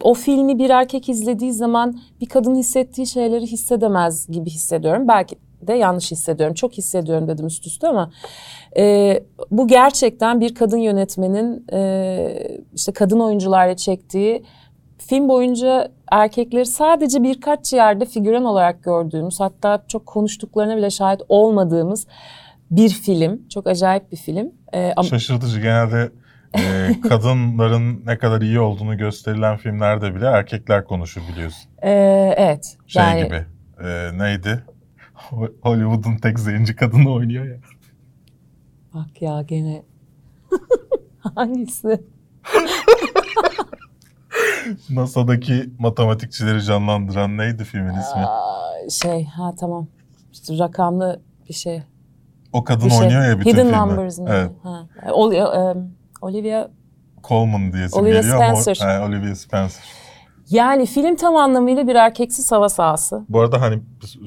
o 0.02 0.14
filmi 0.14 0.58
bir 0.58 0.70
erkek 0.70 1.08
izlediği 1.08 1.52
zaman 1.52 2.00
bir 2.20 2.26
kadın 2.26 2.54
hissettiği 2.54 3.06
şeyleri 3.06 3.46
hissedemez 3.46 4.26
gibi 4.26 4.50
hissediyorum. 4.50 5.08
Belki 5.08 5.36
de 5.66 5.74
yanlış 5.74 6.10
hissediyorum. 6.10 6.54
Çok 6.54 6.72
hissediyorum 6.72 7.28
dedim 7.28 7.46
üst 7.46 7.66
üste 7.66 7.88
ama 7.88 8.10
e, 8.76 9.20
bu 9.50 9.68
gerçekten 9.68 10.40
bir 10.40 10.54
kadın 10.54 10.78
yönetmenin 10.78 11.66
e, 11.72 12.58
işte 12.74 12.92
kadın 12.92 13.20
oyuncularla 13.20 13.76
çektiği 13.76 14.44
film 14.98 15.28
boyunca 15.28 15.88
erkekleri 16.12 16.66
sadece 16.66 17.22
birkaç 17.22 17.72
yerde 17.72 18.04
figüran 18.04 18.44
olarak 18.44 18.84
gördüğümüz 18.84 19.40
hatta 19.40 19.84
çok 19.88 20.06
konuştuklarına 20.06 20.76
bile 20.76 20.90
şahit 20.90 21.20
olmadığımız 21.28 22.06
bir 22.70 22.88
film. 22.88 23.48
Çok 23.48 23.66
acayip 23.66 24.12
bir 24.12 24.16
film. 24.16 24.52
Ee. 24.74 24.92
Şaşırtıcı 25.02 25.60
genelde 25.60 26.10
e, 26.58 26.90
kadınların 27.08 28.06
ne 28.06 28.18
kadar 28.18 28.40
iyi 28.40 28.60
olduğunu 28.60 28.98
gösterilen 28.98 29.56
filmlerde 29.56 30.14
bile 30.14 30.26
erkekler 30.26 30.84
konuşur 30.84 31.22
biliyorsun. 31.32 31.70
Ee, 31.82 32.34
evet. 32.36 32.76
Şey 32.86 33.02
yani... 33.02 33.24
gibi 33.24 33.44
e, 33.88 34.18
neydi? 34.18 34.64
Hollywood'un 35.62 36.16
tek 36.16 36.38
zenci 36.38 36.76
kadını 36.76 37.12
oynuyor 37.12 37.44
ya. 37.44 37.56
Bak 38.94 39.22
ya 39.22 39.42
gene 39.42 39.82
hangisi? 41.34 42.00
NASA'daki 44.90 45.70
matematikçileri 45.78 46.62
canlandıran 46.62 47.38
neydi 47.38 47.64
filmin 47.64 47.90
ismi? 47.90 48.20
Aa, 48.26 48.90
şey 48.90 49.24
ha 49.24 49.54
tamam. 49.60 49.86
İşte 50.32 50.58
rakamlı 50.58 51.20
bir 51.48 51.54
şey. 51.54 51.82
O 52.52 52.64
kadın 52.64 52.86
bir 52.86 52.90
şey. 52.90 52.98
oynuyor 53.00 53.24
ya 53.24 53.38
bütün 53.40 53.50
Hidden 53.50 53.66
filmde. 53.66 53.78
Numbers 53.78 54.18
mı? 54.18 54.26
Evet. 54.30 54.50
Ha. 54.62 54.86
Ol, 55.12 55.32
um, 55.32 55.90
Olivia 56.22 56.68
Colman 57.24 57.72
diye 57.72 57.86
Olivia 57.92 58.20
geliyor 58.20 58.36
Spencer. 58.36 58.78
ama 58.82 58.92
he, 58.92 59.00
Olivia 59.00 59.34
Spencer. 59.34 59.84
Yani 60.50 60.86
film 60.86 61.16
tam 61.16 61.36
anlamıyla 61.36 61.88
bir 61.88 61.94
erkeksiz 61.94 62.52
hava 62.52 62.68
sahası. 62.68 63.24
Bu 63.28 63.40
arada 63.40 63.60
hani 63.60 63.80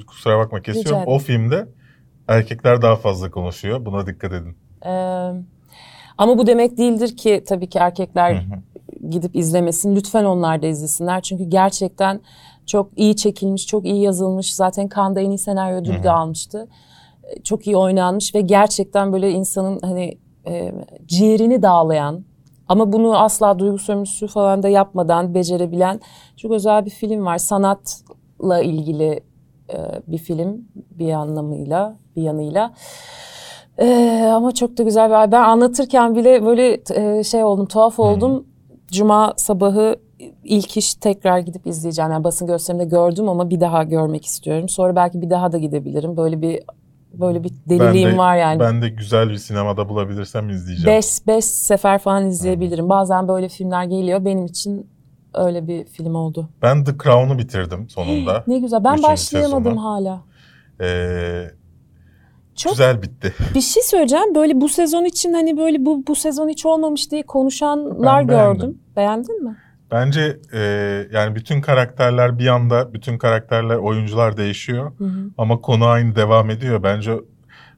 kusura 0.07 0.37
bakma 0.37 0.61
kesiyorum. 0.61 1.03
O 1.05 1.19
filmde 1.19 1.67
erkekler 2.27 2.81
daha 2.81 2.95
fazla 2.95 3.31
konuşuyor. 3.31 3.85
Buna 3.85 4.07
dikkat 4.07 4.33
edin. 4.33 4.57
Ee, 4.85 4.89
ama 6.17 6.37
bu 6.37 6.47
demek 6.47 6.77
değildir 6.77 7.17
ki 7.17 7.43
tabii 7.47 7.69
ki 7.69 7.79
erkekler 7.79 8.35
hı 8.35 8.39
hı 8.39 8.61
gidip 9.09 9.35
izlemesin. 9.35 9.95
Lütfen 9.95 10.23
onlar 10.23 10.61
da 10.61 10.67
izlesinler. 10.67 11.21
Çünkü 11.21 11.43
gerçekten 11.43 12.21
çok 12.65 12.89
iyi 12.95 13.15
çekilmiş, 13.15 13.67
çok 13.67 13.85
iyi 13.85 14.01
yazılmış. 14.01 14.55
Zaten 14.55 14.89
Cannes'da 14.95 15.21
en 15.21 15.29
iyi 15.29 15.37
senaryo 15.37 15.77
ödülü 15.77 16.03
de 16.03 16.11
almıştı. 16.11 16.67
Çok 17.43 17.67
iyi 17.67 17.77
oynanmış 17.77 18.35
ve 18.35 18.41
gerçekten 18.41 19.13
böyle 19.13 19.31
insanın 19.31 19.79
hani 19.81 20.17
e, 20.47 20.73
ciğerini 21.05 21.61
dağlayan 21.61 22.25
ama 22.69 22.93
bunu 22.93 23.17
asla 23.17 23.59
duygu 23.59 23.77
sömürüsü 23.77 24.27
falan 24.27 24.63
da 24.63 24.69
yapmadan 24.69 25.33
becerebilen 25.33 25.99
çok 26.37 26.51
özel 26.51 26.85
bir 26.85 26.89
film 26.89 27.25
var. 27.25 27.37
Sanatla 27.37 28.61
ilgili 28.61 29.23
e, 29.73 29.77
bir 30.07 30.17
film 30.17 30.67
bir 30.75 31.11
anlamıyla, 31.11 31.97
bir 32.15 32.21
yanıyla. 32.21 32.73
Ee, 33.79 34.31
ama 34.33 34.51
çok 34.51 34.77
da 34.77 34.83
güzel 34.83 35.09
bir 35.09 35.31
Ben 35.31 35.43
anlatırken 35.43 36.15
bile 36.15 36.45
böyle 36.45 36.81
e, 36.95 37.23
şey 37.23 37.43
oldum, 37.43 37.65
tuhaf 37.65 37.99
oldum. 37.99 38.37
Hmm. 38.37 38.45
Cuma 38.91 39.33
sabahı 39.37 39.95
ilk 40.43 40.77
iş 40.77 40.95
tekrar 40.95 41.39
gidip 41.39 41.67
izleyeceğim. 41.67 42.11
Yani 42.11 42.23
basın 42.23 42.47
gösterimde 42.47 42.85
gördüm 42.85 43.29
ama 43.29 43.49
bir 43.49 43.59
daha 43.59 43.83
görmek 43.83 44.25
istiyorum. 44.25 44.69
Sonra 44.69 44.95
belki 44.95 45.21
bir 45.21 45.29
daha 45.29 45.51
da 45.51 45.57
gidebilirim. 45.57 46.17
Böyle 46.17 46.41
bir 46.41 46.63
böyle 47.19 47.43
bir 47.43 47.51
deliliğim 47.69 48.11
de, 48.11 48.17
var 48.17 48.37
yani. 48.37 48.59
Ben 48.59 48.81
de 48.81 48.89
güzel 48.89 49.29
bir 49.29 49.35
sinemada 49.35 49.89
bulabilirsem 49.89 50.49
izleyeceğim. 50.49 50.97
Beş, 50.97 51.27
beş 51.27 51.45
sefer 51.45 51.99
falan 51.99 52.25
izleyebilirim. 52.25 52.83
Hmm. 52.83 52.89
Bazen 52.89 53.27
böyle 53.27 53.49
filmler 53.49 53.83
geliyor. 53.83 54.25
Benim 54.25 54.45
için 54.45 54.89
öyle 55.33 55.67
bir 55.67 55.85
film 55.85 56.15
oldu. 56.15 56.49
Ben 56.61 56.83
The 56.83 56.91
Crown'u 57.03 57.37
bitirdim 57.37 57.89
sonunda. 57.89 58.43
ne 58.47 58.59
güzel. 58.59 58.83
Ben 58.83 59.03
başlayamadım 59.03 59.63
sezonu. 59.63 59.83
hala. 59.83 60.21
Ee, 60.81 61.51
çok 62.55 62.71
güzel 62.71 63.01
bitti. 63.01 63.33
Bir 63.55 63.61
şey 63.61 63.83
söyleyeceğim. 63.83 64.35
Böyle 64.35 64.61
bu 64.61 64.69
sezon 64.69 65.05
için 65.05 65.33
hani 65.33 65.57
böyle 65.57 65.85
bu 65.85 66.03
bu 66.07 66.15
sezon 66.15 66.49
hiç 66.49 66.65
olmamış 66.65 67.11
diye 67.11 67.23
konuşanlar 67.23 68.27
ben 68.27 68.27
gördüm. 68.27 68.77
Beğendin 68.95 69.43
mi? 69.43 69.57
Bence 69.91 70.39
e, 70.53 70.59
yani 71.11 71.35
bütün 71.35 71.61
karakterler 71.61 72.39
bir 72.39 72.47
anda 72.47 72.93
bütün 72.93 73.17
karakterler 73.17 73.75
oyuncular 73.75 74.37
değişiyor 74.37 74.91
hı 74.97 75.03
hı. 75.03 75.29
ama 75.37 75.61
konu 75.61 75.85
aynı 75.85 76.15
devam 76.15 76.49
ediyor. 76.49 76.83
Bence 76.83 77.13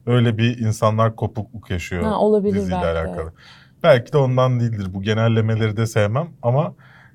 öyle 0.06 0.38
bir 0.38 0.58
insanlar 0.58 1.16
kopukluk 1.16 1.70
yaşıyor 1.70 2.02
ha, 2.02 2.18
olabilir 2.18 2.54
diziyle 2.54 2.80
belki. 2.82 2.98
alakalı. 2.98 3.32
Belki 3.82 4.12
de 4.12 4.18
ondan 4.18 4.60
değildir. 4.60 4.86
Bu 4.94 5.02
genellemeleri 5.02 5.76
de 5.76 5.86
sevmem 5.86 6.28
ama 6.42 6.74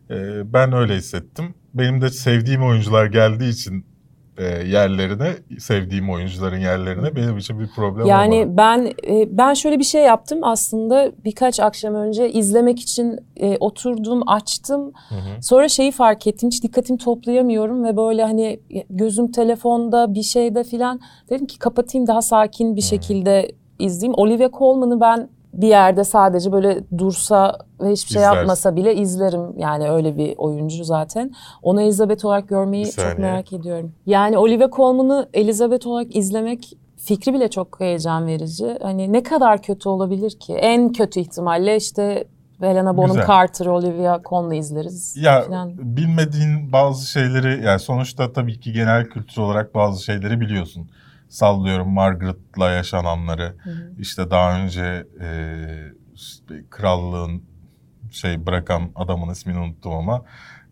e, 0.10 0.54
ben 0.54 0.74
öyle 0.74 0.96
hissettim. 0.96 1.56
Benim 1.74 2.02
de 2.02 2.10
sevdiğim 2.10 2.64
oyuncular 2.64 3.06
geldiği 3.06 3.50
için 3.50 3.86
e, 4.38 4.44
yerlerine, 4.44 5.36
sevdiğim 5.60 6.10
oyuncuların 6.10 6.58
yerlerine 6.58 7.16
benim 7.16 7.38
için 7.38 7.60
bir 7.60 7.68
problem 7.68 8.06
yani 8.06 8.36
olmadı. 8.36 8.54
ben 8.58 8.94
e, 9.08 9.38
ben 9.38 9.54
şöyle 9.54 9.80
bir 9.80 9.84
şey 9.84 10.02
yaptım 10.02 10.40
aslında 10.42 11.12
birkaç 11.26 11.60
akşam 11.60 11.96
önce 11.96 12.32
izlemek 12.32 12.80
için 12.80 13.20
e, 13.38 13.58
oturdum, 13.60 14.30
açtım. 14.30 14.94
Hı 15.10 15.16
hı. 15.16 15.42
Sonra 15.44 15.70
şeyi 15.70 15.92
fark 15.92 16.28
ettim, 16.28 16.50
hiç 16.50 16.64
dikkatim 16.64 16.98
toplayamıyorum 16.98 17.84
ve 17.84 17.98
böyle 17.98 18.24
hani 18.24 18.60
gözüm 18.90 19.32
telefonda 19.32 20.14
bir 20.14 20.24
şeyde 20.24 20.64
filan 20.64 21.00
dedim 21.30 21.46
ki 21.46 21.60
kapatayım 21.60 22.08
daha 22.08 22.22
sakin 22.22 22.76
bir 22.76 22.82
hı. 22.82 22.86
şekilde 22.86 23.52
izleyeyim. 23.80 24.14
Olivia 24.18 24.50
Colman'ı 24.58 25.02
ben 25.02 25.30
bir 25.62 25.68
yerde 25.68 26.04
sadece 26.04 26.52
böyle 26.52 26.80
dursa 26.98 27.58
ve 27.82 27.92
hiçbir 27.92 28.10
şey 28.10 28.22
İzlersin. 28.22 28.38
yapmasa 28.38 28.76
bile 28.76 28.96
izlerim. 28.96 29.58
Yani 29.58 29.90
öyle 29.90 30.18
bir 30.18 30.38
oyuncu 30.38 30.84
zaten. 30.84 31.32
Onu 31.62 31.82
Elizabeth 31.82 32.26
olarak 32.26 32.48
görmeyi 32.50 32.92
çok 32.92 33.20
merak 33.20 33.54
ediyorum. 33.54 33.94
Yani 34.06 34.38
Olivia 34.38 34.70
Colman'ı 34.70 35.30
Elizabeth 35.34 35.88
olarak 35.88 36.16
izlemek 36.16 36.78
fikri 36.98 37.34
bile 37.34 37.50
çok 37.50 37.80
heyecan 37.80 38.28
verici. 38.28 38.78
Hani 38.82 39.14
ne 39.14 39.24
kadar 39.24 39.62
kötü 39.62 39.90
olabilir 39.90 40.32
ki? 40.40 40.54
En 40.54 40.92
kötü 40.94 41.20
ihtimalle 41.20 41.76
işte 41.76 42.28
Helena 42.60 42.98
Bonham 42.98 43.12
Güzel. 43.12 43.28
Carter, 43.28 43.66
Olivia 43.66 44.22
Colman'ı 44.30 44.56
izleriz. 44.56 45.18
Ya 45.18 45.42
falan. 45.42 45.72
bilmediğin 45.78 46.72
bazı 46.72 47.12
şeyleri 47.12 47.66
yani 47.66 47.80
sonuçta 47.80 48.34
tabii 48.34 48.60
ki 48.60 48.74
genel 48.74 49.06
kültür 49.06 49.42
olarak 49.42 49.76
bazı 49.76 50.04
şeyleri 50.04 50.42
biliyorsun. 50.42 50.90
Sallıyorum 51.30 51.94
Margaret'la 51.94 52.72
yaşananları. 52.72 53.56
Hı 53.64 53.70
hı. 53.70 53.92
İşte 54.00 54.32
daha 54.32 54.60
önce 54.60 55.08
e, 55.22 55.28
işte 56.14 56.64
krallığın 56.70 57.44
şey 58.12 58.46
bırakan 58.46 58.92
adamın 58.96 59.30
ismini 59.30 59.60
unuttum 59.60 59.94
ama 59.94 60.26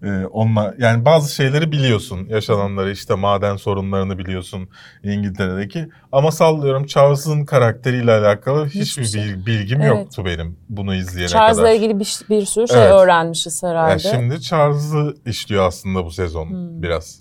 e, 0.04 0.26
onunla 0.26 0.76
yani 0.78 1.06
bazı 1.06 1.36
şeyleri 1.36 1.72
biliyorsun. 1.72 2.28
Yaşananları 2.30 2.92
işte 2.92 3.16
maden 3.16 3.56
sorunlarını 3.56 4.18
biliyorsun 4.18 4.70
İngiltere'deki. 5.04 5.90
Ama 6.12 6.32
sallıyorum 6.32 6.86
Charles'ın 6.86 7.46
karakteriyle 7.46 8.12
alakalı 8.12 8.66
hiçbir, 8.66 8.82
hiçbir 8.82 9.06
şey. 9.06 9.46
bilgim 9.46 9.82
evet. 9.82 9.90
yoktu 9.90 10.26
benim 10.26 10.58
bunu 10.70 10.96
izleyene 10.96 11.30
Charles'la 11.30 11.62
kadar. 11.62 11.70
Charles'la 11.70 11.86
ilgili 11.86 12.00
bir, 12.00 12.20
bir 12.30 12.46
sürü 12.46 12.68
şey 12.68 12.82
evet. 12.82 12.92
öğrenmişiz 12.92 13.64
herhalde. 13.64 13.90
Yani 13.92 14.02
şimdi 14.02 14.42
Charles'ı 14.42 15.16
işliyor 15.26 15.68
aslında 15.68 16.06
bu 16.06 16.12
sezon 16.12 16.50
hmm. 16.50 16.82
biraz. 16.82 17.20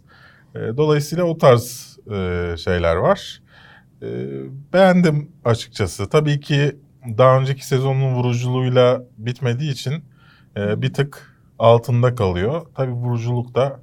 E, 0.54 0.58
dolayısıyla 0.76 1.24
o 1.24 1.38
tarz 1.38 1.91
e, 2.10 2.54
şeyler 2.56 2.96
var. 2.96 3.42
E, 4.02 4.08
beğendim 4.72 5.32
açıkçası. 5.44 6.08
Tabii 6.08 6.40
ki 6.40 6.76
daha 7.18 7.38
önceki 7.38 7.66
sezonun 7.66 8.14
vuruculuğuyla 8.14 9.02
bitmediği 9.18 9.72
için 9.72 10.04
e, 10.56 10.82
bir 10.82 10.92
tık 10.92 11.36
altında 11.58 12.14
kalıyor. 12.14 12.66
Tabii 12.74 12.92
vuruculuk 12.92 13.54
da 13.54 13.80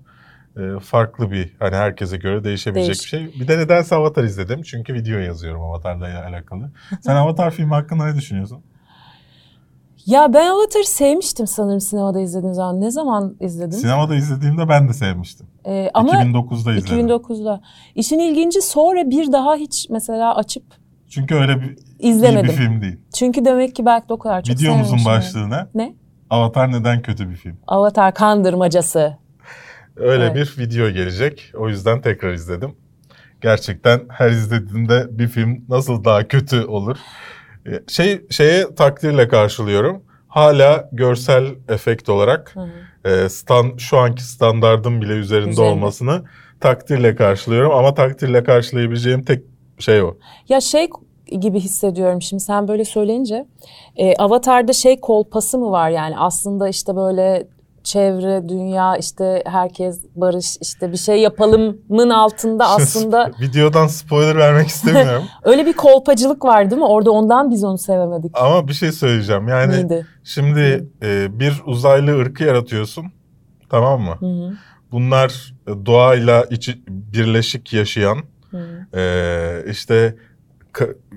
e, 0.57 0.79
farklı 0.79 1.31
bir 1.31 1.55
hani 1.59 1.75
herkese 1.75 2.17
göre 2.17 2.43
değişebilecek 2.43 2.95
Değiş. 2.95 3.03
bir 3.03 3.09
şey. 3.09 3.41
Bir 3.41 3.47
de 3.47 3.57
nedense 3.57 3.95
Avatar 3.95 4.23
izledim. 4.23 4.61
Çünkü 4.61 4.93
video 4.93 5.19
yazıyorum 5.19 5.61
Avatar'la 5.61 6.25
alakalı. 6.25 6.71
Sen 7.01 7.15
Avatar 7.15 7.51
filmi 7.51 7.73
hakkında 7.73 8.05
ne 8.05 8.15
düşünüyorsun? 8.15 8.63
Ya 10.05 10.33
ben 10.33 10.49
Avatar'ı 10.49 10.85
sevmiştim 10.85 11.47
sanırım 11.47 11.81
sinemada 11.81 12.19
izlediğim 12.19 12.53
zaman. 12.53 12.81
Ne 12.81 12.91
zaman 12.91 13.35
izledin? 13.39 13.77
Sinemada 13.77 14.15
izlediğimde 14.15 14.69
ben 14.69 14.87
de 14.87 14.93
sevmiştim. 14.93 15.47
Ee, 15.65 15.89
ama 15.93 16.11
2009'da 16.11 16.73
izledim. 16.73 17.07
2009'da. 17.07 17.61
İşin 17.95 18.19
ilginci 18.19 18.61
sonra 18.61 19.09
bir 19.09 19.31
daha 19.31 19.55
hiç 19.55 19.89
mesela 19.89 20.35
açıp 20.35 20.63
çünkü 21.09 21.35
öyle 21.35 21.61
bir 21.61 21.77
izlemedim. 21.99 22.45
iyi 22.45 22.49
bir 22.49 22.57
film 22.57 22.81
değil. 22.81 22.97
Çünkü 23.13 23.45
demek 23.45 23.75
ki 23.75 23.85
belki 23.85 24.09
de 24.09 24.13
o 24.13 24.19
kadar 24.19 24.43
çok 24.43 24.55
Videomuzun 24.55 25.05
başlığı 25.05 25.49
ne? 25.49 25.67
Ne? 25.75 25.95
Avatar 26.29 26.71
neden 26.71 27.01
kötü 27.01 27.29
bir 27.29 27.35
film? 27.35 27.57
Avatar 27.67 28.13
kandırmacası. 28.13 29.17
Öyle 29.95 30.23
evet. 30.23 30.35
bir 30.35 30.63
video 30.63 30.89
gelecek. 30.89 31.51
O 31.57 31.69
yüzden 31.69 32.01
tekrar 32.01 32.33
izledim. 32.33 32.75
Gerçekten 33.41 34.01
her 34.09 34.29
izlediğimde 34.29 35.07
bir 35.19 35.27
film 35.27 35.65
nasıl 35.69 36.03
daha 36.03 36.27
kötü 36.27 36.65
olur? 36.65 36.97
Ee, 37.69 37.83
şey 37.87 38.21
şeye 38.29 38.75
takdirle 38.75 39.27
karşılıyorum. 39.27 40.03
Hala 40.27 40.89
görsel 40.91 41.45
efekt 41.69 42.09
olarak 42.09 42.55
e, 43.05 43.29
stand 43.29 43.79
şu 43.79 43.97
anki 43.97 44.23
standardım 44.23 45.01
bile 45.01 45.13
üzerinde, 45.13 45.49
üzerinde 45.49 45.71
olmasını 45.71 46.23
takdirle 46.59 47.15
karşılıyorum 47.15 47.71
ama 47.71 47.93
takdirle 47.93 48.43
karşılayabileceğim 48.43 49.23
tek 49.23 49.43
şey 49.79 50.01
o. 50.01 50.17
Ya 50.49 50.61
şey 50.61 50.87
gibi 51.39 51.59
hissediyorum 51.59 52.21
şimdi 52.21 52.43
sen 52.43 52.67
böyle 52.67 52.85
söyleyince. 52.85 53.45
E, 53.95 54.15
Avatar'da 54.15 54.73
şey 54.73 54.99
kolpası 54.99 55.57
mı 55.57 55.71
var 55.71 55.89
yani 55.89 56.17
aslında 56.17 56.69
işte 56.69 56.95
böyle 56.95 57.47
çevre, 57.83 58.49
dünya, 58.49 58.97
işte 58.97 59.43
herkes 59.45 60.05
barış, 60.15 60.57
işte 60.61 60.91
bir 60.91 60.97
şey 60.97 61.21
yapalımın 61.21 62.09
altında 62.09 62.69
aslında... 62.69 63.31
Videodan 63.41 63.87
spoiler 63.87 64.37
vermek 64.37 64.67
istemiyorum. 64.67 65.23
Öyle 65.43 65.65
bir 65.65 65.73
kolpacılık 65.73 66.45
var 66.45 66.71
değil 66.71 66.81
mi? 66.81 66.87
Orada 66.87 67.11
ondan 67.11 67.51
biz 67.51 67.63
onu 67.63 67.77
sevemedik. 67.77 68.31
Ama 68.33 68.67
bir 68.67 68.73
şey 68.73 68.91
söyleyeceğim. 68.91 69.47
Yani 69.47 69.73
Neydi? 69.73 70.05
şimdi 70.23 70.87
e, 71.03 71.39
bir 71.39 71.61
uzaylı 71.65 72.19
ırkı 72.19 72.43
yaratıyorsun. 72.43 73.05
Tamam 73.69 74.01
mı? 74.01 74.15
Hı 74.19 74.25
hı. 74.25 74.53
Bunlar 74.91 75.53
doğayla 75.85 76.43
içi, 76.43 76.81
birleşik 76.87 77.73
yaşayan. 77.73 78.17
E, 78.95 79.63
işte 79.69 80.15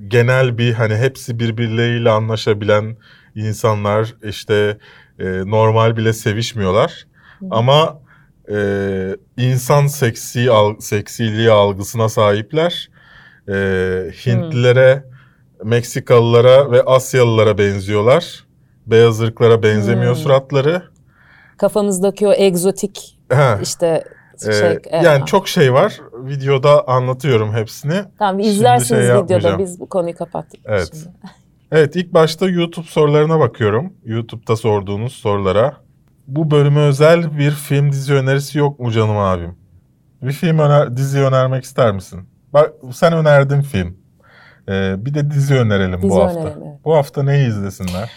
genel 0.08 0.58
bir 0.58 0.72
hani 0.72 0.96
hepsi 0.96 1.38
birbirleriyle 1.38 2.10
anlaşabilen 2.10 2.96
insanlar 3.34 4.14
işte 4.22 4.78
e, 5.22 5.50
normal 5.50 5.96
bile 5.96 6.12
sevişmiyorlar. 6.12 7.06
Hı. 7.38 7.46
Ama 7.50 8.00
e, 8.52 8.56
insan 9.36 9.86
seksi 9.86 10.50
al, 10.50 10.80
seksiliği 10.80 11.50
algısına 11.50 12.08
sahipler. 12.08 12.90
E, 13.48 13.52
Hintlilere, 14.26 15.04
Hı. 15.58 15.68
Meksikalılara 15.68 16.70
ve 16.70 16.82
Asyalılara 16.82 17.58
benziyorlar. 17.58 18.44
Beyaz 18.86 19.20
ırklara 19.20 19.62
benzemiyor 19.62 20.14
Hı. 20.14 20.18
suratları. 20.18 20.82
Kafamızdaki 21.56 22.26
o 22.26 22.32
egzotik 22.32 23.18
ha. 23.32 23.58
işte 23.62 24.04
ee, 24.48 24.52
şey, 24.52 24.78
ee, 24.84 24.96
yani 24.96 25.26
çok 25.26 25.48
şey 25.48 25.72
var. 25.72 26.00
Videoda 26.12 26.88
anlatıyorum 26.88 27.54
hepsini. 27.54 28.04
Tamam 28.18 28.40
izlersiniz 28.40 29.06
şey 29.06 29.22
videoda 29.22 29.58
biz 29.58 29.80
bu 29.80 29.88
konuyu 29.88 30.16
kapattık. 30.16 30.60
Evet. 30.64 30.90
Şimdi. 30.92 31.08
Evet 31.74 31.96
ilk 31.96 32.14
başta 32.14 32.48
YouTube 32.48 32.86
sorularına 32.86 33.40
bakıyorum. 33.40 33.92
YouTube'da 34.04 34.56
sorduğunuz 34.56 35.12
sorulara. 35.12 35.76
Bu 36.26 36.50
bölüme 36.50 36.80
özel 36.80 37.38
bir 37.38 37.50
film 37.50 37.92
dizi 37.92 38.14
önerisi 38.14 38.58
yok 38.58 38.80
mu 38.80 38.90
canım 38.90 39.16
abim? 39.16 39.56
Bir 40.22 40.32
film 40.32 40.58
öner, 40.58 40.96
dizi 40.96 41.20
önermek 41.20 41.64
ister 41.64 41.92
misin? 41.92 42.20
Bak 42.52 42.72
sen 42.92 43.12
önerdin 43.12 43.60
film. 43.60 43.96
Ee, 44.68 44.94
bir 44.98 45.14
de 45.14 45.30
dizi 45.30 45.54
önerelim 45.54 46.02
dizi 46.02 46.10
bu 46.10 46.22
hafta. 46.22 46.40
Önerelim. 46.40 46.62
Bu 46.84 46.94
hafta 46.94 47.22
neyi 47.22 47.48
izlesinler? 47.48 48.10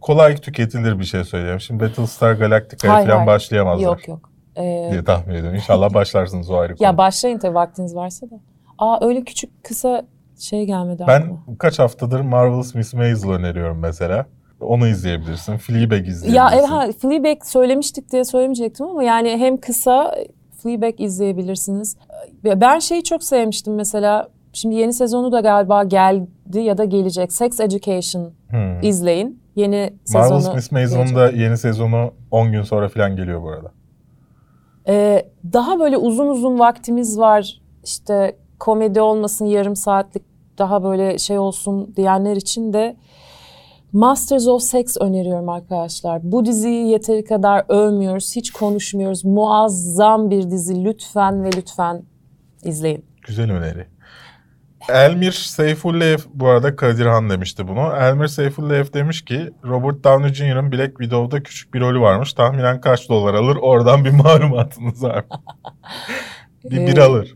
Kolay 0.00 0.36
tüketilir 0.36 0.98
bir 0.98 1.04
şey 1.04 1.24
söyleyeyim. 1.24 1.60
Şimdi 1.60 1.84
Battlestar 1.84 2.32
Galactica'ya 2.32 3.06
falan 3.06 3.26
başlayamazlar. 3.26 3.84
Yok 3.84 4.08
yok 4.08 4.30
ee, 4.56 4.88
diye 4.90 5.04
tahmin 5.04 5.34
ediyorum. 5.34 5.54
İnşallah 5.54 5.94
başlarsınız 5.94 6.50
o 6.50 6.56
ayrı 6.56 6.76
konu. 6.76 6.86
Ya 6.86 6.98
başlayın 6.98 7.38
tabii 7.38 7.54
vaktiniz 7.54 7.94
varsa 7.94 8.30
da. 8.30 8.34
Aa 8.78 9.06
öyle 9.06 9.24
küçük 9.24 9.64
kısa 9.64 10.06
şey 10.38 10.66
gelmedi 10.66 11.04
Ben 11.08 11.20
aklıma. 11.20 11.58
kaç 11.58 11.78
haftadır 11.78 12.20
Marvelous 12.20 12.74
Miss 12.74 12.94
Maisel 12.94 13.30
öneriyorum 13.30 13.78
mesela. 13.78 14.26
Onu 14.60 14.88
izleyebilirsin. 14.88 15.56
Fleabag 15.56 16.08
izleyebilirsin. 16.08 16.32
Ya 16.32 16.50
evet 16.54 16.70
ha, 16.70 16.86
Fleabag 17.00 17.44
söylemiştik 17.44 18.12
diye 18.12 18.24
söylemeyecektim 18.24 18.86
ama 18.86 19.02
yani 19.02 19.28
hem 19.28 19.56
kısa 19.56 20.14
Fleabag 20.62 21.00
izleyebilirsiniz. 21.00 21.96
Ben 22.44 22.78
şeyi 22.78 23.02
çok 23.02 23.22
sevmiştim 23.22 23.74
mesela. 23.74 24.28
Şimdi 24.52 24.74
yeni 24.74 24.92
sezonu 24.92 25.32
da 25.32 25.40
galiba 25.40 25.84
geldi 25.84 26.60
ya 26.60 26.78
da 26.78 26.84
gelecek. 26.84 27.32
Sex 27.32 27.60
Education 27.60 28.32
hmm. 28.50 28.82
izleyin. 28.82 29.44
Yeni 29.56 29.94
sezonu. 30.04 30.22
Marvelous 30.22 30.54
Miss 30.54 30.72
Maisel'ın 30.72 31.14
da 31.14 31.30
yeni 31.30 31.58
sezonu 31.58 32.14
10 32.30 32.52
gün 32.52 32.62
sonra 32.62 32.88
falan 32.88 33.16
geliyor 33.16 33.42
bu 33.42 33.50
arada. 33.50 33.72
Ee, 34.88 35.26
daha 35.52 35.80
böyle 35.80 35.96
uzun 35.96 36.26
uzun 36.26 36.58
vaktimiz 36.58 37.18
var 37.18 37.60
işte 37.84 38.36
komedi 38.58 39.00
olmasın 39.00 39.44
yarım 39.44 39.76
saatlik 39.76 40.22
daha 40.58 40.84
böyle 40.84 41.18
şey 41.18 41.38
olsun 41.38 41.94
diyenler 41.96 42.36
için 42.36 42.72
de 42.72 42.96
Masters 43.92 44.46
of 44.46 44.62
Sex 44.62 44.96
öneriyorum 45.00 45.48
arkadaşlar. 45.48 46.20
Bu 46.22 46.44
diziyi 46.44 46.88
yeteri 46.88 47.24
kadar 47.24 47.64
övmüyoruz, 47.68 48.36
hiç 48.36 48.50
konuşmuyoruz. 48.50 49.24
Muazzam 49.24 50.30
bir 50.30 50.50
dizi. 50.50 50.84
Lütfen 50.84 51.44
ve 51.44 51.50
lütfen 51.56 52.02
izleyin. 52.62 53.04
Güzel 53.26 53.50
öneri. 53.50 53.86
Elmir 54.88 55.32
Seyfullayev 55.32 56.18
bu 56.34 56.48
arada 56.48 56.76
Kadirhan 56.76 57.30
demişti 57.30 57.68
bunu. 57.68 57.92
Elmir 58.00 58.26
Seyfullayev 58.26 58.84
demiş 58.92 59.24
ki 59.24 59.50
Robert 59.64 60.04
Downey 60.04 60.34
Jr.'ın 60.34 60.72
Black 60.72 60.98
Widow'da 60.98 61.42
küçük 61.42 61.74
bir 61.74 61.80
rolü 61.80 62.00
varmış. 62.00 62.32
Tahminen 62.32 62.80
kaç 62.80 63.08
dolar 63.08 63.34
alır? 63.34 63.56
Oradan 63.56 64.04
bir 64.04 64.10
malumatınız 64.24 65.02
var 65.02 65.24
bir, 66.64 66.86
bir 66.86 66.98
alır. 66.98 67.34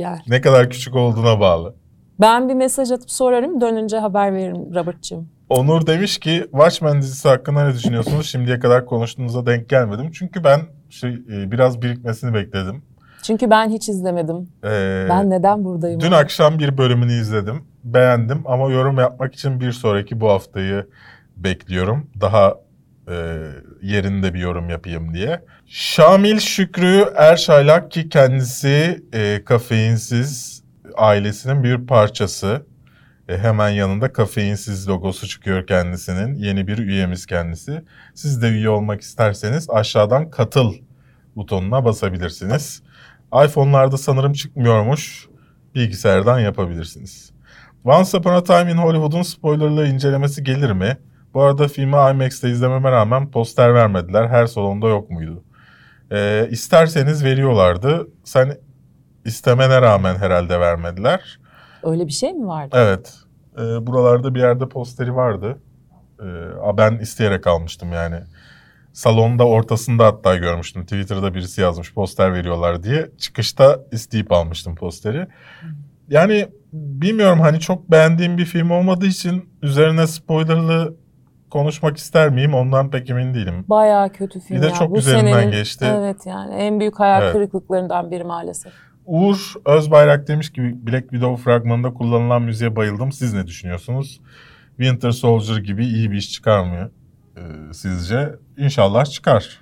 Yani. 0.00 0.20
Ne 0.28 0.40
kadar 0.40 0.70
küçük 0.70 0.96
olduğuna 0.96 1.40
bağlı. 1.40 1.74
Ben 2.20 2.48
bir 2.48 2.54
mesaj 2.54 2.90
atıp 2.90 3.10
sorarım. 3.10 3.60
Dönünce 3.60 3.98
haber 3.98 4.34
veririm 4.34 4.74
Robert'cığım. 4.74 5.28
Onur 5.48 5.86
demiş 5.86 6.18
ki 6.18 6.42
Watchmen 6.50 7.02
dizisi 7.02 7.28
hakkında 7.28 7.64
ne 7.64 7.74
düşünüyorsunuz? 7.74 8.26
Şimdiye 8.26 8.58
kadar 8.58 8.86
konuştuğunuza 8.86 9.46
denk 9.46 9.68
gelmedim. 9.68 10.10
Çünkü 10.12 10.44
ben 10.44 10.60
şey, 10.90 11.10
e, 11.10 11.50
biraz 11.50 11.82
birikmesini 11.82 12.34
bekledim. 12.34 12.82
Çünkü 13.22 13.50
ben 13.50 13.68
hiç 13.68 13.88
izlemedim. 13.88 14.48
Ee, 14.64 15.06
ben 15.08 15.30
neden 15.30 15.64
buradayım? 15.64 16.00
Dün 16.00 16.08
abi? 16.08 16.16
akşam 16.16 16.58
bir 16.58 16.78
bölümünü 16.78 17.12
izledim. 17.12 17.64
Beğendim 17.84 18.42
ama 18.44 18.70
yorum 18.70 18.98
yapmak 18.98 19.34
için 19.34 19.60
bir 19.60 19.72
sonraki 19.72 20.20
bu 20.20 20.28
haftayı 20.28 20.86
bekliyorum. 21.36 22.10
Daha 22.20 22.54
e, 23.10 23.38
yerinde 23.82 24.34
bir 24.34 24.38
yorum 24.38 24.70
yapayım 24.70 25.14
diye. 25.14 25.44
Şamil 25.66 26.38
Şükrü 26.38 27.04
Erşaylak 27.16 27.90
ki 27.90 28.08
kendisi 28.08 29.04
e, 29.12 29.42
kafeinsiz 29.44 30.62
ailesinin 30.96 31.64
bir 31.64 31.86
parçası. 31.86 32.66
E, 33.28 33.38
hemen 33.38 33.68
yanında 33.68 34.12
kafeinsiz 34.12 34.88
logosu 34.88 35.28
çıkıyor 35.28 35.66
kendisinin. 35.66 36.34
Yeni 36.34 36.66
bir 36.66 36.78
üyemiz 36.78 37.26
kendisi. 37.26 37.84
Siz 38.14 38.42
de 38.42 38.48
üye 38.48 38.68
olmak 38.68 39.00
isterseniz 39.00 39.70
aşağıdan 39.70 40.30
katıl 40.30 40.74
butonuna 41.36 41.84
basabilirsiniz 41.84 42.82
iPhone'larda 43.44 43.96
sanırım 43.98 44.32
çıkmıyormuş. 44.32 45.28
Bilgisayardan 45.74 46.40
yapabilirsiniz. 46.40 47.32
Once 47.84 48.16
Upon 48.16 48.34
a 48.34 48.44
Time 48.44 48.72
in 48.72 48.76
Hollywood'un 48.76 49.22
spoilerlı 49.22 49.86
incelemesi 49.86 50.44
gelir 50.44 50.70
mi? 50.70 50.96
Bu 51.34 51.42
arada 51.42 51.68
filmi 51.68 51.96
IMAX'te 51.96 52.50
izlememe 52.50 52.90
rağmen 52.90 53.30
poster 53.30 53.74
vermediler. 53.74 54.28
Her 54.28 54.46
salonda 54.46 54.88
yok 54.88 55.10
muydu? 55.10 55.44
Ee, 56.12 56.48
isterseniz 56.50 57.24
veriyorlardı. 57.24 58.08
Sen 58.24 58.56
istemene 59.24 59.80
rağmen 59.80 60.16
herhalde 60.16 60.60
vermediler. 60.60 61.40
Öyle 61.82 62.06
bir 62.06 62.12
şey 62.12 62.32
mi 62.32 62.46
vardı? 62.46 62.76
Evet. 62.78 63.14
Ee, 63.58 63.86
buralarda 63.86 64.34
bir 64.34 64.40
yerde 64.40 64.68
posteri 64.68 65.16
vardı. 65.16 65.58
Ee, 66.20 66.76
ben 66.76 66.98
isteyerek 66.98 67.46
almıştım 67.46 67.92
yani. 67.92 68.16
Salonda 68.92 69.46
ortasında 69.46 70.06
hatta 70.06 70.36
görmüştüm. 70.36 70.82
Twitter'da 70.82 71.34
birisi 71.34 71.60
yazmış 71.60 71.94
poster 71.94 72.34
veriyorlar 72.34 72.82
diye. 72.82 73.10
Çıkışta 73.18 73.80
isteyip 73.92 74.32
almıştım 74.32 74.74
posteri. 74.74 75.26
Yani 76.08 76.48
bilmiyorum 76.72 77.40
hani 77.40 77.60
çok 77.60 77.90
beğendiğim 77.90 78.38
bir 78.38 78.44
film 78.44 78.70
olmadığı 78.70 79.06
için 79.06 79.48
üzerine 79.62 80.06
spoilerlı 80.06 80.94
konuşmak 81.50 81.96
ister 81.96 82.30
miyim 82.30 82.54
ondan 82.54 82.90
pek 82.90 83.10
emin 83.10 83.34
değilim. 83.34 83.64
Bayağı 83.68 84.12
kötü 84.12 84.40
film 84.40 84.56
Bir 84.56 84.62
de 84.62 84.66
ya. 84.66 84.74
çok 84.74 84.90
Bu 84.90 84.98
üzerinden 84.98 85.32
senenin, 85.32 85.50
geçti. 85.50 85.86
Evet 85.98 86.26
yani 86.26 86.54
en 86.54 86.80
büyük 86.80 87.00
hayal 87.00 87.22
evet. 87.22 87.32
kırıklıklarından 87.32 88.10
biri 88.10 88.24
maalesef. 88.24 88.72
Uğur 89.06 89.54
Özbayrak 89.66 90.28
demiş 90.28 90.52
ki 90.52 90.62
Black 90.86 91.10
Widow 91.10 91.42
fragmanında 91.44 91.94
kullanılan 91.94 92.42
müziğe 92.42 92.76
bayıldım. 92.76 93.12
Siz 93.12 93.34
ne 93.34 93.46
düşünüyorsunuz? 93.46 94.20
Winter 94.76 95.10
Soldier 95.10 95.56
gibi 95.56 95.86
iyi 95.86 96.10
bir 96.10 96.16
iş 96.16 96.32
çıkarmıyor 96.32 96.90
e, 97.36 97.42
sizce? 97.72 98.34
İnşallah 98.56 99.04
çıkar. 99.04 99.60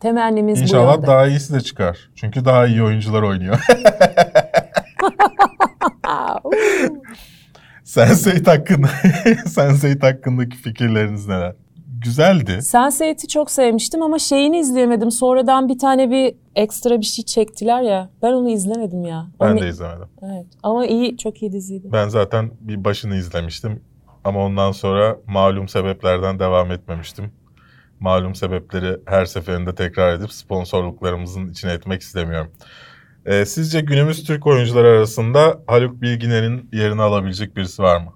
Temennimiz 0.00 0.60
İnşallah 0.60 0.92
bu 0.92 0.96
yönde. 0.96 1.06
daha 1.06 1.26
iyisi 1.26 1.54
de 1.54 1.60
çıkar. 1.60 2.10
Çünkü 2.14 2.44
daha 2.44 2.66
iyi 2.66 2.82
oyuncular 2.82 3.22
oynuyor. 3.22 3.60
Sense8 7.86 8.46
hakkında 8.46 8.86
Sense8 9.46 10.00
hakkındaki 10.00 10.56
fikirleriniz 10.56 11.26
neler? 11.26 11.54
Güzeldi. 12.04 12.50
Sense8'i 12.52 13.28
çok 13.28 13.50
sevmiştim 13.50 14.02
ama 14.02 14.18
şeyini 14.18 14.58
izleyemedim. 14.58 15.10
Sonradan 15.10 15.68
bir 15.68 15.78
tane 15.78 16.10
bir 16.10 16.34
ekstra 16.54 17.00
bir 17.00 17.06
şey 17.06 17.24
çektiler 17.24 17.82
ya. 17.82 18.10
Ben 18.22 18.32
onu 18.32 18.50
izlemedim 18.50 19.04
ya. 19.04 19.26
Ben 19.40 19.52
onu... 19.52 19.60
de 19.60 19.68
izlemedim. 19.68 20.08
Evet. 20.22 20.46
Ama 20.62 20.86
iyi, 20.86 21.16
çok 21.16 21.42
iyi 21.42 21.52
diziydi. 21.52 21.88
Ben 21.92 22.08
zaten 22.08 22.50
bir 22.60 22.84
başını 22.84 23.16
izlemiştim. 23.16 23.80
Ama 24.24 24.44
ondan 24.44 24.72
sonra 24.72 25.16
malum 25.26 25.68
sebeplerden 25.68 26.38
devam 26.38 26.70
etmemiştim. 26.72 27.32
Malum 28.00 28.34
sebepleri 28.34 28.96
her 29.06 29.24
seferinde 29.24 29.74
tekrar 29.74 30.12
edip 30.12 30.32
sponsorluklarımızın 30.32 31.48
içine 31.48 31.72
etmek 31.72 32.02
istemiyorum. 32.02 32.50
Ee, 33.26 33.46
sizce 33.46 33.80
günümüz 33.80 34.24
Türk 34.24 34.46
oyuncuları 34.46 34.88
arasında 34.88 35.58
Haluk 35.66 36.02
Bilginer'in 36.02 36.68
yerini 36.72 37.02
alabilecek 37.02 37.56
birisi 37.56 37.82
var 37.82 38.00
mı? 38.00 38.12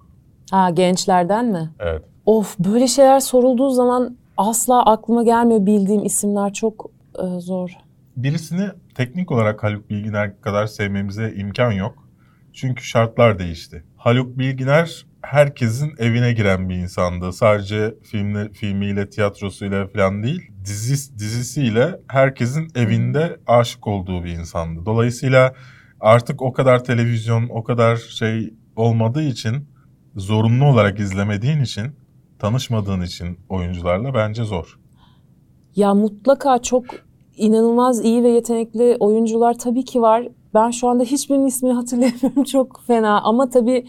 Ha 0.51 0.69
gençlerden 0.69 1.45
mi? 1.45 1.69
Evet. 1.79 2.03
Of 2.25 2.59
böyle 2.59 2.87
şeyler 2.87 3.19
sorulduğu 3.19 3.69
zaman 3.69 4.17
asla 4.37 4.85
aklıma 4.85 5.23
gelmiyor 5.23 5.65
bildiğim 5.65 6.05
isimler 6.05 6.53
çok 6.53 6.91
e, 7.19 7.39
zor. 7.39 7.69
Birisini 8.17 8.67
teknik 8.95 9.31
olarak 9.31 9.63
Haluk 9.63 9.89
Bilginer 9.89 10.41
kadar 10.41 10.67
sevmemize 10.67 11.33
imkan 11.35 11.71
yok. 11.71 12.07
Çünkü 12.53 12.83
şartlar 12.83 13.39
değişti. 13.39 13.83
Haluk 13.97 14.37
Bilginer 14.37 15.05
herkesin 15.21 15.93
evine 15.97 16.33
giren 16.33 16.69
bir 16.69 16.75
insandı. 16.75 17.33
Sadece 17.33 17.95
filmle, 18.03 18.49
filmiyle, 18.49 19.09
tiyatrosuyla 19.09 19.87
falan 19.87 20.23
değil, 20.23 20.51
dizi, 20.65 21.19
dizisiyle 21.19 21.99
herkesin 22.07 22.67
evinde 22.75 23.39
aşık 23.47 23.87
olduğu 23.87 24.23
bir 24.23 24.29
insandı. 24.29 24.85
Dolayısıyla 24.85 25.53
artık 25.99 26.41
o 26.41 26.53
kadar 26.53 26.83
televizyon, 26.83 27.49
o 27.49 27.63
kadar 27.63 27.95
şey 27.95 28.53
olmadığı 28.75 29.23
için, 29.23 29.67
zorunlu 30.15 30.65
olarak 30.65 30.99
izlemediğin 30.99 31.61
için, 31.61 31.85
tanışmadığın 32.39 33.01
için 33.01 33.39
oyuncularla 33.49 34.13
bence 34.13 34.43
zor. 34.43 34.79
Ya 35.75 35.93
mutlaka 35.93 36.61
çok 36.61 36.85
inanılmaz 37.37 38.05
iyi 38.05 38.23
ve 38.23 38.29
yetenekli 38.29 38.97
oyuncular 38.99 39.57
tabii 39.57 39.85
ki 39.85 40.01
var. 40.01 40.27
Ben 40.53 40.71
şu 40.71 40.87
anda 40.87 41.03
hiçbirinin 41.03 41.45
ismini 41.45 41.73
hatırlayamıyorum 41.73 42.43
çok 42.51 42.81
fena 42.87 43.21
ama 43.21 43.49
tabii 43.49 43.85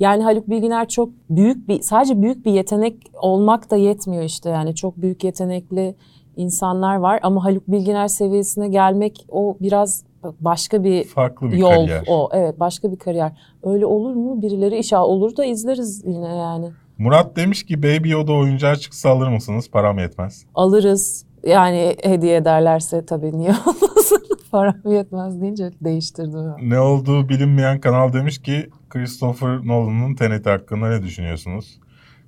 yani 0.00 0.22
Haluk 0.22 0.50
Bilginer 0.50 0.88
çok 0.88 1.08
büyük 1.30 1.68
bir 1.68 1.80
sadece 1.80 2.22
büyük 2.22 2.46
bir 2.46 2.52
yetenek 2.52 2.96
olmak 3.22 3.70
da 3.70 3.76
yetmiyor 3.76 4.22
işte 4.22 4.50
yani 4.50 4.74
çok 4.74 4.96
büyük 4.96 5.24
yetenekli 5.24 5.94
insanlar 6.36 6.96
var 6.96 7.20
ama 7.22 7.44
Haluk 7.44 7.68
Bilginer 7.68 8.08
seviyesine 8.08 8.68
gelmek 8.68 9.26
o 9.28 9.56
biraz 9.60 10.04
başka 10.40 10.84
bir, 10.84 11.04
Farklı 11.04 11.52
bir 11.52 11.56
yol 11.56 11.70
kariyer. 11.70 12.04
o 12.08 12.28
evet 12.32 12.60
başka 12.60 12.92
bir 12.92 12.96
kariyer. 12.96 13.32
Öyle 13.62 13.86
olur 13.86 14.14
mu? 14.14 14.42
Birileri 14.42 14.76
inşallah 14.76 15.04
olur 15.04 15.36
da 15.36 15.44
izleriz 15.44 16.02
yine 16.06 16.36
yani. 16.36 16.70
Murat 16.98 17.36
demiş 17.36 17.62
ki 17.66 17.82
Baby 17.82 18.10
Yoda 18.10 18.32
oyuncağı 18.32 18.76
çıksa 18.76 19.10
alır 19.10 19.28
mısınız? 19.28 19.70
Param 19.70 19.98
yetmez. 19.98 20.46
Alırız. 20.54 21.26
Yani 21.46 21.96
hediye 22.02 22.36
ederlerse 22.36 23.06
tabii 23.06 23.38
niye 23.38 23.50
olmasın? 23.66 24.22
Param 24.52 24.74
yetmez 24.86 25.40
deyince 25.40 25.70
değiştirdim. 25.80 26.70
Ne 26.70 26.80
olduğu 26.80 27.28
bilinmeyen 27.28 27.80
kanal 27.80 28.12
demiş 28.12 28.42
ki 28.42 28.70
Christopher 28.90 29.66
Nolan'ın 29.66 30.14
Tenet 30.14 30.46
hakkında 30.46 30.88
ne 30.88 31.02
düşünüyorsunuz? 31.02 31.80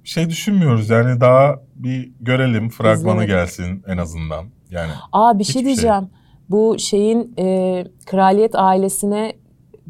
Bir 0.05 0.09
şey 0.09 0.29
düşünmüyoruz 0.31 0.91
yani 0.91 1.21
daha 1.21 1.57
bir 1.75 2.13
görelim 2.21 2.69
fragmanı 2.69 2.99
İzlemedik. 2.99 3.29
gelsin 3.29 3.83
en 3.87 3.99
azından. 3.99 4.45
Yani 4.71 4.91
Aa 5.13 5.39
bir 5.39 5.45
şey 5.45 5.65
diyeceğim. 5.65 6.01
Şey. 6.01 6.09
Bu 6.51 6.79
şeyin 6.79 7.35
e, 7.39 7.85
kraliyet 8.07 8.55
ailesine 8.55 9.33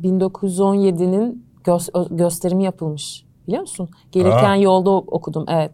1917'nin 0.03 1.45
gö- 1.65 2.17
gösterimi 2.17 2.65
yapılmış. 2.65 3.25
Biliyor 3.47 3.61
musun? 3.61 3.89
Gelirken 4.13 4.51
Aa. 4.51 4.57
yolda 4.57 4.91
okudum 4.91 5.45
evet. 5.49 5.71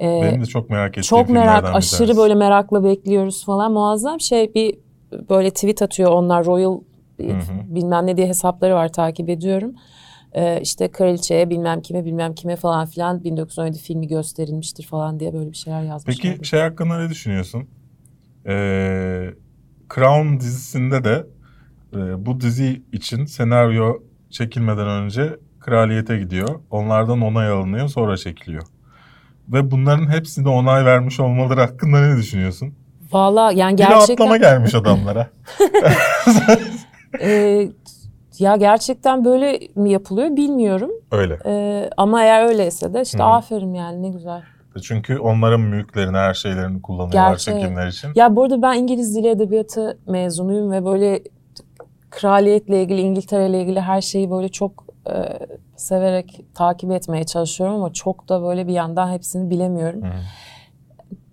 Ee, 0.00 0.20
Benim 0.22 0.40
de 0.40 0.46
çok 0.46 0.70
merak 0.70 0.90
ettiğim 0.90 1.02
Çok 1.02 1.28
merak, 1.28 1.74
aşırı 1.74 2.16
böyle 2.16 2.34
merakla 2.34 2.84
bekliyoruz 2.84 3.44
falan. 3.44 3.72
Muazzam 3.72 4.20
şey 4.20 4.54
bir 4.54 4.78
böyle 5.28 5.50
tweet 5.50 5.82
atıyor 5.82 6.12
onlar 6.12 6.44
Royal 6.46 6.80
hı 7.20 7.26
hı. 7.26 7.74
bilmem 7.74 8.06
ne 8.06 8.16
diye 8.16 8.28
hesapları 8.28 8.74
var 8.74 8.92
takip 8.92 9.28
ediyorum. 9.28 9.74
Ee, 10.32 10.60
işte 10.60 10.90
kraliçeye 10.90 11.50
bilmem 11.50 11.82
kime 11.82 12.04
bilmem 12.04 12.34
kime 12.34 12.56
falan 12.56 12.86
filan 12.86 13.24
1917 13.24 13.78
filmi 13.78 14.08
gösterilmiştir 14.08 14.84
falan 14.84 15.20
diye 15.20 15.32
böyle 15.32 15.50
bir 15.50 15.56
şeyler 15.56 15.82
yazmışlar. 15.82 16.32
Peki 16.32 16.48
şey 16.48 16.60
hakkında 16.60 16.98
ne 16.98 17.10
düşünüyorsun? 17.10 17.68
Ee, 18.46 19.30
Crown 19.94 20.40
dizisinde 20.40 21.04
de 21.04 21.26
e, 21.96 22.26
bu 22.26 22.40
dizi 22.40 22.82
için 22.92 23.24
senaryo 23.24 24.02
çekilmeden 24.30 24.88
önce 24.88 25.36
kraliyete 25.60 26.18
gidiyor. 26.18 26.60
Onlardan 26.70 27.20
onay 27.20 27.48
alınıyor 27.48 27.88
sonra 27.88 28.16
çekiliyor. 28.16 28.62
Ve 29.48 29.70
bunların 29.70 30.10
hepsine 30.10 30.48
onay 30.48 30.84
vermiş 30.84 31.20
olmaları 31.20 31.60
hakkında 31.60 32.00
ne 32.00 32.16
düşünüyorsun? 32.16 32.74
Valla 33.12 33.52
yani 33.52 33.76
gerçekten... 33.76 34.08
Bir 34.08 34.12
atlama 34.12 34.36
gelmiş 34.36 34.74
adamlara. 34.74 35.28
ee, 37.20 37.68
ya 38.38 38.56
gerçekten 38.56 39.24
böyle 39.24 39.60
mi 39.74 39.90
yapılıyor 39.90 40.36
bilmiyorum. 40.36 40.90
Öyle. 41.12 41.38
Ee, 41.46 41.90
ama 41.96 42.22
eğer 42.22 42.48
öyleyse 42.48 42.94
de 42.94 43.02
işte 43.02 43.18
Hı-hı. 43.18 43.26
aferin 43.26 43.74
yani 43.74 44.02
ne 44.02 44.08
güzel. 44.08 44.42
Çünkü 44.82 45.18
onların 45.18 45.60
mülklerini, 45.60 46.16
her 46.16 46.34
şeylerini 46.34 46.82
kullanıyorlar 46.82 47.30
Gerçi, 47.30 47.44
çekimler 47.44 47.86
için. 47.86 48.08
Ya 48.14 48.36
bu 48.36 48.42
arada 48.42 48.62
ben 48.62 48.74
İngiliz 48.74 49.16
Dili 49.16 49.28
Edebiyatı 49.28 49.98
mezunuyum 50.06 50.70
ve 50.70 50.84
böyle 50.84 51.22
kraliyetle 52.10 52.82
ilgili, 52.82 53.00
İngiltere 53.00 53.60
ilgili 53.60 53.80
her 53.80 54.00
şeyi 54.00 54.30
böyle 54.30 54.48
çok 54.48 54.83
e, 55.10 55.38
severek 55.76 56.44
takip 56.54 56.90
etmeye 56.90 57.24
çalışıyorum 57.24 57.76
ama 57.76 57.92
çok 57.92 58.28
da 58.28 58.42
böyle 58.42 58.66
bir 58.66 58.72
yandan 58.72 59.12
hepsini 59.12 59.50
bilemiyorum. 59.50 60.02
Hı. 60.02 60.12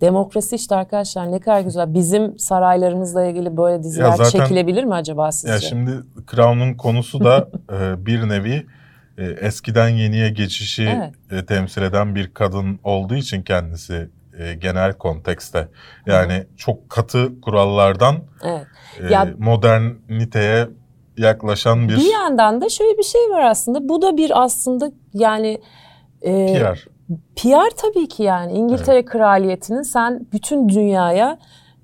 Demokrasi 0.02 0.56
işte 0.56 0.76
arkadaşlar 0.76 1.32
ne 1.32 1.40
kadar 1.40 1.62
güzel. 1.62 1.94
Bizim 1.94 2.40
saraylarımızla 2.40 3.26
ilgili 3.26 3.58
böyle 3.58 3.84
diziler 3.84 4.12
zaten, 4.12 4.40
çekilebilir 4.40 4.84
mi 4.84 4.94
acaba 4.94 5.32
sizce? 5.32 5.54
Ya 5.54 5.60
şimdi 5.60 5.92
Crown'un 6.32 6.74
konusu 6.74 7.24
da 7.24 7.50
e, 7.74 8.06
bir 8.06 8.30
nevi 8.30 8.66
e, 9.18 9.24
eskiden 9.26 9.90
yeniye 9.90 10.30
geçişi 10.30 10.84
evet. 11.32 11.42
e, 11.44 11.46
temsil 11.46 11.82
eden 11.82 12.16
bir 12.16 12.34
kadın 12.34 12.80
olduğu 12.84 13.16
için 13.16 13.42
kendisi 13.42 14.10
e, 14.40 14.54
genel 14.54 14.94
kontekste. 14.94 15.68
Yani 16.06 16.34
Hı. 16.34 16.48
çok 16.58 16.90
katı 16.90 17.42
kurallardan 17.42 18.16
evet. 18.44 18.68
e, 19.00 19.14
ya, 19.14 19.28
moderniteye 19.38 20.68
yaklaşan 21.18 21.90
bir... 21.90 21.98
Bir 21.98 22.12
yandan 22.12 22.62
da 22.62 22.70
şöyle 22.70 22.98
bir 22.98 23.04
şey 23.04 23.22
var 23.30 23.42
aslında. 23.42 23.90
Bu 23.90 24.02
da 24.02 24.18
bir 24.18 24.44
aslında 24.44 24.92
yani... 25.14 25.62
E, 26.22 26.54
PR. 26.54 26.88
PR 27.36 27.76
tabii 27.78 28.08
ki 28.08 28.24
yani. 28.24 28.54
İngiltere 28.54 28.96
evet. 28.96 29.06
kraliyetinin 29.06 29.82
sen 29.82 30.26
bütün 30.34 30.70
dünyaya 30.70 31.38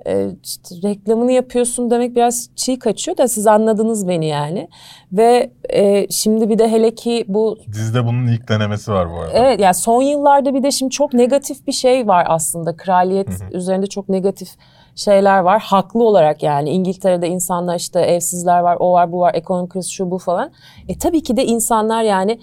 e, 0.08 0.30
işte 0.44 0.76
reklamını 0.84 1.32
yapıyorsun 1.32 1.92
demek 1.92 2.16
biraz 2.16 2.50
çiğ 2.56 2.80
kaçıyor 2.80 3.18
da 3.18 3.28
siz 3.28 3.48
anladınız 3.48 4.08
beni 4.08 4.28
yani. 4.28 4.70
Ve 5.12 5.52
e, 5.70 6.08
şimdi 6.10 6.50
bir 6.50 6.60
de 6.60 6.72
hele 6.72 6.96
ki 6.96 7.26
bu... 7.28 7.58
Dizide 7.72 8.06
bunun 8.06 8.28
ilk 8.28 8.50
denemesi 8.50 8.92
var 8.92 9.12
bu 9.12 9.20
arada. 9.20 9.34
Evet 9.34 9.60
yani 9.60 9.74
son 9.74 10.02
yıllarda 10.02 10.54
bir 10.54 10.64
de 10.64 10.72
şimdi 10.72 10.90
çok 10.90 11.14
negatif 11.14 11.68
bir 11.68 11.72
şey 11.72 12.08
var 12.08 12.26
aslında. 12.30 12.78
Kraliyet 12.78 13.30
Hı-hı. 13.30 13.58
üzerinde 13.58 13.88
çok 13.88 14.10
negatif 14.10 14.50
şeyler 14.98 15.40
var. 15.40 15.62
Haklı 15.62 16.04
olarak 16.04 16.44
yani 16.44 16.70
İngiltere'de 16.70 17.28
insanlar 17.28 17.76
işte 17.76 18.00
evsizler 18.00 18.60
var, 18.60 18.78
o 18.80 18.94
var, 18.94 19.12
bu 19.12 19.20
var, 19.20 19.34
ekonomik 19.36 19.72
kriz 19.72 19.92
şu 19.92 20.12
bu 20.12 20.18
falan. 20.18 20.52
E 20.88 20.98
tabii 20.98 21.24
ki 21.24 21.38
de 21.38 21.46
insanlar 21.46 22.04
yani 22.04 22.40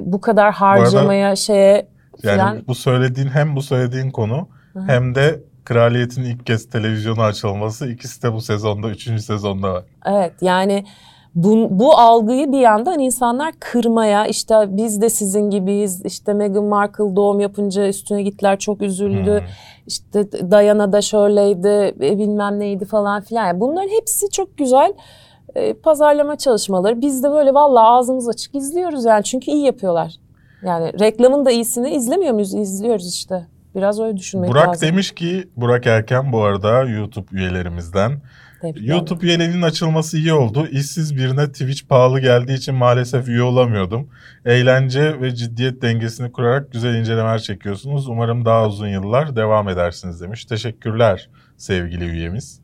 bu 0.00 0.20
kadar 0.20 0.52
harcamaya 0.52 1.22
bu 1.22 1.26
arada, 1.26 1.36
şeye 1.36 1.88
yani 2.22 2.38
falan... 2.38 2.62
bu 2.68 2.74
söylediğin 2.74 3.28
hem 3.28 3.56
bu 3.56 3.62
söylediğin 3.62 4.10
konu 4.10 4.48
Hı-hı. 4.72 4.84
hem 4.86 5.14
de 5.14 5.40
Kraliyet'in 5.64 6.22
ilk 6.22 6.46
kez 6.46 6.70
televizyona 6.70 7.24
açılması 7.24 7.88
ikisi 7.88 8.22
de 8.22 8.32
bu 8.32 8.40
sezonda, 8.40 8.90
üçüncü 8.90 9.22
sezonda 9.22 9.74
var. 9.74 9.84
Evet 10.06 10.32
yani 10.40 10.84
bu, 11.36 11.68
bu 11.70 11.94
algıyı 11.94 12.52
bir 12.52 12.58
yandan 12.58 12.98
insanlar 12.98 13.54
kırmaya 13.60 14.26
işte 14.26 14.54
biz 14.68 15.00
de 15.00 15.10
sizin 15.10 15.50
gibiyiz 15.50 16.04
işte 16.04 16.34
Meghan 16.34 16.64
Markle 16.64 17.16
doğum 17.16 17.40
yapınca 17.40 17.88
üstüne 17.88 18.22
gittiler 18.22 18.58
çok 18.58 18.82
üzüldü 18.82 19.40
hmm. 19.40 19.46
işte 19.86 20.32
Diana 20.32 20.92
da 20.92 21.02
şöyleydi 21.02 21.94
e, 22.04 22.18
bilmem 22.18 22.60
neydi 22.60 22.84
falan 22.84 23.22
filan. 23.22 23.46
Yani 23.46 23.60
bunların 23.60 23.88
hepsi 24.00 24.30
çok 24.30 24.58
güzel 24.58 24.92
e, 25.54 25.74
pazarlama 25.74 26.36
çalışmaları. 26.36 27.00
Biz 27.00 27.22
de 27.22 27.30
böyle 27.30 27.54
vallahi 27.54 27.84
ağzımız 27.84 28.28
açık 28.28 28.54
izliyoruz 28.54 29.04
yani. 29.04 29.24
Çünkü 29.24 29.50
iyi 29.50 29.64
yapıyorlar. 29.64 30.14
Yani 30.62 31.00
reklamın 31.00 31.44
da 31.44 31.50
iyisini 31.50 31.90
izlemiyor 31.90 32.32
muyuz? 32.32 32.54
İzliyoruz 32.54 33.14
işte. 33.14 33.46
Biraz 33.74 34.00
öyle 34.00 34.16
düşünmek 34.16 34.50
Burak 34.50 34.68
lazım. 34.68 34.82
Burak 34.82 34.92
demiş 34.92 35.14
ki 35.14 35.48
Burak 35.56 35.86
Erken 35.86 36.32
bu 36.32 36.42
arada 36.42 36.84
YouTube 36.84 37.26
üyelerimizden 37.32 38.12
Tebrikler. 38.62 38.94
YouTube 38.94 39.26
üyeliğinin 39.26 39.62
açılması 39.62 40.18
iyi 40.18 40.32
oldu. 40.32 40.66
İşsiz 40.70 41.16
birine 41.16 41.46
Twitch 41.52 41.88
pahalı 41.88 42.20
geldiği 42.20 42.54
için 42.56 42.74
maalesef 42.74 43.28
üye 43.28 43.42
olamıyordum. 43.42 44.08
Eğlence 44.44 45.20
ve 45.20 45.34
ciddiyet 45.34 45.82
dengesini 45.82 46.32
kurarak 46.32 46.72
güzel 46.72 46.94
incelemeler 46.94 47.38
çekiyorsunuz. 47.38 48.08
Umarım 48.08 48.44
daha 48.44 48.66
uzun 48.66 48.88
yıllar 48.88 49.36
devam 49.36 49.68
edersiniz 49.68 50.20
demiş. 50.20 50.44
Teşekkürler 50.44 51.30
sevgili 51.56 52.04
üyemiz. 52.04 52.60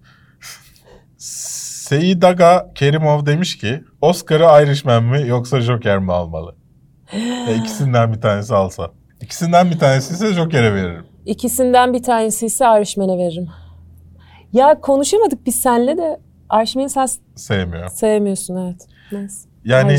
Seyidaga 1.19 2.71
Kerimov 2.75 3.27
demiş 3.27 3.59
ki 3.59 3.85
Oscar'ı 4.01 4.65
Irishman 4.65 5.05
mi 5.05 5.29
yoksa 5.29 5.61
Joker 5.61 5.99
mi 5.99 6.13
almalı? 6.13 6.55
e, 7.49 7.55
ikisinden 7.57 8.13
bir 8.13 8.21
tanesi 8.21 8.55
alsa. 8.55 8.91
İkisinden 9.21 9.71
bir 9.71 9.79
tanesi 9.79 10.15
ise 10.15 10.33
Joker'e 10.35 10.75
veririm. 10.75 11.05
İkisinden 11.27 11.93
bir 11.95 12.03
tanesi 12.03 12.47
ise 12.47 12.65
Irishman'e 12.65 13.19
veririm. 13.19 13.49
Ya 14.53 14.81
konuşamadık 14.81 15.47
biz 15.47 15.55
senle 15.55 15.99
de 15.99 16.21
Arşimen'i 16.49 16.91
sen 16.91 17.09
sevmiyor. 17.35 17.89
Sevmiyorsun 17.89 18.57
evet. 18.57 18.87
Neyse. 19.13 19.49
Yani 19.65 19.99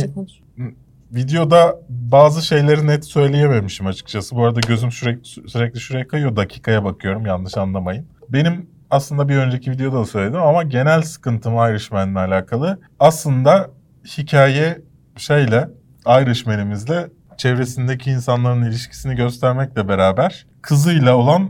videoda 1.11 1.79
bazı 1.89 2.41
şeyleri 2.41 2.87
net 2.87 3.05
söyleyememişim 3.05 3.87
açıkçası. 3.87 4.35
Bu 4.35 4.45
arada 4.45 4.59
gözüm 4.59 4.91
sürekli, 4.91 5.49
sürekli 5.49 5.79
şuraya 5.79 6.07
kayıyor. 6.07 6.35
Dakikaya 6.35 6.83
bakıyorum 6.83 7.25
yanlış 7.25 7.57
anlamayın. 7.57 8.05
Benim 8.29 8.69
aslında 8.89 9.29
bir 9.29 9.37
önceki 9.37 9.71
videoda 9.71 9.99
da 9.99 10.05
söyledim 10.05 10.41
ama 10.41 10.63
genel 10.63 11.01
sıkıntım 11.01 11.53
Irishman'la 11.53 12.19
alakalı. 12.19 12.79
Aslında 12.99 13.69
hikaye 14.17 14.81
şeyle 15.17 15.69
Irishman'imizle 16.07 17.09
çevresindeki 17.37 18.11
insanların 18.11 18.63
ilişkisini 18.63 19.15
göstermekle 19.15 19.87
beraber 19.87 20.45
kızıyla 20.61 21.15
olan 21.15 21.49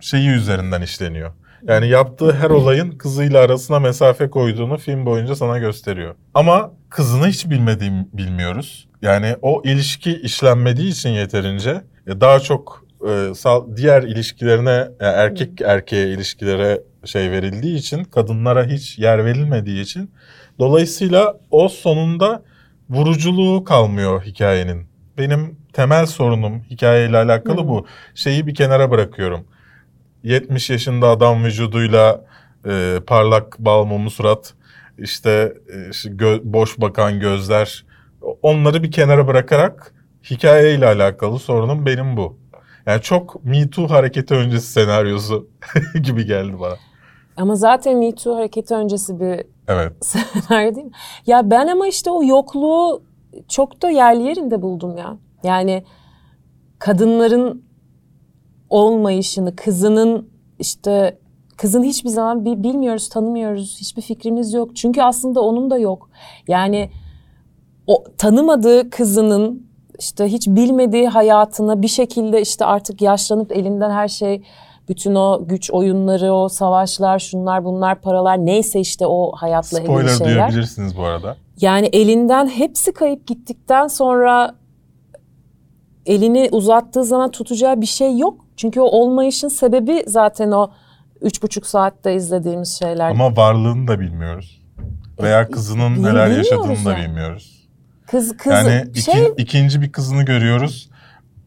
şeyi 0.00 0.28
üzerinden 0.28 0.82
işleniyor. 0.82 1.32
Yani 1.68 1.88
yaptığı 1.88 2.32
her 2.32 2.50
olayın 2.50 2.90
kızıyla 2.90 3.40
arasına 3.40 3.78
mesafe 3.78 4.30
koyduğunu 4.30 4.78
film 4.78 5.06
boyunca 5.06 5.34
sana 5.34 5.58
gösteriyor. 5.58 6.14
Ama 6.34 6.72
kızını 6.90 7.26
hiç 7.26 7.50
bilmediğim 7.50 8.08
bilmiyoruz. 8.12 8.88
Yani 9.02 9.36
o 9.42 9.62
ilişki 9.64 10.20
işlenmediği 10.20 10.90
için 10.90 11.10
yeterince 11.10 11.82
e, 12.06 12.20
daha 12.20 12.40
çok 12.40 12.84
e, 13.08 13.32
diğer 13.76 14.02
ilişkilerine 14.02 14.88
erkek 15.00 15.60
erkeğe 15.60 16.08
ilişkilere 16.08 16.80
şey 17.04 17.30
verildiği 17.30 17.76
için 17.76 18.04
kadınlara 18.04 18.64
hiç 18.64 18.98
yer 18.98 19.24
verilmediği 19.24 19.82
için 19.82 20.10
dolayısıyla 20.58 21.40
o 21.50 21.68
sonunda 21.68 22.42
vuruculuğu 22.90 23.64
kalmıyor 23.64 24.22
hikayenin. 24.22 24.86
Benim 25.18 25.56
temel 25.72 26.06
sorunum 26.06 26.62
hikayeyle 26.70 27.16
alakalı 27.16 27.68
bu. 27.68 27.86
Şeyi 28.14 28.46
bir 28.46 28.54
kenara 28.54 28.90
bırakıyorum. 28.90 29.44
70 30.22 30.70
yaşında 30.70 31.08
adam 31.08 31.44
vücuduyla 31.44 32.24
e, 32.66 32.98
parlak 33.06 33.58
balmumu 33.58 34.10
surat, 34.10 34.54
işte 34.98 35.52
e, 35.68 35.74
gö- 36.08 36.40
boş 36.44 36.80
bakan 36.80 37.20
gözler 37.20 37.84
onları 38.42 38.82
bir 38.82 38.90
kenara 38.90 39.26
bırakarak 39.26 39.94
hikayeyle 40.30 40.86
alakalı 40.86 41.38
sorunum 41.38 41.86
benim 41.86 42.16
bu. 42.16 42.38
Yani 42.86 43.02
çok 43.02 43.44
Me 43.44 43.70
Too 43.70 43.90
hareketi 43.90 44.34
öncesi 44.34 44.72
senaryosu 44.72 45.48
gibi 46.02 46.26
geldi 46.26 46.60
bana. 46.60 46.74
Ama 47.36 47.54
zaten 47.56 47.98
Me 47.98 48.14
Too 48.14 48.36
hareketi 48.36 48.74
öncesi 48.74 49.20
bir 49.20 49.42
evet. 49.68 49.92
senaryo 50.04 50.74
değil 50.74 50.86
mi? 50.86 50.92
Ya 51.26 51.50
ben 51.50 51.66
ama 51.66 51.86
işte 51.88 52.10
o 52.10 52.22
yokluğu 52.24 53.02
çok 53.48 53.82
da 53.82 53.90
yerli 53.90 54.22
yerinde 54.22 54.62
buldum 54.62 54.96
ya. 54.96 55.16
Yani 55.42 55.84
kadınların 56.78 57.64
olmayışını, 58.72 59.56
kızının 59.56 60.28
işte 60.58 61.18
kızın 61.56 61.82
hiçbir 61.82 62.08
zaman 62.08 62.44
bir 62.44 62.62
bilmiyoruz, 62.62 63.08
tanımıyoruz, 63.08 63.76
hiçbir 63.80 64.02
fikrimiz 64.02 64.52
yok. 64.52 64.76
Çünkü 64.76 65.02
aslında 65.02 65.40
onun 65.40 65.70
da 65.70 65.78
yok. 65.78 66.10
Yani 66.48 66.90
o 67.86 68.04
tanımadığı 68.18 68.90
kızının 68.90 69.66
işte 69.98 70.24
hiç 70.24 70.48
bilmediği 70.48 71.08
hayatına 71.08 71.82
bir 71.82 71.88
şekilde 71.88 72.40
işte 72.40 72.64
artık 72.64 73.02
yaşlanıp 73.02 73.52
elinden 73.52 73.90
her 73.90 74.08
şey 74.08 74.42
bütün 74.88 75.14
o 75.14 75.42
güç 75.46 75.70
oyunları, 75.70 76.32
o 76.32 76.48
savaşlar, 76.48 77.18
şunlar 77.18 77.64
bunlar, 77.64 78.00
paralar 78.00 78.46
neyse 78.46 78.80
işte 78.80 79.06
o 79.06 79.32
hayatla 79.32 79.80
ilgili 79.80 79.96
şeyler. 79.96 80.08
Spoiler 80.08 80.34
duyabilirsiniz 80.34 80.96
bu 80.96 81.02
arada. 81.02 81.36
Yani 81.60 81.86
elinden 81.86 82.46
hepsi 82.46 82.92
kayıp 82.92 83.26
gittikten 83.26 83.86
sonra 83.86 84.54
elini 86.06 86.48
uzattığı 86.52 87.04
zaman 87.04 87.30
tutacağı 87.30 87.80
bir 87.80 87.86
şey 87.86 88.18
yok. 88.18 88.41
Çünkü 88.56 88.80
o 88.80 88.84
olmayışın 88.84 89.48
sebebi 89.48 90.04
zaten 90.06 90.50
o 90.50 90.70
üç 91.20 91.42
buçuk 91.42 91.66
saatte 91.66 92.14
izlediğimiz 92.14 92.78
şeyler. 92.78 93.10
Ama 93.10 93.36
varlığını 93.36 93.88
da 93.88 94.00
bilmiyoruz. 94.00 94.62
Veya 95.22 95.50
kızının 95.50 95.96
Bil, 95.96 96.02
neler 96.02 96.26
yaşadığını 96.26 96.84
da 96.84 96.96
bilmiyoruz. 96.96 97.68
Kız, 98.06 98.36
kız 98.36 98.52
yani 98.52 99.00
şey... 99.04 99.26
iki, 99.26 99.42
ikinci 99.42 99.82
bir 99.82 99.92
kızını 99.92 100.22
görüyoruz. 100.22 100.90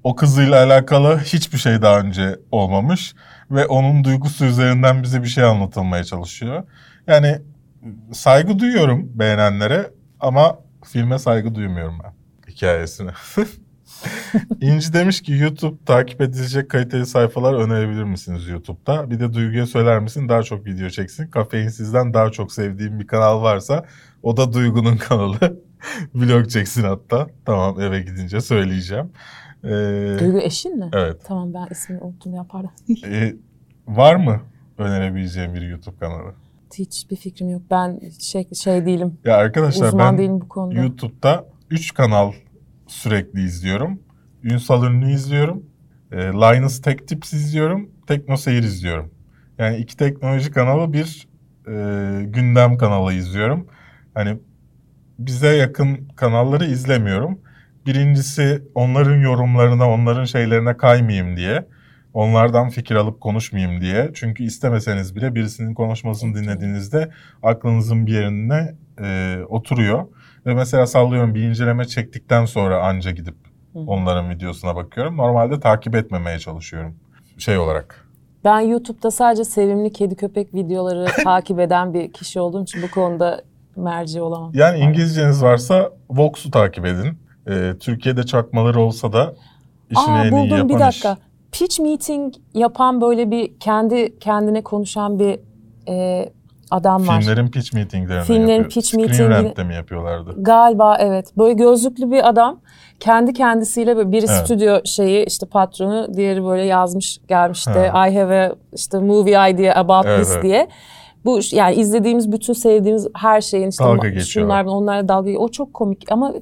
O 0.03 0.15
kızıyla 0.15 0.65
alakalı 0.65 1.19
hiçbir 1.19 1.57
şey 1.57 1.81
daha 1.81 1.99
önce 1.99 2.39
olmamış. 2.51 3.15
Ve 3.51 3.65
onun 3.65 4.03
duygusu 4.03 4.45
üzerinden 4.45 5.03
bize 5.03 5.23
bir 5.23 5.27
şey 5.27 5.43
anlatılmaya 5.43 6.03
çalışıyor. 6.03 6.63
Yani 7.07 7.41
saygı 8.13 8.59
duyuyorum 8.59 9.11
beğenenlere 9.13 9.91
ama 10.19 10.59
filme 10.85 11.19
saygı 11.19 11.55
duymuyorum 11.55 11.99
ben 12.03 12.13
hikayesine. 12.51 13.11
İnci 14.61 14.93
demiş 14.93 15.21
ki 15.21 15.33
YouTube 15.33 15.77
takip 15.85 16.21
edilecek 16.21 16.69
kaliteli 16.69 17.05
sayfalar 17.05 17.53
önerebilir 17.53 18.03
misiniz 18.03 18.47
YouTube'da? 18.47 19.11
Bir 19.11 19.19
de 19.19 19.33
Duygu'ya 19.33 19.65
söyler 19.65 19.99
misin 19.99 20.29
daha 20.29 20.43
çok 20.43 20.65
video 20.65 20.89
çeksin. 20.89 21.27
Kafeinsizden 21.27 22.13
daha 22.13 22.31
çok 22.31 22.51
sevdiğim 22.51 22.99
bir 22.99 23.07
kanal 23.07 23.41
varsa 23.41 23.85
o 24.23 24.37
da 24.37 24.53
Duygu'nun 24.53 24.97
kanalı. 25.09 25.59
Vlog 26.15 26.49
çeksin 26.49 26.83
hatta. 26.83 27.27
Tamam 27.45 27.81
eve 27.81 28.01
gidince 28.01 28.41
söyleyeceğim. 28.41 29.11
Ee, 29.63 29.69
Duygu 30.19 30.39
eşin 30.39 30.79
mi? 30.79 30.89
Evet. 30.93 31.21
Tamam 31.23 31.53
ben 31.53 31.67
ismini 31.71 32.01
unuttum 32.01 32.33
ya 32.33 32.45
pardon. 32.49 32.71
ee, 33.05 33.35
var 33.87 34.15
mı 34.15 34.41
önerebileceğim 34.77 35.53
bir 35.53 35.61
YouTube 35.61 35.95
kanalı? 35.99 36.33
Hiçbir 36.73 37.15
fikrim 37.15 37.49
yok. 37.49 37.61
Ben 37.71 37.99
şey, 38.19 38.47
şey 38.53 38.85
değilim. 38.85 39.17
Ya 39.25 39.37
arkadaşlar 39.37 39.87
Uzman 39.87 40.13
ben 40.13 40.17
değilim 40.17 40.41
bu 40.41 40.49
konuda. 40.49 40.79
YouTube'da 40.79 41.45
3 41.69 41.93
kanal 41.93 42.33
sürekli 42.87 43.43
izliyorum. 43.43 43.99
Ünsal 44.43 44.83
Ünlü 44.83 45.11
izliyorum. 45.11 45.63
E, 46.11 46.17
Linus 46.17 46.81
Tech 46.81 47.07
Tips 47.07 47.33
izliyorum. 47.33 47.89
Tekno 48.07 48.37
Seyir 48.37 48.63
izliyorum. 48.63 49.11
Yani 49.57 49.77
iki 49.77 49.97
teknoloji 49.97 50.51
kanalı 50.51 50.93
bir 50.93 51.27
e, 51.67 52.23
gündem 52.23 52.77
kanalı 52.77 53.13
izliyorum. 53.13 53.67
Hani 54.13 54.37
bize 55.19 55.47
yakın 55.47 56.07
kanalları 56.15 56.65
izlemiyorum. 56.65 57.39
Birincisi 57.85 58.63
onların 58.75 59.17
yorumlarına, 59.17 59.89
onların 59.89 60.25
şeylerine 60.25 60.77
kaymayayım 60.77 61.37
diye. 61.37 61.67
Onlardan 62.13 62.69
fikir 62.69 62.95
alıp 62.95 63.21
konuşmayayım 63.21 63.81
diye. 63.81 64.11
Çünkü 64.13 64.43
istemeseniz 64.43 65.15
bile 65.15 65.35
birisinin 65.35 65.73
konuşmasını 65.73 66.35
dinlediğinizde 66.35 67.11
aklınızın 67.43 68.07
bir 68.07 68.13
yerine 68.13 68.75
e, 69.01 69.37
oturuyor. 69.49 70.07
Ve 70.45 70.53
mesela 70.53 70.87
sallıyorum 70.87 71.35
bir 71.35 71.41
inceleme 71.43 71.85
çektikten 71.85 72.45
sonra 72.45 72.83
anca 72.83 73.11
gidip 73.11 73.35
onların 73.87 74.29
videosuna 74.29 74.75
bakıyorum. 74.75 75.17
Normalde 75.17 75.59
takip 75.59 75.95
etmemeye 75.95 76.39
çalışıyorum 76.39 76.95
şey 77.37 77.57
olarak. 77.57 78.05
Ben 78.43 78.59
YouTube'da 78.59 79.11
sadece 79.11 79.43
sevimli 79.43 79.93
kedi 79.93 80.15
köpek 80.15 80.53
videoları 80.53 81.05
takip 81.23 81.59
eden 81.59 81.93
bir 81.93 82.13
kişi 82.13 82.39
olduğum 82.39 82.63
için 82.63 82.81
bu 82.81 82.91
konuda 82.91 83.41
merci 83.75 84.21
olamam. 84.21 84.51
Yani 84.53 84.79
İngilizceniz 84.79 85.43
varsa 85.43 85.91
Vox'u 86.09 86.51
takip 86.51 86.85
edin. 86.85 87.17
Ee, 87.49 87.73
Türkiye'de 87.79 88.23
çakmaları 88.23 88.79
olsa 88.81 89.13
da 89.13 89.35
işini 89.89 90.13
Aa, 90.13 90.25
en 90.25 90.31
buldum, 90.31 90.45
iyi 90.45 90.51
yapan 90.51 90.69
bir 90.69 90.79
dakika. 90.79 91.11
iş. 91.11 91.19
Pitch 91.59 91.79
meeting 91.79 92.33
yapan 92.53 93.01
böyle 93.01 93.31
bir 93.31 93.59
kendi 93.59 94.19
kendine 94.19 94.63
konuşan 94.63 95.19
bir 95.19 95.39
e, 95.87 96.29
adam 96.71 97.07
var. 97.07 97.21
Filmlerin 97.21 97.47
pitch 97.47 97.73
meetinglerini 97.73 98.23
Filmlerin 98.23 98.49
yapıyor. 98.49 98.69
pitch 98.69 98.87
Screen 98.87 99.29
meetingini 99.29 99.67
mi 99.67 99.75
yapıyorlardı? 99.75 100.35
Galiba 100.37 100.97
evet. 100.99 101.37
Böyle 101.37 101.53
gözlüklü 101.53 102.11
bir 102.11 102.29
adam 102.29 102.59
kendi 102.99 103.33
kendisiyle 103.33 103.97
böyle 103.97 104.11
biri 104.11 104.25
evet. 104.29 104.45
stüdyo 104.45 104.79
şeyi 104.85 105.25
işte 105.25 105.45
patronu, 105.45 106.13
diğeri 106.13 106.43
böyle 106.43 106.63
yazmış 106.63 107.19
gelmişti. 107.27 107.91
I 108.09 108.17
have 108.17 108.45
a 108.45 108.55
işte 108.73 108.99
movie 108.99 109.51
idea 109.51 109.75
about 109.75 110.05
evet, 110.05 110.19
this 110.19 110.33
evet. 110.33 110.43
diye. 110.43 110.67
Bu 111.25 111.39
yani 111.51 111.75
izlediğimiz 111.75 112.31
bütün 112.31 112.53
sevdiğimiz 112.53 113.07
her 113.15 113.41
şeyin 113.41 113.69
işte 113.69 113.83
dalga 113.83 114.19
şunlar 114.19 114.65
onlarla 114.65 115.07
dalga 115.07 115.31
O 115.37 115.49
çok 115.49 115.73
komik 115.73 116.11
ama 116.11 116.33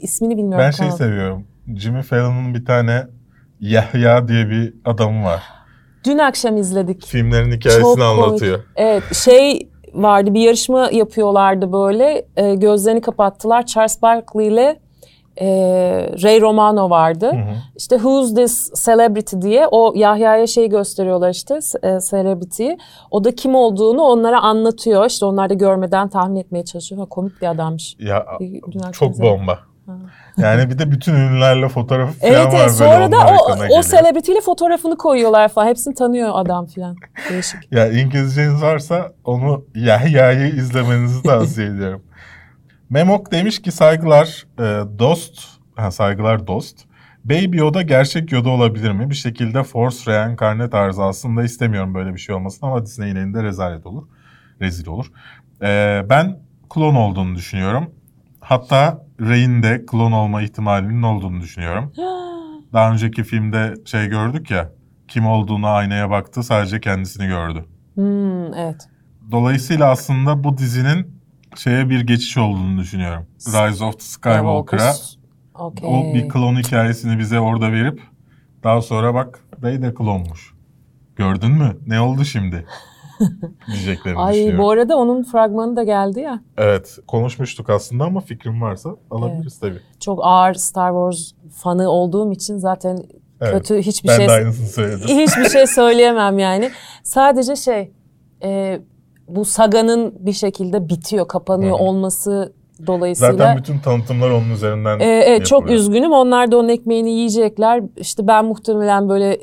ismini 0.00 0.36
bilmiyorum. 0.36 0.58
Ben 0.58 0.70
şey 0.70 0.90
seviyorum. 0.90 1.46
Jimmy 1.76 2.02
Fallon'un 2.02 2.54
bir 2.54 2.64
tane 2.64 3.06
Yahya 3.60 4.28
diye 4.28 4.50
bir 4.50 4.74
adamı 4.84 5.24
var. 5.24 5.42
Dün 6.04 6.18
akşam 6.18 6.56
izledik. 6.56 7.06
Filmlerin 7.06 7.52
hikayesini 7.52 7.82
Çok 7.82 8.00
anlatıyor. 8.00 8.54
Komik. 8.54 8.68
Evet 8.76 9.02
şey 9.14 9.68
vardı 9.94 10.34
bir 10.34 10.40
yarışma 10.40 10.90
yapıyorlardı 10.92 11.72
böyle. 11.72 12.26
E, 12.36 12.54
gözlerini 12.54 13.00
kapattılar. 13.00 13.66
Charles 13.66 14.02
Barkley 14.02 14.46
ile 14.48 14.80
e, 15.40 15.46
Ray 16.22 16.40
Romano 16.40 16.90
vardı. 16.90 17.26
Hı 17.26 17.36
hı. 17.36 17.54
İşte 17.76 17.96
Who's 17.96 18.34
This 18.34 18.84
Celebrity 18.84 19.36
diye 19.40 19.66
o 19.70 19.92
Yahya'ya 19.96 20.46
şey 20.46 20.68
gösteriyorlar 20.68 21.30
işte 21.30 21.58
e, 21.82 21.98
celebrity'yi. 22.10 22.78
O 23.10 23.24
da 23.24 23.34
kim 23.34 23.54
olduğunu 23.54 24.02
onlara 24.02 24.40
anlatıyor. 24.40 25.06
İşte 25.06 25.26
onlar 25.26 25.50
da 25.50 25.54
görmeden 25.54 26.08
tahmin 26.08 26.36
etmeye 26.36 26.64
çalışıyor. 26.64 27.00
Ha, 27.00 27.06
komik 27.06 27.42
bir 27.42 27.46
adammış. 27.46 27.96
Ya 27.98 28.26
çok 28.92 29.18
bomba. 29.18 29.58
Yani 30.38 30.70
bir 30.70 30.78
de 30.78 30.90
bütün 30.90 31.14
ünlülerle 31.14 31.68
fotoğrafı 31.68 32.18
falan 32.18 32.32
evet, 32.32 32.52
var. 32.52 32.60
Evet 32.60 32.72
sonra 32.72 33.12
da 33.12 33.16
o, 33.26 33.78
o 33.78 33.82
celebrity'yle 33.82 34.40
fotoğrafını 34.40 34.96
koyuyorlar 34.96 35.48
falan. 35.48 35.66
Hepsini 35.66 35.94
tanıyor 35.94 36.30
adam 36.34 36.66
falan. 36.66 36.96
Değişik. 37.30 37.72
ya 37.72 37.92
İngilizceniz 37.92 38.62
varsa 38.62 39.12
onu 39.24 39.64
Yahya'yı 39.74 40.48
izlemenizi 40.56 41.22
tavsiye 41.22 41.66
ediyorum. 41.74 42.02
Memok 42.90 43.32
demiş 43.32 43.62
ki 43.62 43.72
saygılar 43.72 44.46
e, 44.58 44.62
dost, 44.98 45.40
ha, 45.76 45.90
saygılar 45.90 46.46
dost. 46.46 46.88
Baby 47.24 47.58
Yoda 47.58 47.82
gerçek 47.82 48.32
Yoda 48.32 48.50
olabilir 48.50 48.92
mi? 48.92 49.10
Bir 49.10 49.14
şekilde 49.14 49.62
Force 49.62 50.12
reenkarne 50.12 50.70
tarzı 50.70 51.02
aslında 51.02 51.44
istemiyorum 51.44 51.94
böyle 51.94 52.14
bir 52.14 52.18
şey 52.18 52.34
olmasın 52.34 52.66
ama 52.66 52.86
Disney'in 52.86 53.16
elinde 53.16 53.42
rezalet 53.42 53.86
olur. 53.86 54.02
Rezil 54.60 54.86
olur. 54.86 55.06
Ee, 55.62 56.02
ben 56.10 56.38
klon 56.70 56.94
olduğunu 56.94 57.34
düşünüyorum. 57.34 57.90
Hatta 58.48 59.02
Rey'in 59.20 59.62
de 59.62 59.86
klon 59.86 60.12
olma 60.12 60.42
ihtimalinin 60.42 61.02
olduğunu 61.02 61.40
düşünüyorum. 61.40 61.92
Daha 62.72 62.92
önceki 62.92 63.24
filmde 63.24 63.74
şey 63.84 64.08
gördük 64.08 64.50
ya, 64.50 64.72
kim 65.08 65.26
olduğunu 65.26 65.66
aynaya 65.66 66.10
baktı 66.10 66.42
sadece 66.42 66.80
kendisini 66.80 67.26
gördü. 67.26 67.64
Hmm, 67.94 68.54
evet. 68.54 68.88
Dolayısıyla 69.30 69.90
aslında 69.90 70.44
bu 70.44 70.58
dizinin 70.58 71.20
şeye 71.56 71.90
bir 71.90 72.00
geçiş 72.00 72.36
olduğunu 72.36 72.80
düşünüyorum. 72.80 73.26
Rise 73.46 73.84
of 73.84 73.98
the 73.98 74.04
Skywalker'a. 74.04 74.94
Okay. 75.54 75.90
O 75.90 76.14
bir 76.14 76.28
klon 76.28 76.56
hikayesini 76.56 77.18
bize 77.18 77.40
orada 77.40 77.72
verip 77.72 78.02
daha 78.64 78.82
sonra 78.82 79.14
bak 79.14 79.44
Rey 79.62 79.82
de 79.82 79.94
klonmuş. 79.94 80.54
Gördün 81.16 81.52
mü? 81.52 81.76
Ne 81.86 82.00
oldu 82.00 82.24
şimdi? 82.24 82.66
diyeceklerini 83.66 84.18
Ay, 84.18 84.34
düşünüyorum. 84.34 84.64
Bu 84.64 84.70
arada 84.70 84.96
onun 84.96 85.22
fragmanı 85.22 85.76
da 85.76 85.82
geldi 85.82 86.20
ya. 86.20 86.40
Evet 86.58 86.98
konuşmuştuk 87.06 87.70
aslında 87.70 88.04
ama 88.04 88.20
fikrim 88.20 88.62
varsa 88.62 88.90
alabiliriz 89.10 89.60
evet. 89.62 89.74
tabii. 89.74 90.00
Çok 90.00 90.20
ağır 90.22 90.54
Star 90.54 90.90
Wars 90.90 91.32
fanı 91.50 91.90
olduğum 91.90 92.32
için 92.32 92.56
zaten 92.56 92.98
evet, 93.40 93.52
kötü 93.52 93.82
hiçbir 93.82 94.08
ben 94.08 94.16
şey... 94.16 94.28
Ben 94.28 94.34
de 94.34 94.38
aynısını 94.38 94.66
söyledim. 94.66 95.08
Hiçbir 95.18 95.48
şey 95.48 95.66
söyleyemem 95.74 96.38
yani. 96.38 96.70
Sadece 97.02 97.56
şey 97.56 97.92
e, 98.42 98.80
bu 99.28 99.44
saganın 99.44 100.14
bir 100.18 100.32
şekilde 100.32 100.88
bitiyor, 100.88 101.28
kapanıyor 101.28 101.78
Hı. 101.78 101.82
olması 101.82 102.52
dolayısıyla. 102.86 103.32
Zaten 103.32 103.56
bütün 103.56 103.78
tanıtımlar 103.78 104.30
onun 104.30 104.50
üzerinden 104.50 105.00
ee, 105.00 105.04
Evet 105.04 105.46
çok 105.46 105.70
üzgünüm. 105.70 106.12
Onlar 106.12 106.52
da 106.52 106.58
onun 106.58 106.68
ekmeğini 106.68 107.10
yiyecekler. 107.10 107.82
İşte 107.96 108.26
ben 108.26 108.44
muhtemelen 108.44 109.08
böyle 109.08 109.38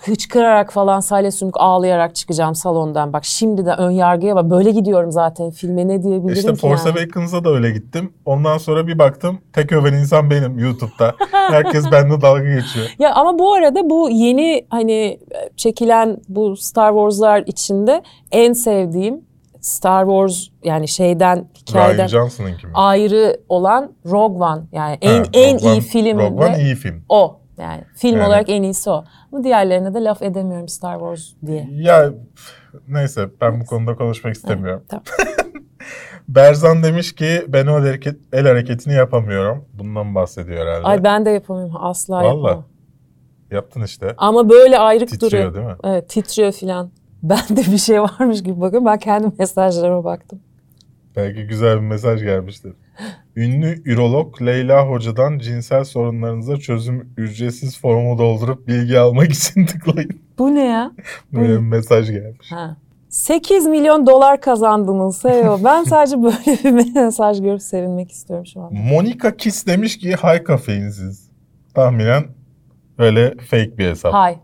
hıçkırarak 0.00 0.72
falan 0.72 1.00
salya 1.00 1.32
sümük 1.32 1.54
ağlayarak 1.58 2.14
çıkacağım 2.14 2.54
salondan. 2.54 3.12
Bak 3.12 3.24
şimdi 3.24 3.66
de 3.66 3.70
ön 3.70 3.90
yargıya 3.90 4.36
bak. 4.36 4.50
Böyle 4.50 4.70
gidiyorum 4.70 5.12
zaten 5.12 5.50
filme 5.50 5.88
ne 5.88 6.02
diyebilirim 6.02 6.34
işte 6.38 6.52
ki 6.52 6.58
Force 6.58 6.82
yani. 6.88 6.98
Awakens'a 6.98 7.44
da 7.44 7.50
öyle 7.50 7.70
gittim. 7.70 8.12
Ondan 8.24 8.58
sonra 8.58 8.86
bir 8.86 8.98
baktım 8.98 9.38
tek 9.52 9.72
öven 9.72 9.92
insan 9.92 10.30
benim 10.30 10.58
YouTube'da. 10.58 11.14
Herkes 11.30 11.92
benimle 11.92 12.20
dalga 12.20 12.54
geçiyor. 12.54 12.86
Ya 12.98 13.14
ama 13.14 13.38
bu 13.38 13.54
arada 13.54 13.90
bu 13.90 14.10
yeni 14.10 14.66
hani 14.70 15.20
çekilen 15.56 16.18
bu 16.28 16.56
Star 16.56 16.92
Wars'lar 16.92 17.42
içinde 17.46 18.02
en 18.32 18.52
sevdiğim 18.52 19.24
Star 19.64 20.04
Wars 20.04 20.46
yani 20.64 20.88
şeyden 20.88 21.48
hikayeden 21.54 22.08
ayrı 22.74 23.40
olan 23.48 23.92
Rogue 24.06 24.46
One 24.46 24.62
yani 24.72 24.98
en 25.00 25.18
ha, 25.18 25.24
en 25.32 25.54
Rogue 25.54 25.70
iyi 25.70 25.74
One, 25.74 25.80
film 25.80 26.18
Rogue 26.18 26.46
One 26.46 26.62
iyi 26.62 26.74
film. 26.74 27.04
O 27.08 27.40
yani 27.58 27.84
film 27.94 28.16
yani, 28.16 28.26
olarak 28.26 28.48
en 28.48 28.62
iyisi 28.62 28.90
o. 28.90 29.04
Ama 29.32 29.44
diğerlerine 29.44 29.94
de 29.94 30.04
laf 30.04 30.22
edemiyorum 30.22 30.68
Star 30.68 30.98
Wars 30.98 31.46
diye. 31.46 31.68
Ya 31.72 32.12
neyse 32.88 33.28
ben 33.40 33.60
bu 33.60 33.64
konuda 33.64 33.96
konuşmak 33.96 34.34
istemiyorum. 34.34 34.82
Evet, 34.92 35.02
tamam. 35.06 35.34
Berzan 36.28 36.82
demiş 36.82 37.14
ki 37.14 37.44
ben 37.48 37.66
o 37.66 37.72
hareket, 37.72 38.16
el 38.32 38.46
hareketini 38.46 38.94
yapamıyorum. 38.94 39.64
Bundan 39.74 40.14
bahsediyor 40.14 40.66
herhalde. 40.66 40.86
Ay 40.86 41.04
ben 41.04 41.26
de 41.26 41.30
yapamıyorum. 41.30 41.76
Asla 41.78 42.14
Vallahi. 42.14 42.26
yapamam. 42.26 42.64
Yaptın 43.50 43.82
işte. 43.82 44.14
Ama 44.18 44.50
böyle 44.50 44.78
ayrık 44.78 45.08
titriyor, 45.08 45.30
duruyor. 45.32 45.46
Titriyor 45.48 45.68
değil 45.68 45.76
mi? 45.76 45.80
Evet 45.84 46.08
titriyor 46.08 46.52
filan. 46.52 46.90
Bende 47.22 47.72
bir 47.72 47.78
şey 47.78 48.02
varmış 48.02 48.42
gibi 48.42 48.60
bakın. 48.60 48.86
Ben 48.86 48.98
kendi 48.98 49.36
mesajlarıma 49.38 50.04
baktım. 50.04 50.40
Belki 51.16 51.46
güzel 51.46 51.76
bir 51.76 51.86
mesaj 51.86 52.22
gelmiştir. 52.22 52.72
Ünlü 53.36 53.82
ürolog 53.84 54.42
Leyla 54.42 54.88
Hoca'dan 54.88 55.38
cinsel 55.38 55.84
sorunlarınıza 55.84 56.56
çözüm 56.56 57.14
ücretsiz 57.16 57.80
formu 57.80 58.18
doldurup 58.18 58.68
bilgi 58.68 58.98
almak 58.98 59.30
için 59.32 59.66
tıklayın. 59.66 60.20
Bu 60.38 60.54
ne 60.54 60.64
ya? 60.64 60.92
Böyle 61.32 61.52
bir 61.52 61.58
mesaj 61.58 62.10
gelmiş. 62.10 62.52
Ha. 62.52 62.76
8 63.08 63.66
milyon 63.66 64.06
dolar 64.06 64.40
kazandınız. 64.40 65.16
Seyo. 65.16 65.58
Ben 65.64 65.84
sadece 65.84 66.22
böyle 66.22 66.76
bir 66.76 66.94
mesaj 67.00 67.42
görüp 67.42 67.62
sevinmek 67.62 68.10
istiyorum 68.10 68.46
şu 68.46 68.60
an. 68.60 68.74
Monica 68.74 69.36
Kiss 69.36 69.66
demiş 69.66 69.98
ki 69.98 70.12
hay 70.14 70.44
kafeinsiz. 70.44 71.30
Tahminen 71.74 72.24
öyle 72.98 73.34
fake 73.50 73.78
bir 73.78 73.88
hesap. 73.88 74.14
Hay. 74.14 74.38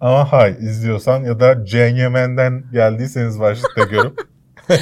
Ama 0.00 0.32
hay 0.32 0.50
izliyorsan 0.60 1.24
ya 1.24 1.40
da 1.40 1.64
Cenyemen'den 1.64 2.64
geldiyseniz 2.72 3.40
başlıkta 3.40 3.84
görüp 3.84 4.20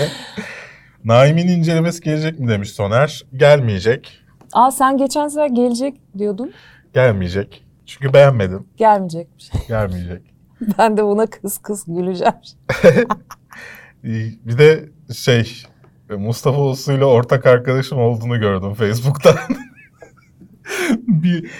Naim'in 1.04 1.48
incelemesi 1.48 2.00
gelecek 2.00 2.40
mi 2.40 2.48
demiş 2.48 2.72
Soner. 2.72 3.24
Gelmeyecek. 3.36 4.18
Aa 4.52 4.70
sen 4.70 4.96
geçen 4.96 5.28
sefer 5.28 5.46
gelecek 5.46 5.94
diyordun. 6.18 6.52
Gelmeyecek. 6.94 7.64
Çünkü 7.86 8.12
beğenmedim. 8.12 8.66
Gelmeyecekmiş. 8.76 9.50
Gelmeyecek. 9.68 10.22
ben 10.78 10.96
de 10.96 11.04
buna 11.04 11.26
kız 11.26 11.58
kız 11.58 11.84
güleceğim. 11.86 12.34
bir 14.44 14.58
de 14.58 14.88
şey 15.14 15.62
Mustafa 16.10 16.62
Uslu 16.62 16.92
ile 16.92 17.04
ortak 17.04 17.46
arkadaşım 17.46 17.98
olduğunu 17.98 18.40
gördüm 18.40 18.74
Facebook'tan. 18.74 19.34
bir 21.06 21.50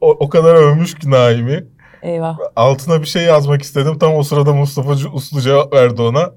o, 0.00 0.10
o 0.10 0.28
kadar 0.28 0.54
övmüş 0.54 0.94
ki 0.94 1.10
Naim'i. 1.10 1.64
Eyvah. 2.02 2.38
Altına 2.56 3.00
bir 3.00 3.06
şey 3.06 3.22
yazmak 3.24 3.62
istedim. 3.62 3.98
Tam 3.98 4.14
o 4.14 4.22
sırada 4.22 4.54
Mustafa 4.54 4.90
Uslu 4.90 5.40
cevap 5.40 5.72
verdi 5.72 6.02
ona. 6.02 6.32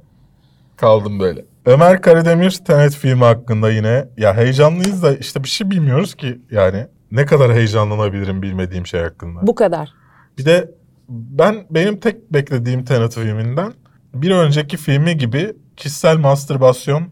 Kaldım 0.77 1.19
böyle. 1.19 1.45
Ömer 1.67 2.01
Karademir 2.01 2.51
Tenet 2.51 2.95
filmi 2.95 3.23
hakkında 3.23 3.71
yine 3.71 4.07
ya 4.17 4.37
heyecanlıyız 4.37 5.03
da 5.03 5.15
işte 5.15 5.43
bir 5.43 5.49
şey 5.49 5.71
bilmiyoruz 5.71 6.15
ki 6.15 6.41
yani. 6.51 6.87
Ne 7.11 7.25
kadar 7.25 7.53
heyecanlanabilirim 7.53 8.41
bilmediğim 8.41 8.87
şey 8.87 9.01
hakkında. 9.01 9.47
Bu 9.47 9.55
kadar. 9.55 9.93
Bir 10.37 10.45
de 10.45 10.71
ben 11.09 11.65
benim 11.69 11.99
tek 11.99 12.33
beklediğim 12.33 12.85
Tenet 12.85 13.13
filminden 13.13 13.73
bir 14.13 14.31
önceki 14.31 14.77
filmi 14.77 15.17
gibi 15.17 15.53
kişisel 15.77 16.17
mastürbasyon 16.17 17.03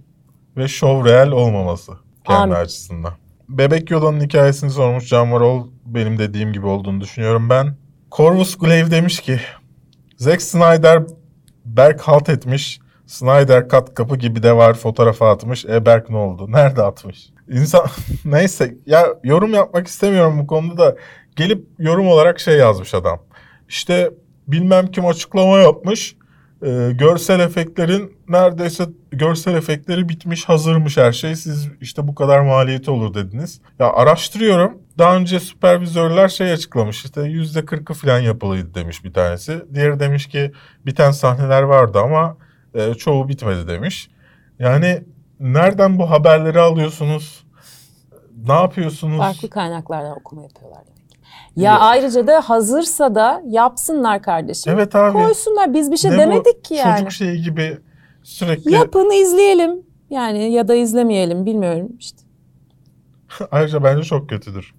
ve 0.58 0.68
şov 0.68 1.06
real 1.06 1.32
olmaması 1.32 1.92
kendi 2.24 2.40
Amin. 2.40 2.56
açısından. 2.56 3.14
Bebek 3.50 3.92
Yoda'nın 3.92 4.20
hikayesini 4.20 4.70
sormuş 4.70 5.10
Can 5.10 5.32
Varol. 5.32 5.68
Benim 5.86 6.20
dediğim 6.20 6.54
gibi 6.54 6.66
olduğunu 6.66 7.02
düşünüyorum 7.02 7.50
ben. 7.50 7.76
Corvus 8.12 8.58
Glaive 8.58 8.92
demiş 8.92 9.20
ki 9.20 9.40
Zack 10.18 10.42
Snyder 10.42 11.04
Berk 11.66 12.02
halt 12.02 12.30
etmiş 12.30 12.80
Snyder 13.08 13.70
kat 13.70 13.94
kapı 13.94 14.16
gibi 14.16 14.44
de 14.44 14.56
var 14.56 14.74
fotoğrafı 14.74 15.26
atmış. 15.26 15.66
E 15.66 15.86
Berk 15.86 16.10
ne 16.10 16.18
oldu? 16.18 16.52
Nerede 16.52 16.84
atmış? 16.84 17.30
İnsan 17.50 17.86
neyse 18.26 18.76
ya 18.86 19.08
yorum 19.24 19.54
yapmak 19.54 19.88
istemiyorum 19.88 20.40
bu 20.40 20.48
konuda 20.48 20.78
da 20.78 20.96
gelip 21.36 21.68
yorum 21.80 22.08
olarak 22.08 22.40
şey 22.40 22.58
yazmış 22.58 22.94
adam. 22.94 23.20
İşte 23.70 24.12
bilmem 24.48 24.88
kim 24.88 25.06
açıklama 25.06 25.58
yapmış. 25.58 26.16
E, 26.66 26.92
görsel 26.94 27.40
efektlerin 27.40 28.18
neredeyse 28.30 28.86
görsel 29.12 29.56
efektleri 29.56 30.10
bitmiş 30.10 30.46
hazırmış 30.46 30.98
her 30.98 31.12
şey. 31.12 31.36
Siz 31.36 31.68
işte 31.82 32.08
bu 32.08 32.16
kadar 32.16 32.40
maliyeti 32.40 32.92
olur 32.92 33.14
dediniz. 33.14 33.62
Ya 33.80 33.94
araştırıyorum. 33.94 34.78
Daha 34.98 35.16
önce 35.16 35.40
süpervizörler 35.40 36.28
şey 36.30 36.52
açıklamış 36.52 37.06
işte 37.06 37.22
yüzde 37.22 37.66
kırkı 37.66 37.94
falan 37.94 38.20
yapılıydı 38.20 38.74
demiş 38.74 39.04
bir 39.04 39.14
tanesi. 39.14 39.66
Diğeri 39.74 40.00
demiş 40.00 40.28
ki 40.28 40.52
biten 40.86 41.12
sahneler 41.12 41.62
vardı 41.62 42.00
ama 42.00 42.38
E, 42.76 42.94
çoğu 42.94 43.30
bitmedi 43.30 43.68
demiş. 43.68 44.10
Yani 44.60 45.04
nereden 45.40 46.00
bu 46.00 46.10
haberleri 46.10 46.60
alıyorsunuz? 46.60 47.46
Ne 48.48 48.54
yapıyorsunuz? 48.54 49.18
Farklı 49.18 49.50
kaynaklardan 49.50 50.18
okuma 50.18 50.44
yapıyorlar 50.44 50.80
demek. 50.86 50.96
Ya 51.56 51.72
evet. 51.72 51.82
ayrıca 51.84 52.28
da 52.28 52.42
hazırsa 52.42 53.16
da 53.16 53.42
yapsınlar 53.46 54.22
kardeşim. 54.22 54.74
Evet 54.74 54.96
abi. 54.96 55.14
Koysunlar. 55.14 55.74
Biz 55.74 55.92
bir 55.92 55.98
şey 55.98 56.12
ne 56.12 56.18
demedik 56.18 56.64
ki 56.64 56.74
yani. 56.74 56.98
Çocuk 56.98 57.12
şeyi 57.12 57.42
gibi 57.42 57.78
sürekli. 58.24 58.72
Yapın 58.72 59.22
izleyelim. 59.22 59.86
Yani 60.10 60.52
ya 60.52 60.68
da 60.68 60.76
izlemeyelim 60.76 61.46
bilmiyorum 61.46 61.92
işte. 62.00 62.22
ayrıca 63.52 63.84
bence 63.84 64.04
çok 64.04 64.30
kötüdür. 64.30 64.76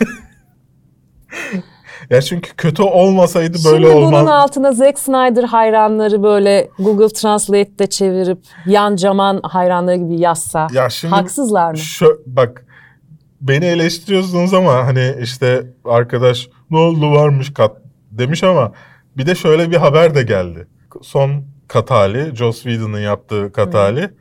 ya 2.10 2.22
çünkü 2.22 2.56
kötü 2.56 2.82
olmasaydı 2.82 3.58
böyle 3.64 3.86
Şimdi 3.86 3.96
olmaz. 3.96 4.12
bunun 4.12 4.30
altına 4.30 4.72
Zack 4.72 4.98
Snyder 4.98 5.44
hayranları 5.44 6.22
böyle 6.22 6.68
Google 6.78 7.08
Translate'de 7.08 7.86
çevirip 7.86 8.38
yan 8.66 8.96
caman 8.96 9.40
hayranları 9.42 9.96
gibi 9.96 10.20
yazsa 10.20 10.66
ya 10.72 10.90
şimdi 10.90 11.14
haksızlar 11.14 11.70
mı? 11.70 11.78
Şu, 11.78 12.22
bak 12.26 12.64
beni 13.40 13.64
eleştiriyorsunuz 13.64 14.54
ama 14.54 14.74
hani 14.74 15.14
işte 15.22 15.66
arkadaş 15.84 16.48
ne 16.70 16.78
oldu 16.78 17.12
varmış 17.12 17.54
kat 17.54 17.76
demiş 18.10 18.44
ama 18.44 18.72
bir 19.16 19.26
de 19.26 19.34
şöyle 19.34 19.70
bir 19.70 19.76
haber 19.76 20.14
de 20.14 20.22
geldi. 20.22 20.66
Son 21.02 21.44
Katali, 21.68 22.36
Joss 22.36 22.62
Whedon'ın 22.62 23.00
yaptığı 23.00 23.52
Katali 23.52 24.02
hmm. 24.02 24.14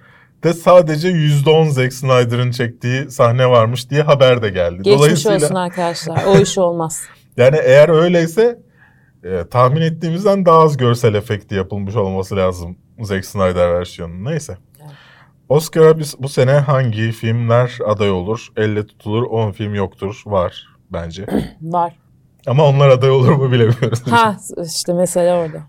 de 0.43 0.53
sadece 0.53 1.09
%10 1.09 1.69
Zack 1.69 1.93
Snyder'ın 1.93 2.51
çektiği 2.51 3.11
sahne 3.11 3.49
varmış 3.49 3.89
diye 3.89 4.01
haber 4.01 4.41
de 4.41 4.49
geldi. 4.49 4.77
Geçmiş 4.77 4.93
Dolayısıyla... 4.93 5.38
olsun 5.38 5.55
arkadaşlar. 5.55 6.23
O 6.27 6.39
iş 6.39 6.57
olmaz. 6.57 7.01
yani 7.38 7.57
eğer 7.63 7.89
öyleyse 7.89 8.59
e, 9.23 9.43
tahmin 9.51 9.81
ettiğimizden 9.81 10.45
daha 10.45 10.59
az 10.59 10.77
görsel 10.77 11.13
efekti 11.13 11.55
yapılmış 11.55 11.95
olması 11.95 12.35
lazım 12.35 12.77
Zack 13.01 13.25
Snyder 13.25 13.73
versiyonunun. 13.73 14.25
Neyse. 14.25 14.57
Oscar'a 15.49 15.99
biz 15.99 16.15
bu 16.19 16.29
sene 16.29 16.51
hangi 16.51 17.11
filmler 17.11 17.77
aday 17.85 18.11
olur? 18.11 18.47
Elle 18.55 18.88
tutulur 18.88 19.23
10 19.23 19.51
film 19.51 19.75
yoktur. 19.75 20.23
Var 20.25 20.67
bence. 20.91 21.25
Var. 21.61 21.93
Ama 22.47 22.65
onlar 22.65 22.89
aday 22.89 23.09
olur 23.09 23.31
mu 23.31 23.51
bilemiyoruz. 23.51 24.07
Ha 24.11 24.38
işte 24.65 24.93
mesele 24.93 25.33
orada. 25.33 25.61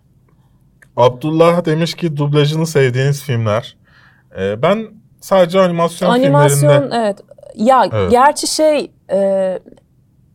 Abdullah 0.96 1.64
demiş 1.64 1.94
ki 1.94 2.16
dublajını 2.16 2.66
sevdiğiniz 2.66 3.22
filmler. 3.22 3.76
Ee, 4.38 4.62
ben 4.62 4.88
sadece 5.20 5.60
animasyon, 5.60 6.10
animasyon 6.10 6.58
filmlerinde... 6.58 6.96
evet. 6.96 7.18
Ya 7.54 7.88
evet. 7.92 8.10
gerçi 8.10 8.46
şey 8.46 8.90
e, 9.10 9.58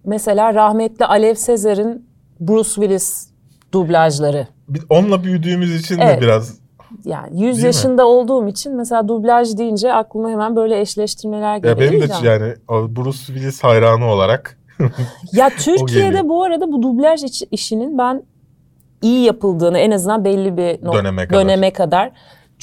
mesela 0.06 0.54
rahmetli 0.54 1.06
Alev 1.06 1.36
Sezer'in 1.36 2.06
Bruce 2.39 2.70
Willis 2.70 3.30
dublajları. 3.72 4.47
Onunla 4.89 5.24
büyüdüğümüz 5.24 5.82
için 5.82 5.99
evet. 5.99 6.18
de 6.18 6.22
biraz 6.22 6.64
yani 7.06 7.41
100 7.41 7.56
Değil 7.56 7.66
yaşında 7.66 8.01
mi? 8.04 8.08
olduğum 8.08 8.47
için 8.47 8.76
mesela 8.76 9.08
dublaj 9.08 9.58
deyince 9.58 9.93
aklıma 9.93 10.30
hemen 10.30 10.56
böyle 10.56 10.82
eşleştirmeler 10.82 11.58
geliyor. 11.58 11.78
Ya 11.78 11.91
benim 11.91 12.01
de 12.01 12.28
yani 12.28 12.54
Bruce 12.70 13.18
Willis 13.18 13.64
hayranı 13.64 14.06
olarak. 14.06 14.58
ya 15.34 15.49
Türkiye'de 15.49 16.30
bu 16.30 16.43
arada 16.43 16.72
bu 16.72 16.82
dublaj 16.82 17.24
iş, 17.24 17.43
işinin 17.51 17.97
ben 17.97 18.24
iyi 19.01 19.26
yapıldığını 19.26 19.80
en 19.80 19.91
azından 19.91 20.26
belli 20.26 20.58
bir 20.58 20.93
döneme, 20.93 21.28
kadar. 21.28 21.41
döneme 21.41 21.74
kadar 21.74 22.12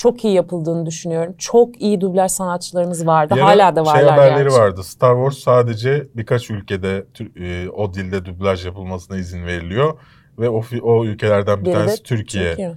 çok 0.01 0.25
iyi 0.25 0.35
yapıldığını 0.35 0.87
düşünüyorum. 0.87 1.35
Çok 1.39 1.83
iyi 1.83 2.01
dublaj 2.01 2.31
sanatçılarımız 2.31 3.07
vardı. 3.07 3.35
Yarın 3.37 3.47
Hala 3.47 3.77
da 3.77 3.87
varlar 3.87 4.01
şey 4.01 4.09
haberleri 4.09 4.43
gerçi. 4.43 4.57
vardı. 4.57 4.85
Star 4.85 5.15
Wars 5.15 5.39
sadece 5.45 6.09
birkaç 6.15 6.51
ülkede 6.51 7.07
e, 7.37 7.69
o 7.69 7.95
dilde 7.95 8.25
dublaj 8.25 8.67
yapılmasına 8.67 9.17
izin 9.17 9.47
veriliyor 9.47 9.99
ve 10.39 10.49
o 10.49 10.63
o 10.83 11.05
ülkelerden 11.05 11.61
bir 11.61 11.65
Biri 11.65 11.73
tanesi 11.73 12.03
Türkiye. 12.03 12.49
Türkiye 12.49 12.75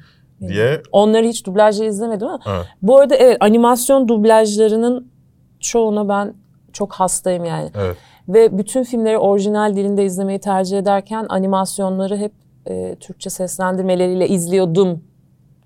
diye. 0.47 0.81
Onları 0.91 1.25
hiç 1.25 1.45
dublajla 1.45 1.85
izlemedim 1.85 2.27
ama. 2.27 2.39
Evet. 2.47 2.65
Bu 2.81 2.99
arada 2.99 3.15
evet 3.15 3.37
animasyon 3.39 4.07
dublajlarının 4.07 5.11
çoğuna 5.59 6.09
ben 6.09 6.33
çok 6.73 6.93
hastayım 6.93 7.45
yani. 7.45 7.69
Evet. 7.75 7.97
Ve 8.27 8.57
bütün 8.57 8.83
filmleri 8.83 9.17
orijinal 9.17 9.75
dilinde 9.75 10.05
izlemeyi 10.05 10.39
tercih 10.39 10.77
ederken 10.77 11.25
animasyonları 11.29 12.17
hep 12.17 12.31
e, 12.69 12.95
Türkçe 12.95 13.29
seslendirmeleriyle 13.29 14.27
izliyordum. 14.27 15.03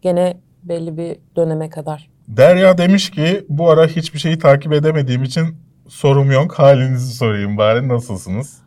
Gene 0.02 0.38
belli 0.70 0.98
bir 0.98 1.18
döneme 1.36 1.70
kadar. 1.70 2.10
Derya 2.28 2.78
demiş 2.78 3.10
ki 3.12 3.46
bu 3.50 3.70
ara 3.70 3.88
hiçbir 3.88 4.20
şeyi 4.20 4.40
takip 4.40 4.74
edemediğim 4.74 5.24
için 5.24 5.56
sorum 5.88 6.32
yok. 6.32 6.60
Halinizi 6.60 7.14
sorayım 7.14 7.58
bari 7.58 7.88
nasılsınız? 7.88 8.58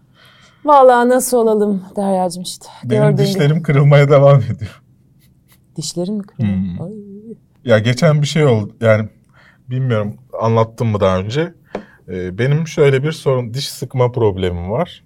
Vallahi 0.65 1.09
nasıl 1.09 1.37
olalım 1.37 1.83
Derya'cığım 1.97 2.43
işte. 2.43 2.67
Benim 2.85 3.19
dişlerim 3.19 3.55
gibi. 3.55 3.63
kırılmaya 3.63 4.09
devam 4.11 4.41
ediyor. 4.41 4.83
Dişlerin 5.77 6.15
mi 6.15 6.23
kırılıyor? 6.23 6.57
Hmm. 6.57 6.83
Ay. 6.83 6.93
Ya 7.65 7.79
geçen 7.79 8.23
bir 8.23 8.27
şey 8.27 8.45
oldu 8.45 8.73
yani 8.81 9.09
bilmiyorum 9.71 10.17
anlattım 10.41 10.89
mı 10.89 11.01
daha 11.01 11.19
önce. 11.19 11.55
Ee, 12.09 12.39
benim 12.39 12.69
şöyle 12.69 13.03
bir 13.03 13.13
sorun 13.13 13.55
diş 13.55 13.69
sıkma 13.69 14.13
problemim 14.13 14.71
var. 14.71 15.05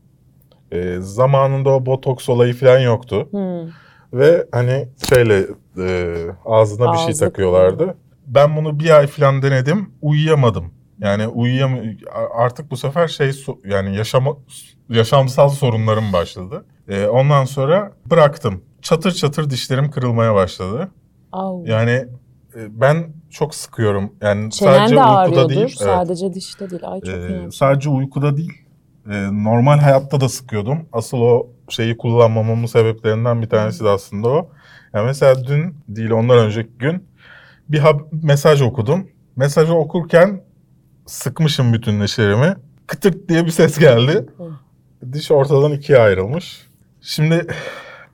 Ee, 0.73 0.97
zamanında 1.01 1.71
o 1.71 1.87
botoks 1.87 2.29
olayı 2.29 2.55
falan 2.55 2.79
yoktu. 2.79 3.29
Hmm. 3.31 3.71
Ve 4.15 4.47
hani 4.53 4.89
şöyle 5.09 5.47
e, 5.79 6.17
ağzına 6.45 6.93
bir 6.93 6.99
şey 6.99 7.15
takıyorlardı. 7.15 7.97
Ben 8.27 8.57
bunu 8.57 8.81
bir 8.81 8.91
ay 8.91 9.07
falan 9.07 9.43
denedim 9.43 9.91
uyuyamadım. 10.03 10.73
Yani 10.99 11.27
uyuyam 11.27 11.79
artık 12.35 12.71
bu 12.71 12.77
sefer 12.77 13.09
şey 13.09 13.31
yani 13.65 13.97
yaşama 13.97 14.37
yaşamsal 14.89 15.49
sorunlarım 15.49 16.13
başladı. 16.13 16.65
Ee, 16.89 17.07
ondan 17.07 17.45
sonra 17.45 17.93
bıraktım 18.11 18.63
çatır 18.85 19.13
çatır 19.13 19.51
dişlerim 19.51 19.91
kırılmaya 19.91 20.35
başladı. 20.35 20.91
Au. 21.33 21.65
Yani 21.67 21.91
e, 22.57 22.81
ben 22.81 23.07
çok 23.31 23.55
sıkıyorum. 23.55 24.13
Yani 24.23 24.51
Çenen 24.51 24.73
sadece 24.73 24.97
de 24.97 25.03
uykuda 25.03 25.49
değil. 25.49 25.77
Sadece 25.79 26.27
evet. 26.27 26.35
dişte 26.35 26.71
değil. 26.71 26.83
Ay 26.85 27.01
çok 27.01 27.15
ee, 27.15 27.49
sadece 27.53 27.91
uykuda 27.91 28.37
değil. 28.37 28.53
Ee, 29.11 29.45
normal 29.45 29.79
hayatta 29.79 30.21
da 30.21 30.29
sıkıyordum. 30.29 30.79
Asıl 30.93 31.19
o 31.19 31.47
şeyi 31.69 31.97
kullanmamamın 31.97 32.67
sebeplerinden 32.67 33.43
bir 33.43 33.49
tanesi 33.49 33.85
de 33.85 33.89
aslında 33.89 34.29
o. 34.29 34.49
Yani 34.95 35.07
mesela 35.07 35.45
dün 35.47 35.75
değil 35.89 36.11
ondan 36.11 36.39
önceki 36.39 36.71
gün 36.79 37.05
bir 37.69 37.83
mesaj 38.23 38.63
okudum. 38.63 39.09
Mesajı 39.37 39.75
okurken 39.75 40.41
sıkmışım 41.07 41.73
bütün 41.73 42.01
dişlerimi. 42.03 42.55
Kıtırt 42.87 43.29
diye 43.29 43.45
bir 43.45 43.51
ses 43.51 43.79
geldi. 43.79 44.27
Diş 45.13 45.31
ortadan 45.31 45.73
ikiye 45.73 45.99
ayrılmış. 45.99 46.67
Şimdi 47.01 47.47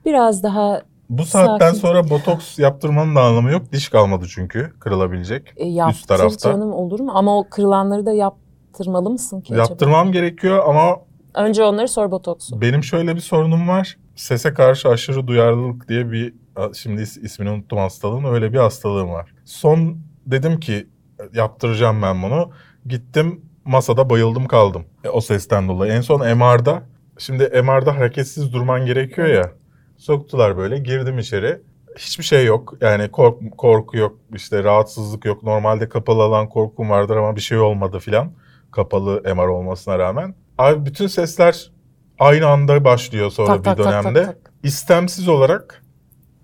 Biraz 0.05 0.43
daha 0.43 0.81
bu 1.09 1.25
saatten 1.25 1.67
sakin. 1.67 1.79
sonra 1.79 2.09
botoks 2.09 2.59
yaptırmanın 2.59 3.15
da 3.15 3.21
anlamı 3.21 3.51
yok. 3.51 3.71
Diş 3.71 3.89
kalmadı 3.89 4.25
çünkü 4.29 4.73
kırılabilecek 4.79 5.53
e, 5.55 5.67
yaptır 5.67 5.95
üst 5.99 6.07
tarafta. 6.07 6.51
canım 6.51 6.73
olur 6.73 6.99
mu? 6.99 7.11
Ama 7.15 7.37
o 7.39 7.47
kırılanları 7.49 8.05
da 8.05 8.11
yaptırmalı 8.13 9.09
mısın 9.09 9.41
ki 9.41 9.53
Yaptırmam 9.53 10.07
acaba? 10.07 10.11
gerekiyor 10.13 10.63
ama... 10.67 10.99
Önce 11.33 11.63
onları 11.63 11.87
sor 11.87 12.11
botoksu. 12.11 12.61
Benim 12.61 12.83
şöyle 12.83 13.15
bir 13.15 13.21
sorunum 13.21 13.67
var. 13.67 13.97
Sese 14.15 14.53
karşı 14.53 14.89
aşırı 14.89 15.27
duyarlılık 15.27 15.89
diye 15.89 16.11
bir... 16.11 16.33
Şimdi 16.73 17.01
ismini 17.01 17.49
unuttum 17.49 17.77
hastalığın. 17.77 18.23
Öyle 18.23 18.53
bir 18.53 18.57
hastalığım 18.57 19.11
var. 19.11 19.33
Son 19.45 19.97
dedim 20.25 20.59
ki 20.59 20.87
yaptıracağım 21.33 22.01
ben 22.01 22.23
bunu. 22.23 22.51
Gittim 22.85 23.41
masada 23.65 24.09
bayıldım 24.09 24.47
kaldım. 24.47 24.85
E, 25.03 25.09
o 25.09 25.21
sesten 25.21 25.67
dolayı. 25.67 25.93
En 25.93 26.01
son 26.01 26.37
MR'da... 26.37 26.83
Şimdi 27.17 27.61
MR'da 27.63 27.97
hareketsiz 27.97 28.53
durman 28.53 28.85
gerekiyor 28.85 29.27
ya. 29.27 29.51
Soktular 29.97 30.57
böyle 30.57 30.77
girdim 30.77 31.19
içeri. 31.19 31.61
Hiçbir 31.97 32.23
şey 32.23 32.45
yok. 32.45 32.73
Yani 32.81 33.11
kork, 33.11 33.57
korku 33.57 33.97
yok, 33.97 34.17
işte 34.35 34.63
rahatsızlık 34.63 35.25
yok. 35.25 35.43
Normalde 35.43 35.89
kapalı 35.89 36.23
alan 36.23 36.49
korkum 36.49 36.89
vardır 36.89 37.17
ama 37.17 37.35
bir 37.35 37.41
şey 37.41 37.57
olmadı 37.59 37.99
filan. 37.99 38.31
Kapalı 38.71 39.21
MR 39.35 39.47
olmasına 39.47 39.99
rağmen. 39.99 40.35
Abi 40.61 40.85
bütün 40.85 41.07
sesler 41.07 41.71
aynı 42.19 42.47
anda 42.47 42.85
başlıyor 42.85 43.31
sonra 43.31 43.47
tak, 43.47 43.59
bir 43.59 43.63
tak, 43.63 43.77
dönemde. 43.77 44.23
Tak, 44.23 44.33
tak, 44.35 44.45
tak. 44.45 44.53
İstemsiz 44.63 45.27
olarak 45.27 45.83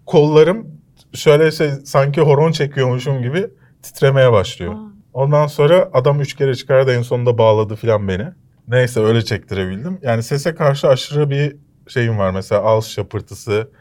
kollarım 0.05 0.67
şöyle 1.13 1.51
şey 1.51 1.69
sanki 1.69 2.21
horon 2.21 2.51
çekiyormuşum 2.51 3.21
gibi 3.21 3.47
titremeye 3.83 4.31
başlıyor. 4.31 4.73
Aa. 4.73 4.87
Ondan 5.13 5.47
sonra 5.47 5.89
adam 5.93 6.21
üç 6.21 6.33
kere 6.33 6.55
çıkardı 6.55 6.93
en 6.93 7.01
sonunda 7.01 7.37
bağladı 7.37 7.75
filan 7.75 8.07
beni. 8.07 8.27
Neyse 8.67 8.99
öyle 8.99 9.25
çektirebildim. 9.25 9.99
Yani 10.01 10.23
sese 10.23 10.55
karşı 10.55 10.87
aşırı 10.87 11.29
bir 11.29 11.55
şeyim 11.87 12.17
var 12.17 12.31
mesela 12.31 12.61
ağız 12.61 12.85
şapırtısı 12.85 13.71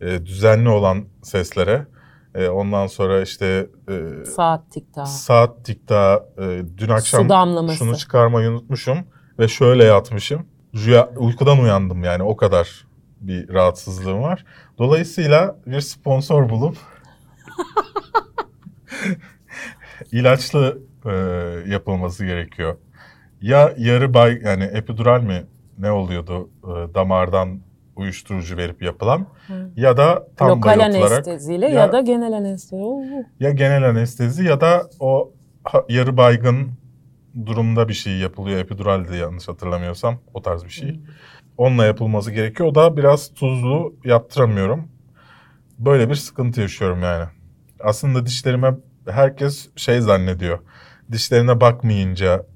e, 0.00 0.26
düzenli 0.26 0.68
olan 0.68 1.04
seslere. 1.22 1.86
E, 2.34 2.48
ondan 2.48 2.86
sonra 2.86 3.22
işte 3.22 3.66
e, 3.88 4.24
saat 4.24 4.72
tikta. 4.72 5.06
Saat 5.06 5.64
tikta. 5.64 6.26
E, 6.38 6.62
dün 6.78 6.88
akşam 6.88 7.28
şunu 7.78 7.96
çıkarmayı 7.96 8.50
unutmuşum 8.50 8.98
ve 9.38 9.48
şöyle 9.48 9.84
yatmışım. 9.84 10.46
Rüya, 10.74 11.10
uykudan 11.16 11.58
uyandım 11.58 12.04
yani 12.04 12.22
o 12.22 12.36
kadar 12.36 12.86
bir 13.20 13.48
rahatsızlığım 13.48 14.22
var. 14.22 14.44
Dolayısıyla 14.78 15.56
bir 15.66 15.80
sponsor 15.80 16.48
bulup 16.48 16.76
ilaçlı 20.12 20.78
e, 21.06 21.10
yapılması 21.70 22.26
gerekiyor. 22.26 22.76
Ya 23.40 23.74
yarı 23.78 24.14
bay 24.14 24.40
yani 24.44 24.64
epidural 24.64 25.22
mi 25.22 25.46
ne 25.78 25.90
oluyordu 25.90 26.50
e, 26.64 26.94
damardan 26.94 27.60
uyuşturucu 27.96 28.56
verip 28.56 28.82
yapılan 28.82 29.26
Hı. 29.46 29.70
ya 29.76 29.96
da 29.96 30.28
tam 30.36 30.50
lokal 30.50 30.80
anesteziyle 30.80 31.66
ya, 31.66 31.80
ya 31.80 31.92
da 31.92 32.00
genel 32.00 32.32
anestezi. 32.32 33.26
Ya 33.40 33.50
genel 33.50 33.88
anestezi 33.88 34.44
ya 34.44 34.60
da 34.60 34.90
o 35.00 35.32
yarı 35.88 36.16
baygın 36.16 36.70
durumda 37.46 37.88
bir 37.88 37.94
şey 37.94 38.16
yapılıyor. 38.18 38.58
Epidural 38.58 39.08
de 39.08 39.16
yanlış 39.16 39.48
hatırlamıyorsam 39.48 40.18
o 40.34 40.42
tarz 40.42 40.64
bir 40.64 40.70
şey. 40.70 40.88
Hı. 40.88 40.98
Onunla 41.56 41.84
yapılması 41.84 42.30
gerekiyor. 42.30 42.68
O 42.68 42.74
da 42.74 42.96
biraz 42.96 43.34
tuzlu 43.34 43.94
yaptıramıyorum. 44.04 44.88
Böyle 45.78 46.10
bir 46.10 46.14
sıkıntı 46.14 46.60
yaşıyorum 46.60 47.02
yani. 47.02 47.24
Aslında 47.80 48.26
dişlerime 48.26 48.74
herkes 49.08 49.68
şey 49.76 50.00
zannediyor. 50.00 50.58
Dişlerine 51.12 51.60
bakmayınca 51.60 52.46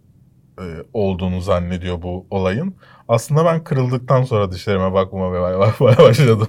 e, 0.58 0.64
olduğunu 0.92 1.40
zannediyor 1.40 2.02
bu 2.02 2.26
olayın. 2.30 2.74
Aslında 3.08 3.44
ben 3.44 3.64
kırıldıktan 3.64 4.22
sonra 4.22 4.52
dişlerime 4.52 4.92
bakmamaya 4.92 5.60
başladım. 5.80 6.48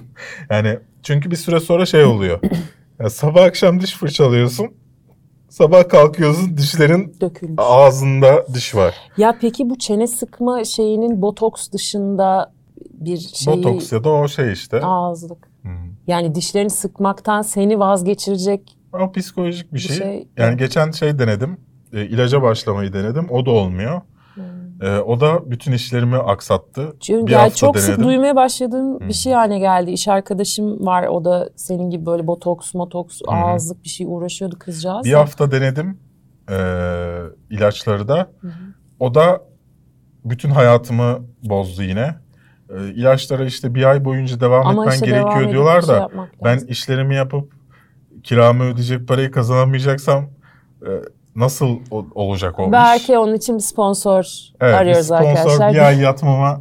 Yani 0.50 0.78
çünkü 1.02 1.30
bir 1.30 1.36
süre 1.36 1.60
sonra 1.60 1.86
şey 1.86 2.04
oluyor. 2.04 2.40
Yani 2.98 3.10
sabah 3.10 3.44
akşam 3.44 3.80
diş 3.80 3.96
fırçalıyorsun. 3.96 4.74
Sabah 5.52 5.88
kalkıyorsun 5.88 6.56
dişlerin 6.56 7.16
Dökülmüş. 7.20 7.56
ağzında 7.58 8.46
diş 8.54 8.74
var. 8.74 8.94
Ya 9.16 9.38
peki 9.40 9.70
bu 9.70 9.78
çene 9.78 10.06
sıkma 10.06 10.64
şeyinin 10.64 11.22
botoks 11.22 11.70
dışında 11.70 12.52
bir 12.92 13.16
şey... 13.16 13.54
Botoks 13.54 13.92
ya 13.92 14.04
da 14.04 14.10
o 14.10 14.28
şey 14.28 14.52
işte. 14.52 14.80
Ağızlık. 14.80 15.48
Hmm. 15.62 15.72
Yani 16.06 16.34
dişlerini 16.34 16.70
sıkmaktan 16.70 17.42
seni 17.42 17.78
vazgeçirecek... 17.78 18.76
O 18.92 19.12
psikolojik 19.12 19.72
bir, 19.72 19.74
bir 19.74 19.80
şey. 19.80 19.96
şey. 19.96 20.28
Yani 20.36 20.56
geçen 20.56 20.90
şey 20.90 21.18
denedim. 21.18 21.56
E, 21.92 22.06
ilaca 22.06 22.42
başlamayı 22.42 22.92
denedim. 22.92 23.30
O 23.30 23.46
da 23.46 23.50
olmuyor. 23.50 24.00
Hmm. 24.82 24.88
E, 24.88 25.00
o 25.00 25.20
da 25.20 25.50
bütün 25.50 25.72
işlerimi 25.72 26.16
aksattı. 26.16 26.96
Çünkü 27.00 27.26
bir 27.26 27.32
yani 27.32 27.54
çok 27.54 27.74
denedim. 27.74 27.94
sık 27.94 28.04
duymaya 28.04 28.36
başladığım 28.36 29.00
hmm. 29.00 29.08
bir 29.08 29.12
şey 29.12 29.32
haline 29.32 29.58
geldi. 29.58 29.90
İş 29.90 30.08
arkadaşım 30.08 30.86
var 30.86 31.06
o 31.06 31.24
da 31.24 31.50
senin 31.56 31.90
gibi 31.90 32.06
böyle 32.06 32.26
botoks, 32.26 32.74
motoks, 32.74 33.20
hmm. 33.20 33.34
ağızlık 33.34 33.84
bir 33.84 33.88
şey 33.88 34.06
uğraşıyordu 34.10 34.58
kızcağız. 34.58 35.04
Bir 35.04 35.12
hafta 35.12 35.50
denedim 35.50 35.98
e, 36.50 36.56
ilaçları 37.50 38.08
da. 38.08 38.30
Hmm. 38.40 38.50
O 39.00 39.14
da 39.14 39.42
bütün 40.24 40.50
hayatımı 40.50 41.18
bozdu 41.42 41.82
yine. 41.82 42.14
E, 42.70 42.88
ilaçlara 42.88 43.44
işte 43.44 43.74
bir 43.74 43.84
ay 43.84 44.04
boyunca 44.04 44.40
devam 44.40 44.66
Ama 44.66 44.82
etmen 44.82 44.94
işte 44.94 45.06
gerekiyor 45.06 45.40
devam 45.40 45.50
diyorlar 45.50 45.88
da 45.88 46.08
şey 46.12 46.24
ben 46.44 46.58
işlerimi 46.58 47.14
yapıp 47.14 47.52
kiramı 48.22 48.64
ödeyecek 48.64 49.08
parayı 49.08 49.30
kazanamayacaksam 49.30 50.24
e, 50.86 50.90
nasıl 51.36 51.78
olacak 52.14 52.58
o 52.58 52.72
Belki 52.72 53.12
iş? 53.12 53.18
onun 53.18 53.34
için 53.34 53.56
bir 53.56 53.62
sponsor 53.62 54.24
evet, 54.60 54.74
arıyoruz 54.74 55.06
sponsor, 55.06 55.28
arkadaşlar. 55.28 55.72
bir 55.72 55.78
ay 55.78 56.00
yatmama. 56.00 56.60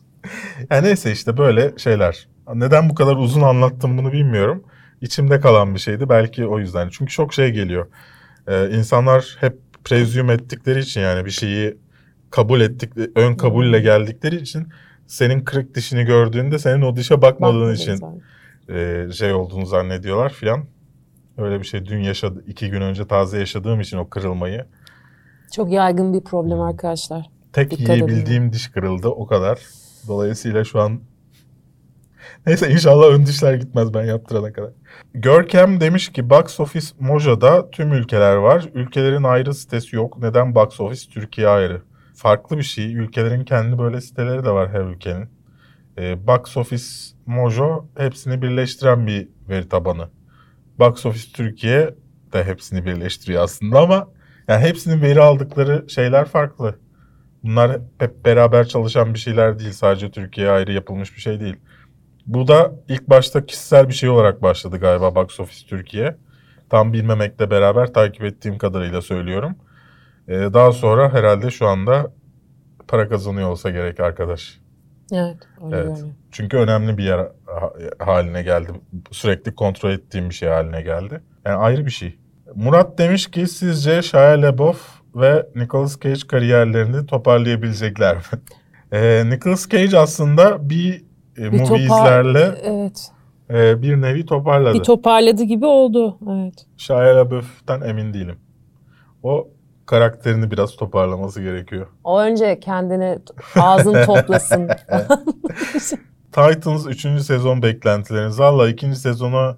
yani 0.70 0.86
neyse 0.86 1.12
işte 1.12 1.36
böyle 1.36 1.78
şeyler. 1.78 2.28
Neden 2.54 2.90
bu 2.90 2.94
kadar 2.94 3.16
uzun 3.16 3.42
anlattım 3.42 3.98
bunu 3.98 4.12
bilmiyorum. 4.12 4.64
İçimde 5.00 5.40
kalan 5.40 5.74
bir 5.74 5.80
şeydi 5.80 6.08
belki 6.08 6.46
o 6.46 6.58
yüzden. 6.58 6.88
Çünkü 6.92 7.12
çok 7.12 7.34
şey 7.34 7.50
geliyor. 7.50 7.86
Ee, 8.48 8.70
insanlar 8.70 9.36
hep 9.40 9.58
presume 9.84 10.32
ettikleri 10.32 10.78
için 10.78 11.00
yani 11.00 11.24
bir 11.24 11.30
şeyi 11.30 11.76
kabul 12.30 12.60
ettik, 12.60 12.92
ön 13.14 13.34
kabulle 13.34 13.76
hmm. 13.76 13.84
geldikleri 13.84 14.36
için 14.36 14.68
senin 15.06 15.40
kırık 15.40 15.74
dişini 15.74 16.04
gördüğünde 16.04 16.58
senin 16.58 16.82
o 16.82 16.96
dişe 16.96 17.22
bakmadığın 17.22 17.60
Bakmadım 17.60 17.74
için 17.74 18.04
e, 18.68 19.12
şey 19.12 19.32
olduğunu 19.32 19.66
zannediyorlar 19.66 20.32
filan. 20.32 20.64
Öyle 21.38 21.60
bir 21.60 21.66
şey 21.66 21.86
dün 21.86 22.00
yaşadı, 22.00 22.44
iki 22.46 22.70
gün 22.70 22.80
önce 22.80 23.06
taze 23.06 23.38
yaşadığım 23.38 23.80
için 23.80 23.96
o 23.96 24.08
kırılmayı. 24.08 24.66
Çok 25.52 25.72
yaygın 25.72 26.14
bir 26.14 26.20
problem 26.20 26.60
arkadaşlar. 26.60 27.26
Tek 27.52 27.70
Dikkat 27.70 27.96
yiyebildiğim 27.96 28.42
edin. 28.42 28.52
diş 28.52 28.68
kırıldı 28.68 29.08
o 29.08 29.26
kadar. 29.26 29.58
Dolayısıyla 30.08 30.64
şu 30.64 30.80
an 30.80 31.00
Neyse 32.46 32.70
inşallah 32.70 33.06
ön 33.06 33.26
dişler 33.26 33.54
gitmez 33.54 33.94
ben 33.94 34.04
yaptırana 34.04 34.52
kadar. 34.52 34.70
Görkem 35.14 35.80
demiş 35.80 36.12
ki 36.12 36.30
Box 36.30 36.60
Office 36.60 36.86
Moja'da 37.00 37.70
tüm 37.70 37.92
ülkeler 37.92 38.36
var. 38.36 38.68
Ülkelerin 38.74 39.22
ayrı 39.22 39.54
sitesi 39.54 39.96
yok. 39.96 40.18
Neden 40.18 40.54
Box 40.54 40.80
Office 40.80 41.10
Türkiye 41.10 41.48
ayrı? 41.48 41.82
Farklı 42.14 42.58
bir 42.58 42.62
şey. 42.62 42.94
Ülkelerin 42.94 43.44
kendi 43.44 43.78
böyle 43.78 44.00
siteleri 44.00 44.44
de 44.44 44.50
var 44.50 44.70
her 44.70 44.80
ülkenin. 44.80 45.28
Ee, 45.98 46.26
Box 46.26 46.56
Office 46.56 46.84
Mojo 47.26 47.86
hepsini 47.96 48.42
birleştiren 48.42 49.06
bir 49.06 49.28
veri 49.48 49.68
tabanı. 49.68 50.08
Box 50.78 51.06
Office 51.06 51.32
Türkiye 51.32 51.94
de 52.32 52.44
hepsini 52.44 52.84
birleştiriyor 52.84 53.42
aslında 53.42 53.80
ama 53.80 54.08
yani 54.48 54.60
hepsinin 54.60 55.02
veri 55.02 55.20
aldıkları 55.20 55.84
şeyler 55.88 56.24
farklı. 56.24 56.78
Bunlar 57.44 57.80
hep 57.98 58.24
beraber 58.24 58.68
çalışan 58.68 59.14
bir 59.14 59.18
şeyler 59.18 59.58
değil. 59.58 59.72
Sadece 59.72 60.10
Türkiye'ye 60.10 60.52
ayrı 60.52 60.72
yapılmış 60.72 61.16
bir 61.16 61.20
şey 61.20 61.40
değil. 61.40 61.56
Bu 62.26 62.48
da 62.48 62.72
ilk 62.88 63.10
başta 63.10 63.46
kişisel 63.46 63.88
bir 63.88 63.94
şey 63.94 64.08
olarak 64.08 64.42
başladı 64.42 64.78
galiba 64.78 65.14
Box 65.14 65.40
Office 65.40 65.66
Türkiye. 65.66 66.16
Tam 66.70 66.92
bilmemekle 66.92 67.50
beraber 67.50 67.92
takip 67.92 68.24
ettiğim 68.24 68.58
kadarıyla 68.58 69.02
söylüyorum. 69.02 69.56
Ee, 70.28 70.32
daha 70.32 70.72
sonra 70.72 71.12
herhalde 71.12 71.50
şu 71.50 71.66
anda 71.66 72.12
para 72.88 73.08
kazanıyor 73.08 73.48
olsa 73.48 73.70
gerek 73.70 74.00
arkadaş. 74.00 74.61
Evet, 75.12 75.36
öyle 75.64 75.76
evet. 75.76 76.04
Çünkü 76.30 76.56
önemli 76.56 76.98
bir 76.98 77.04
yer 77.04 77.28
haline 77.98 78.42
geldi. 78.42 78.68
Sürekli 79.10 79.54
kontrol 79.54 79.90
ettiğim 79.90 80.30
bir 80.30 80.34
şey 80.34 80.48
haline 80.48 80.82
geldi. 80.82 81.20
Yani 81.46 81.56
ayrı 81.56 81.86
bir 81.86 81.90
şey. 81.90 82.18
Murat 82.54 82.98
demiş 82.98 83.30
ki 83.30 83.46
sizce 83.46 84.02
Shia 84.02 84.42
LaBeouf 84.42 85.02
ve 85.14 85.46
Nicolas 85.54 86.00
Cage 86.00 86.26
kariyerlerini 86.28 87.06
toparlayabilecekler 87.06 88.16
mi? 88.16 88.22
ee, 88.92 89.22
Nicolas 89.26 89.68
Cage 89.68 89.98
aslında 89.98 90.70
bir, 90.70 91.04
e, 91.38 91.52
bir 91.52 91.60
movieslerle 91.60 92.54
evet. 92.62 93.10
e, 93.50 93.82
bir 93.82 94.00
nevi 94.00 94.26
toparladı. 94.26 94.78
Bir 94.78 94.84
toparladı 94.84 95.42
gibi 95.42 95.66
oldu. 95.66 96.18
Evet. 96.30 96.66
Shia 96.76 97.16
LaBeouf'tan 97.16 97.82
emin 97.82 98.14
değilim. 98.14 98.36
O 99.22 99.48
karakterini 99.92 100.50
biraz 100.50 100.76
toparlaması 100.76 101.42
gerekiyor. 101.42 101.86
O 102.04 102.20
önce 102.20 102.60
kendini 102.60 103.18
ağzını 103.56 104.06
toplasın. 104.06 104.68
Titans 106.32 106.86
3. 106.86 107.00
sezon 107.22 107.62
beklentileriniz. 107.62 108.40
Valla 108.40 108.68
2. 108.68 108.94
sezona 108.94 109.56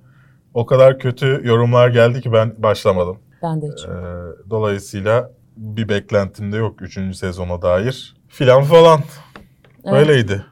o 0.55 0.67
kadar 0.67 0.99
kötü 0.99 1.41
yorumlar 1.45 1.89
geldi 1.89 2.21
ki 2.21 2.33
ben 2.33 2.55
başlamadım. 2.59 3.19
Ben 3.43 3.63
de 3.63 3.67
hiç. 3.67 3.85
Ee, 3.85 3.91
dolayısıyla 4.51 5.31
bir 5.57 5.89
beklentim 5.89 6.53
de 6.53 6.57
yok 6.57 6.83
3. 6.83 7.17
sezona 7.17 7.63
dair. 7.63 8.17
Filan 8.29 8.63
falan. 8.63 9.01
Evet. 9.85 9.97
Öyleydi. 9.97 10.45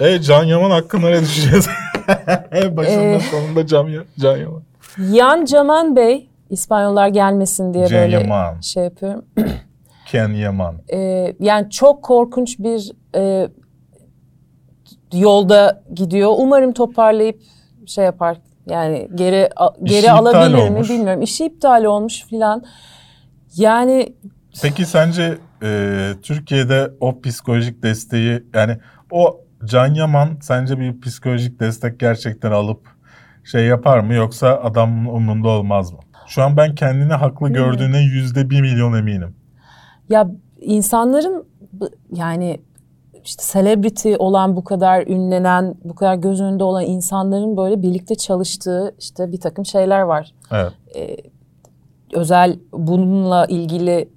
E 0.00 0.20
Can 0.20 0.44
Yaman 0.44 0.70
hakkında 0.70 1.08
ne 1.08 1.20
düşüneceğiz? 1.20 1.68
Başında 2.76 3.02
ee, 3.02 3.20
sonunda 3.20 3.66
Can, 3.66 4.04
Can 4.18 4.36
Yaman. 4.36 4.62
Yan 4.98 5.44
Caman 5.44 5.96
Bey 5.96 6.29
İspanyollar 6.50 7.08
gelmesin 7.08 7.74
diye 7.74 7.86
Can 7.86 8.00
böyle 8.00 8.16
Yaman. 8.16 8.60
şey 8.60 8.84
yapıyorum. 8.84 9.24
Ken 10.06 10.28
Yaman. 10.28 10.76
Ee, 10.92 11.34
yani 11.40 11.70
çok 11.70 12.02
korkunç 12.02 12.58
bir 12.58 12.92
e, 13.16 13.48
yolda 15.12 15.82
gidiyor. 15.94 16.30
Umarım 16.36 16.72
toparlayıp 16.72 17.40
şey 17.86 18.04
yapar. 18.04 18.36
Yani 18.66 19.08
geri 19.14 19.48
geri 19.82 19.98
İşi 19.98 20.12
alabilir 20.12 20.68
mi 20.68 20.88
bilmiyorum. 20.88 21.22
İşi 21.22 21.46
iptal 21.46 21.84
olmuş 21.84 22.24
filan. 22.24 22.64
Yani 23.56 24.14
Peki 24.62 24.86
sence 24.86 25.38
e, 25.62 26.10
Türkiye'de 26.22 26.90
o 27.00 27.20
psikolojik 27.20 27.82
desteği 27.82 28.44
yani 28.54 28.76
o 29.10 29.40
Can 29.64 29.94
Yaman 29.94 30.38
sence 30.42 30.78
bir 30.78 31.00
psikolojik 31.00 31.60
destek 31.60 32.00
gerçekten 32.00 32.50
alıp 32.50 32.88
şey 33.44 33.64
yapar 33.64 34.00
mı 34.00 34.14
yoksa 34.14 34.60
adamın 34.62 35.04
umrunda 35.04 35.48
olmaz 35.48 35.92
mı? 35.92 35.98
Şu 36.30 36.42
an 36.42 36.56
ben 36.56 36.74
kendini 36.74 37.12
haklı 37.12 37.46
Değil 37.46 37.56
gördüğüne 37.56 37.98
yüzde 37.98 38.50
bir 38.50 38.60
milyon 38.60 38.92
eminim. 38.92 39.34
Ya 40.08 40.30
insanların 40.60 41.46
yani 42.12 42.60
işte 43.24 43.42
celebrity 43.52 44.14
olan 44.18 44.56
bu 44.56 44.64
kadar 44.64 45.06
ünlenen, 45.06 45.74
bu 45.84 45.94
kadar 45.94 46.14
göz 46.14 46.40
önünde 46.40 46.64
olan 46.64 46.84
insanların 46.84 47.56
böyle 47.56 47.82
birlikte 47.82 48.14
çalıştığı 48.14 48.94
işte 48.98 49.32
bir 49.32 49.40
takım 49.40 49.66
şeyler 49.66 50.00
var. 50.00 50.32
Evet. 50.52 50.72
Ee, 50.96 51.16
özel 52.12 52.58
bununla 52.72 53.46
ilgili 53.46 54.08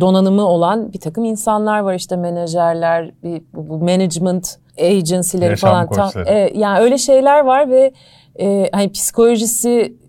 donanımı 0.00 0.42
olan 0.42 0.92
bir 0.92 1.00
takım 1.00 1.24
insanlar 1.24 1.80
var 1.80 1.94
işte 1.94 2.16
menajerler, 2.16 3.10
bir, 3.22 3.42
bu, 3.54 3.78
management 3.78 4.58
agency'leri 4.78 5.50
Yaşam 5.50 5.70
falan. 5.70 5.88
Tam, 5.88 6.26
e, 6.26 6.52
yani 6.54 6.78
öyle 6.78 6.98
şeyler 6.98 7.40
var 7.40 7.70
ve 7.70 7.92
e, 8.40 8.68
hani 8.72 8.92
psikolojisi 8.92 10.03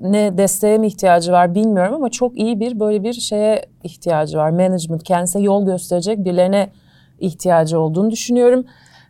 ne 0.00 0.38
desteğe 0.38 0.78
mi 0.78 0.86
ihtiyacı 0.86 1.32
var 1.32 1.54
bilmiyorum 1.54 1.94
ama 1.94 2.10
çok 2.10 2.38
iyi 2.38 2.60
bir 2.60 2.80
böyle 2.80 3.02
bir 3.02 3.12
şeye 3.12 3.66
ihtiyacı 3.84 4.38
var. 4.38 4.50
Management 4.50 5.04
kendisine 5.04 5.42
yol 5.42 5.66
gösterecek 5.66 6.24
birilerine 6.24 6.70
ihtiyacı 7.18 7.80
olduğunu 7.80 8.10
düşünüyorum. 8.10 8.64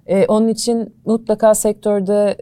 Ee, 0.07 0.27
onun 0.27 0.49
için 0.49 0.95
mutlaka 1.07 1.55
sektörde 1.55 2.37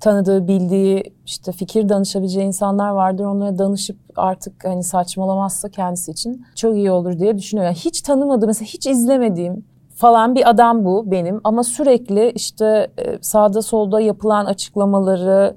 tanıdığı, 0.00 0.48
bildiği, 0.48 1.02
işte 1.26 1.52
fikir 1.52 1.88
danışabileceği 1.88 2.46
insanlar 2.46 2.90
vardır. 2.90 3.24
Onlara 3.24 3.58
danışıp 3.58 3.96
artık 4.16 4.64
hani 4.64 4.82
saçmalamazsa 4.82 5.68
kendisi 5.68 6.10
için 6.10 6.46
çok 6.56 6.76
iyi 6.76 6.90
olur 6.90 7.18
diye 7.18 7.38
düşünüyorum. 7.38 7.72
Yani 7.72 7.84
hiç 7.84 8.02
tanımadığım, 8.02 8.46
mesela 8.46 8.66
hiç 8.66 8.86
izlemediğim 8.86 9.64
falan 9.94 10.34
bir 10.34 10.50
adam 10.50 10.84
bu 10.84 11.10
benim 11.10 11.40
ama 11.44 11.64
sürekli 11.64 12.30
işte 12.30 12.90
e, 12.98 13.18
sağda 13.20 13.62
solda 13.62 14.00
yapılan 14.00 14.44
açıklamaları, 14.44 15.56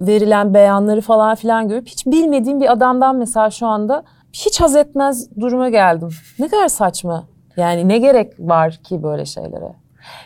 verilen 0.00 0.54
beyanları 0.54 1.00
falan 1.00 1.34
filan 1.34 1.68
görüp 1.68 1.86
hiç 1.88 2.06
bilmediğim 2.06 2.60
bir 2.60 2.72
adamdan 2.72 3.16
mesela 3.16 3.50
şu 3.50 3.66
anda 3.66 4.04
hiç 4.32 4.60
haz 4.60 4.76
etmez 4.76 5.40
duruma 5.40 5.68
geldim. 5.68 6.08
Ne 6.38 6.48
kadar 6.48 6.68
saçma. 6.68 7.24
Yani 7.56 7.88
ne 7.88 7.98
gerek 7.98 8.32
var 8.38 8.80
ki 8.84 9.02
böyle 9.02 9.24
şeylere? 9.24 9.74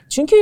Çünkü 0.09 0.37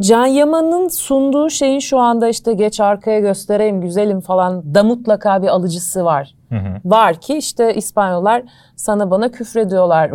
Can 0.00 0.26
Yaman'ın 0.26 0.88
sunduğu 0.88 1.50
şeyin 1.50 1.78
şu 1.78 1.98
anda 1.98 2.28
işte 2.28 2.52
geç 2.52 2.80
arkaya 2.80 3.20
göstereyim 3.20 3.80
güzelim 3.80 4.20
falan 4.20 4.74
da 4.74 4.84
mutlaka 4.84 5.42
bir 5.42 5.48
alıcısı 5.48 6.04
var. 6.04 6.34
Hı 6.48 6.54
hı. 6.54 6.80
Var 6.84 7.20
ki 7.20 7.36
işte 7.36 7.74
İspanyollar 7.74 8.42
sana 8.76 9.10
bana 9.10 9.30
küfrediyorlar 9.30 10.10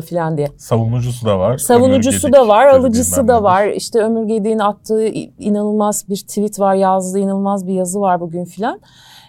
falan 0.00 0.36
diye. 0.36 0.48
Savunucusu 0.56 1.26
da 1.26 1.38
var. 1.38 1.58
Savunucusu 1.58 2.32
da 2.32 2.48
var, 2.48 2.66
alıcısı 2.66 3.28
da 3.28 3.42
var. 3.42 3.66
İşte 3.66 3.98
Ömür 3.98 4.24
Gedik'in 4.24 4.58
attığı 4.58 5.06
inanılmaz 5.38 6.08
bir 6.08 6.16
tweet 6.16 6.60
var, 6.60 6.74
yazdığı 6.74 7.18
inanılmaz 7.18 7.66
bir 7.66 7.74
yazı 7.74 8.00
var 8.00 8.20
bugün 8.20 8.44
filan. 8.44 8.80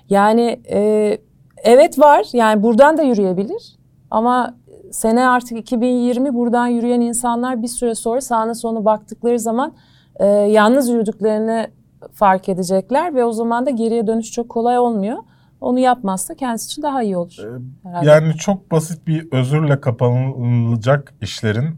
Yani 0.10 0.62
e, 0.70 1.18
evet 1.64 2.00
var 2.00 2.26
yani 2.34 2.64
buradan 2.64 2.98
da 2.98 3.02
yürüyebilir 3.04 3.76
ama 4.12 4.56
sene 4.92 5.28
artık 5.28 5.58
2020 5.58 6.34
buradan 6.34 6.68
yürüyen 6.68 7.02
insanlar 7.02 7.62
bir 7.62 7.68
süre 7.68 7.96
sonra 7.96 8.22
sağına 8.22 8.56
soluna 8.56 8.86
baktıkları 8.86 9.40
zaman 9.40 9.74
e, 10.20 10.26
yalnız 10.26 10.90
yürüdüklerini 10.90 11.68
fark 12.14 12.50
edecekler 12.50 13.16
ve 13.16 13.26
o 13.26 13.32
zaman 13.32 13.66
da 13.66 13.70
geriye 13.70 14.08
dönüş 14.08 14.32
çok 14.32 14.50
kolay 14.50 14.80
olmuyor. 14.80 15.18
Onu 15.62 15.80
yapmazsa 15.80 16.36
kendisi 16.36 16.66
için 16.66 16.82
daha 16.82 17.04
iyi 17.04 17.18
olur. 17.18 17.62
Herhalde. 17.84 18.10
Yani 18.10 18.34
çok 18.34 18.72
basit 18.72 19.08
bir 19.08 19.32
özürle 19.32 19.82
kapanılacak 19.82 21.14
işlerin 21.22 21.76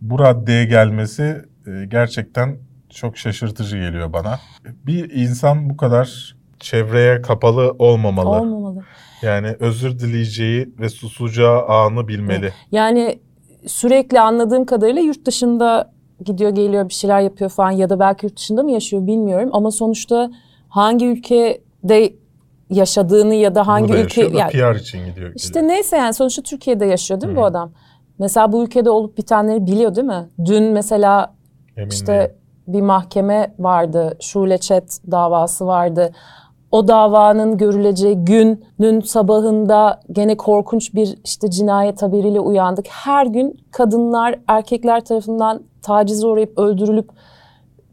bu 0.00 0.18
raddeye 0.18 0.64
gelmesi 0.64 1.44
e, 1.66 1.84
gerçekten 1.88 2.56
çok 2.90 3.18
şaşırtıcı 3.18 3.76
geliyor 3.78 4.12
bana. 4.12 4.38
Bir 4.86 5.10
insan 5.10 5.70
bu 5.70 5.76
kadar 5.76 6.36
çevreye 6.60 7.22
kapalı 7.22 7.76
olmamalı. 7.78 8.28
Olmamalı. 8.28 8.82
Yani 9.22 9.56
özür 9.60 9.98
dileyeceği 9.98 10.74
ve 10.80 10.88
susacağı 10.88 11.66
anı 11.66 12.08
bilmeli. 12.08 12.52
Yani 12.72 13.20
sürekli 13.66 14.20
anladığım 14.20 14.64
kadarıyla 14.64 15.02
yurt 15.02 15.26
dışında 15.26 15.93
gidiyor 16.24 16.50
geliyor 16.50 16.88
bir 16.88 16.94
şeyler 16.94 17.20
yapıyor 17.20 17.50
falan 17.50 17.70
ya 17.70 17.90
da 17.90 18.00
belki 18.00 18.26
yurt 18.26 18.36
dışında 18.36 18.62
mı 18.62 18.70
yaşıyor 18.70 19.06
bilmiyorum 19.06 19.50
ama 19.52 19.70
sonuçta 19.70 20.30
hangi 20.68 21.06
ülkede 21.06 22.14
yaşadığını 22.70 23.34
ya 23.34 23.54
da 23.54 23.66
hangi 23.66 23.92
ülke 23.92 24.22
yani, 24.22 24.50
PR 24.50 24.74
için 24.74 25.06
gidiyor. 25.06 25.32
İşte 25.36 25.68
neyse 25.68 25.96
yani 25.96 26.14
sonuçta 26.14 26.42
Türkiye'de 26.42 26.86
yaşıyor 26.86 27.20
değil 27.20 27.32
mi 27.32 27.36
hmm. 27.36 27.42
bu 27.42 27.46
adam? 27.46 27.72
Mesela 28.18 28.52
bu 28.52 28.64
ülkede 28.64 28.90
olup 28.90 29.18
bitenleri 29.18 29.66
biliyor 29.66 29.94
değil 29.94 30.06
mi? 30.06 30.28
Dün 30.44 30.62
mesela 30.62 31.34
Emin 31.76 31.90
işte 31.90 32.12
değilim. 32.12 32.30
bir 32.66 32.80
mahkeme 32.80 33.54
vardı. 33.58 34.16
Şule 34.20 34.58
Çet 34.58 34.98
davası 35.10 35.66
vardı. 35.66 36.12
O 36.70 36.88
davanın 36.88 37.56
görüleceği 37.56 38.16
günün 38.16 39.00
sabahında 39.00 40.00
gene 40.12 40.36
korkunç 40.36 40.94
bir 40.94 41.18
işte 41.24 41.50
cinayet 41.50 42.02
haberiyle 42.02 42.40
uyandık. 42.40 42.86
Her 42.88 43.26
gün 43.26 43.64
kadınlar 43.70 44.38
erkekler 44.48 45.04
tarafından 45.04 45.62
tacize 45.84 46.26
uğrayıp 46.26 46.58
öldürülüp 46.58 47.10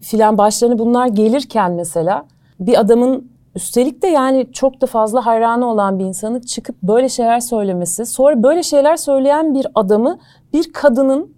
filan 0.02 0.38
başlarına 0.38 0.80
bunlar 0.80 1.08
gelirken 1.08 1.72
mesela 1.72 2.26
bir 2.60 2.80
adamın 2.80 3.32
üstelik 3.56 4.02
de 4.02 4.08
yani 4.08 4.48
çok 4.54 4.82
da 4.82 4.86
fazla 4.86 5.26
hayranı 5.26 5.66
olan 5.66 6.00
bir 6.00 6.06
insanın 6.06 6.40
çıkıp 6.40 6.82
böyle 6.84 7.10
şeyler 7.10 7.40
söylemesi, 7.40 8.06
sonra 8.06 8.44
böyle 8.44 8.64
şeyler 8.64 8.98
söyleyen 8.98 9.54
bir 9.54 9.68
adamı 9.76 10.20
bir 10.54 10.74
kadının 10.74 11.34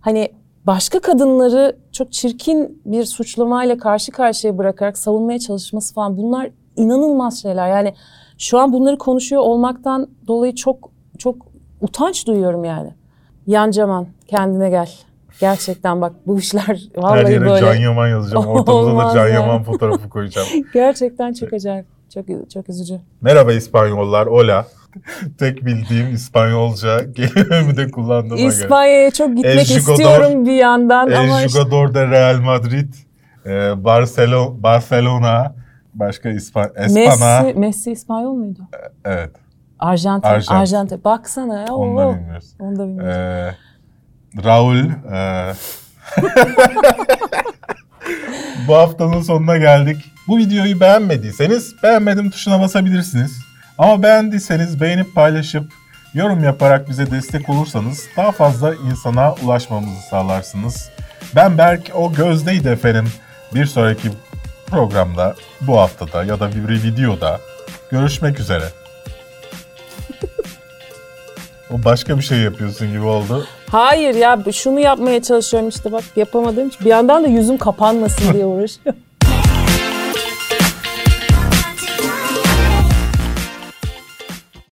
hani 0.00 0.28
başka 0.66 0.98
kadınları 0.98 1.76
çok 1.92 2.12
çirkin 2.12 2.82
bir 2.86 3.04
suçlamayla 3.04 3.78
karşı 3.78 4.12
karşıya 4.12 4.58
bırakarak 4.58 4.98
savunmaya 4.98 5.38
çalışması 5.38 5.94
falan 5.94 6.16
bunlar 6.16 6.50
inanılmaz 6.76 7.42
şeyler. 7.42 7.68
Yani 7.68 7.94
şu 8.38 8.58
an 8.58 8.72
bunları 8.72 8.98
konuşuyor 8.98 9.42
olmaktan 9.42 10.08
dolayı 10.26 10.54
çok 10.54 10.90
çok 11.18 11.36
utanç 11.80 12.26
duyuyorum 12.26 12.64
yani. 12.64 12.90
Yan 13.46 13.70
Caman 13.70 14.06
kendine 14.28 14.70
gel. 14.70 14.88
Gerçekten 15.40 16.00
bak 16.00 16.12
bu 16.26 16.38
işler 16.38 16.80
vallahi 16.96 17.24
Her 17.24 17.30
yere 17.30 17.40
böyle. 17.40 17.60
Can 17.60 17.74
Yaman 17.74 18.08
yazacağım. 18.08 18.46
Ortamıza 18.48 19.08
da 19.08 19.14
Can 19.14 19.28
Yaman 19.28 19.62
fotoğrafı 19.62 20.08
koyacağım. 20.08 20.48
Gerçekten 20.74 21.32
çok 21.32 21.52
acayip. 21.52 21.86
Çok 22.14 22.24
çok 22.54 22.68
üzücü. 22.68 23.00
Merhaba 23.20 23.52
İspanyollar. 23.52 24.26
Hola. 24.26 24.66
Tek 25.38 25.66
bildiğim 25.66 26.14
İspanyolca 26.14 27.12
kelimemi 27.12 27.76
de 27.76 27.90
kullandığıma 27.90 28.36
göre. 28.36 28.46
İspanya'ya 28.46 29.10
çok 29.10 29.36
gitmek 29.36 29.54
El 29.54 29.76
istiyorum 29.76 30.46
bir 30.46 30.52
yandan 30.52 31.10
El 31.10 31.20
ama... 31.20 31.42
El 31.42 31.48
Jugador 31.48 31.94
de 31.94 32.06
Real 32.06 32.40
Madrid, 32.40 32.94
e, 33.46 33.84
Barcelona, 33.84 34.62
Barcelona, 34.62 35.54
başka 35.94 36.30
İspan 36.30 36.70
Espana. 36.76 37.42
Messi, 37.42 37.58
Messi 37.58 37.92
İspanyol 37.92 38.32
muydu? 38.32 38.60
E, 38.72 39.10
evet. 39.10 39.30
Arjantin, 39.78 40.28
Arjantin. 40.28 40.54
Arjantin. 40.54 41.04
Baksana 41.04 41.60
ya. 41.60 41.74
Onu 41.74 41.98
da 41.98 42.16
bilmiyoruz. 42.16 42.54
Onu 42.60 42.76
da 42.76 42.86
bilmiyoruz. 42.86 43.16
Ee, 43.16 43.54
Raul. 44.44 44.76
E... 45.12 45.52
Bu 48.68 48.76
haftanın 48.76 49.22
sonuna 49.22 49.56
geldik. 49.56 50.12
Bu 50.28 50.38
videoyu 50.38 50.80
beğenmediyseniz 50.80 51.82
beğenmedim 51.82 52.30
tuşuna 52.30 52.60
basabilirsiniz. 52.60 53.38
Ama 53.78 54.02
beğendiyseniz 54.02 54.80
beğenip 54.80 55.14
paylaşıp 55.14 55.72
yorum 56.14 56.44
yaparak 56.44 56.88
bize 56.88 57.10
destek 57.10 57.48
olursanız 57.48 58.04
daha 58.16 58.32
fazla 58.32 58.74
insana 58.74 59.34
ulaşmamızı 59.34 60.00
sağlarsınız. 60.10 60.90
Ben 61.34 61.58
Berk, 61.58 61.90
o 61.94 62.12
gözdeydi 62.12 62.68
efendim. 62.68 63.08
Bir 63.54 63.66
sonraki 63.66 64.08
programda, 64.66 65.34
bu 65.60 65.78
haftada 65.78 66.24
ya 66.24 66.40
da 66.40 66.50
bir 66.54 66.82
videoda 66.82 67.40
görüşmek 67.90 68.40
üzere. 68.40 68.64
O 71.70 71.84
başka 71.84 72.18
bir 72.18 72.22
şey 72.22 72.38
yapıyorsun 72.38 72.88
gibi 72.90 73.04
oldu. 73.04 73.46
Hayır 73.70 74.14
ya 74.14 74.38
şunu 74.52 74.80
yapmaya 74.80 75.22
çalışıyorum 75.22 75.68
işte 75.68 75.92
bak 75.92 76.04
yapamadığım 76.16 76.68
için. 76.68 76.84
Bir 76.84 76.90
yandan 76.90 77.24
da 77.24 77.28
yüzüm 77.28 77.58
kapanmasın 77.58 78.34
diye 78.34 78.44
uğraşıyorum. 78.44 79.00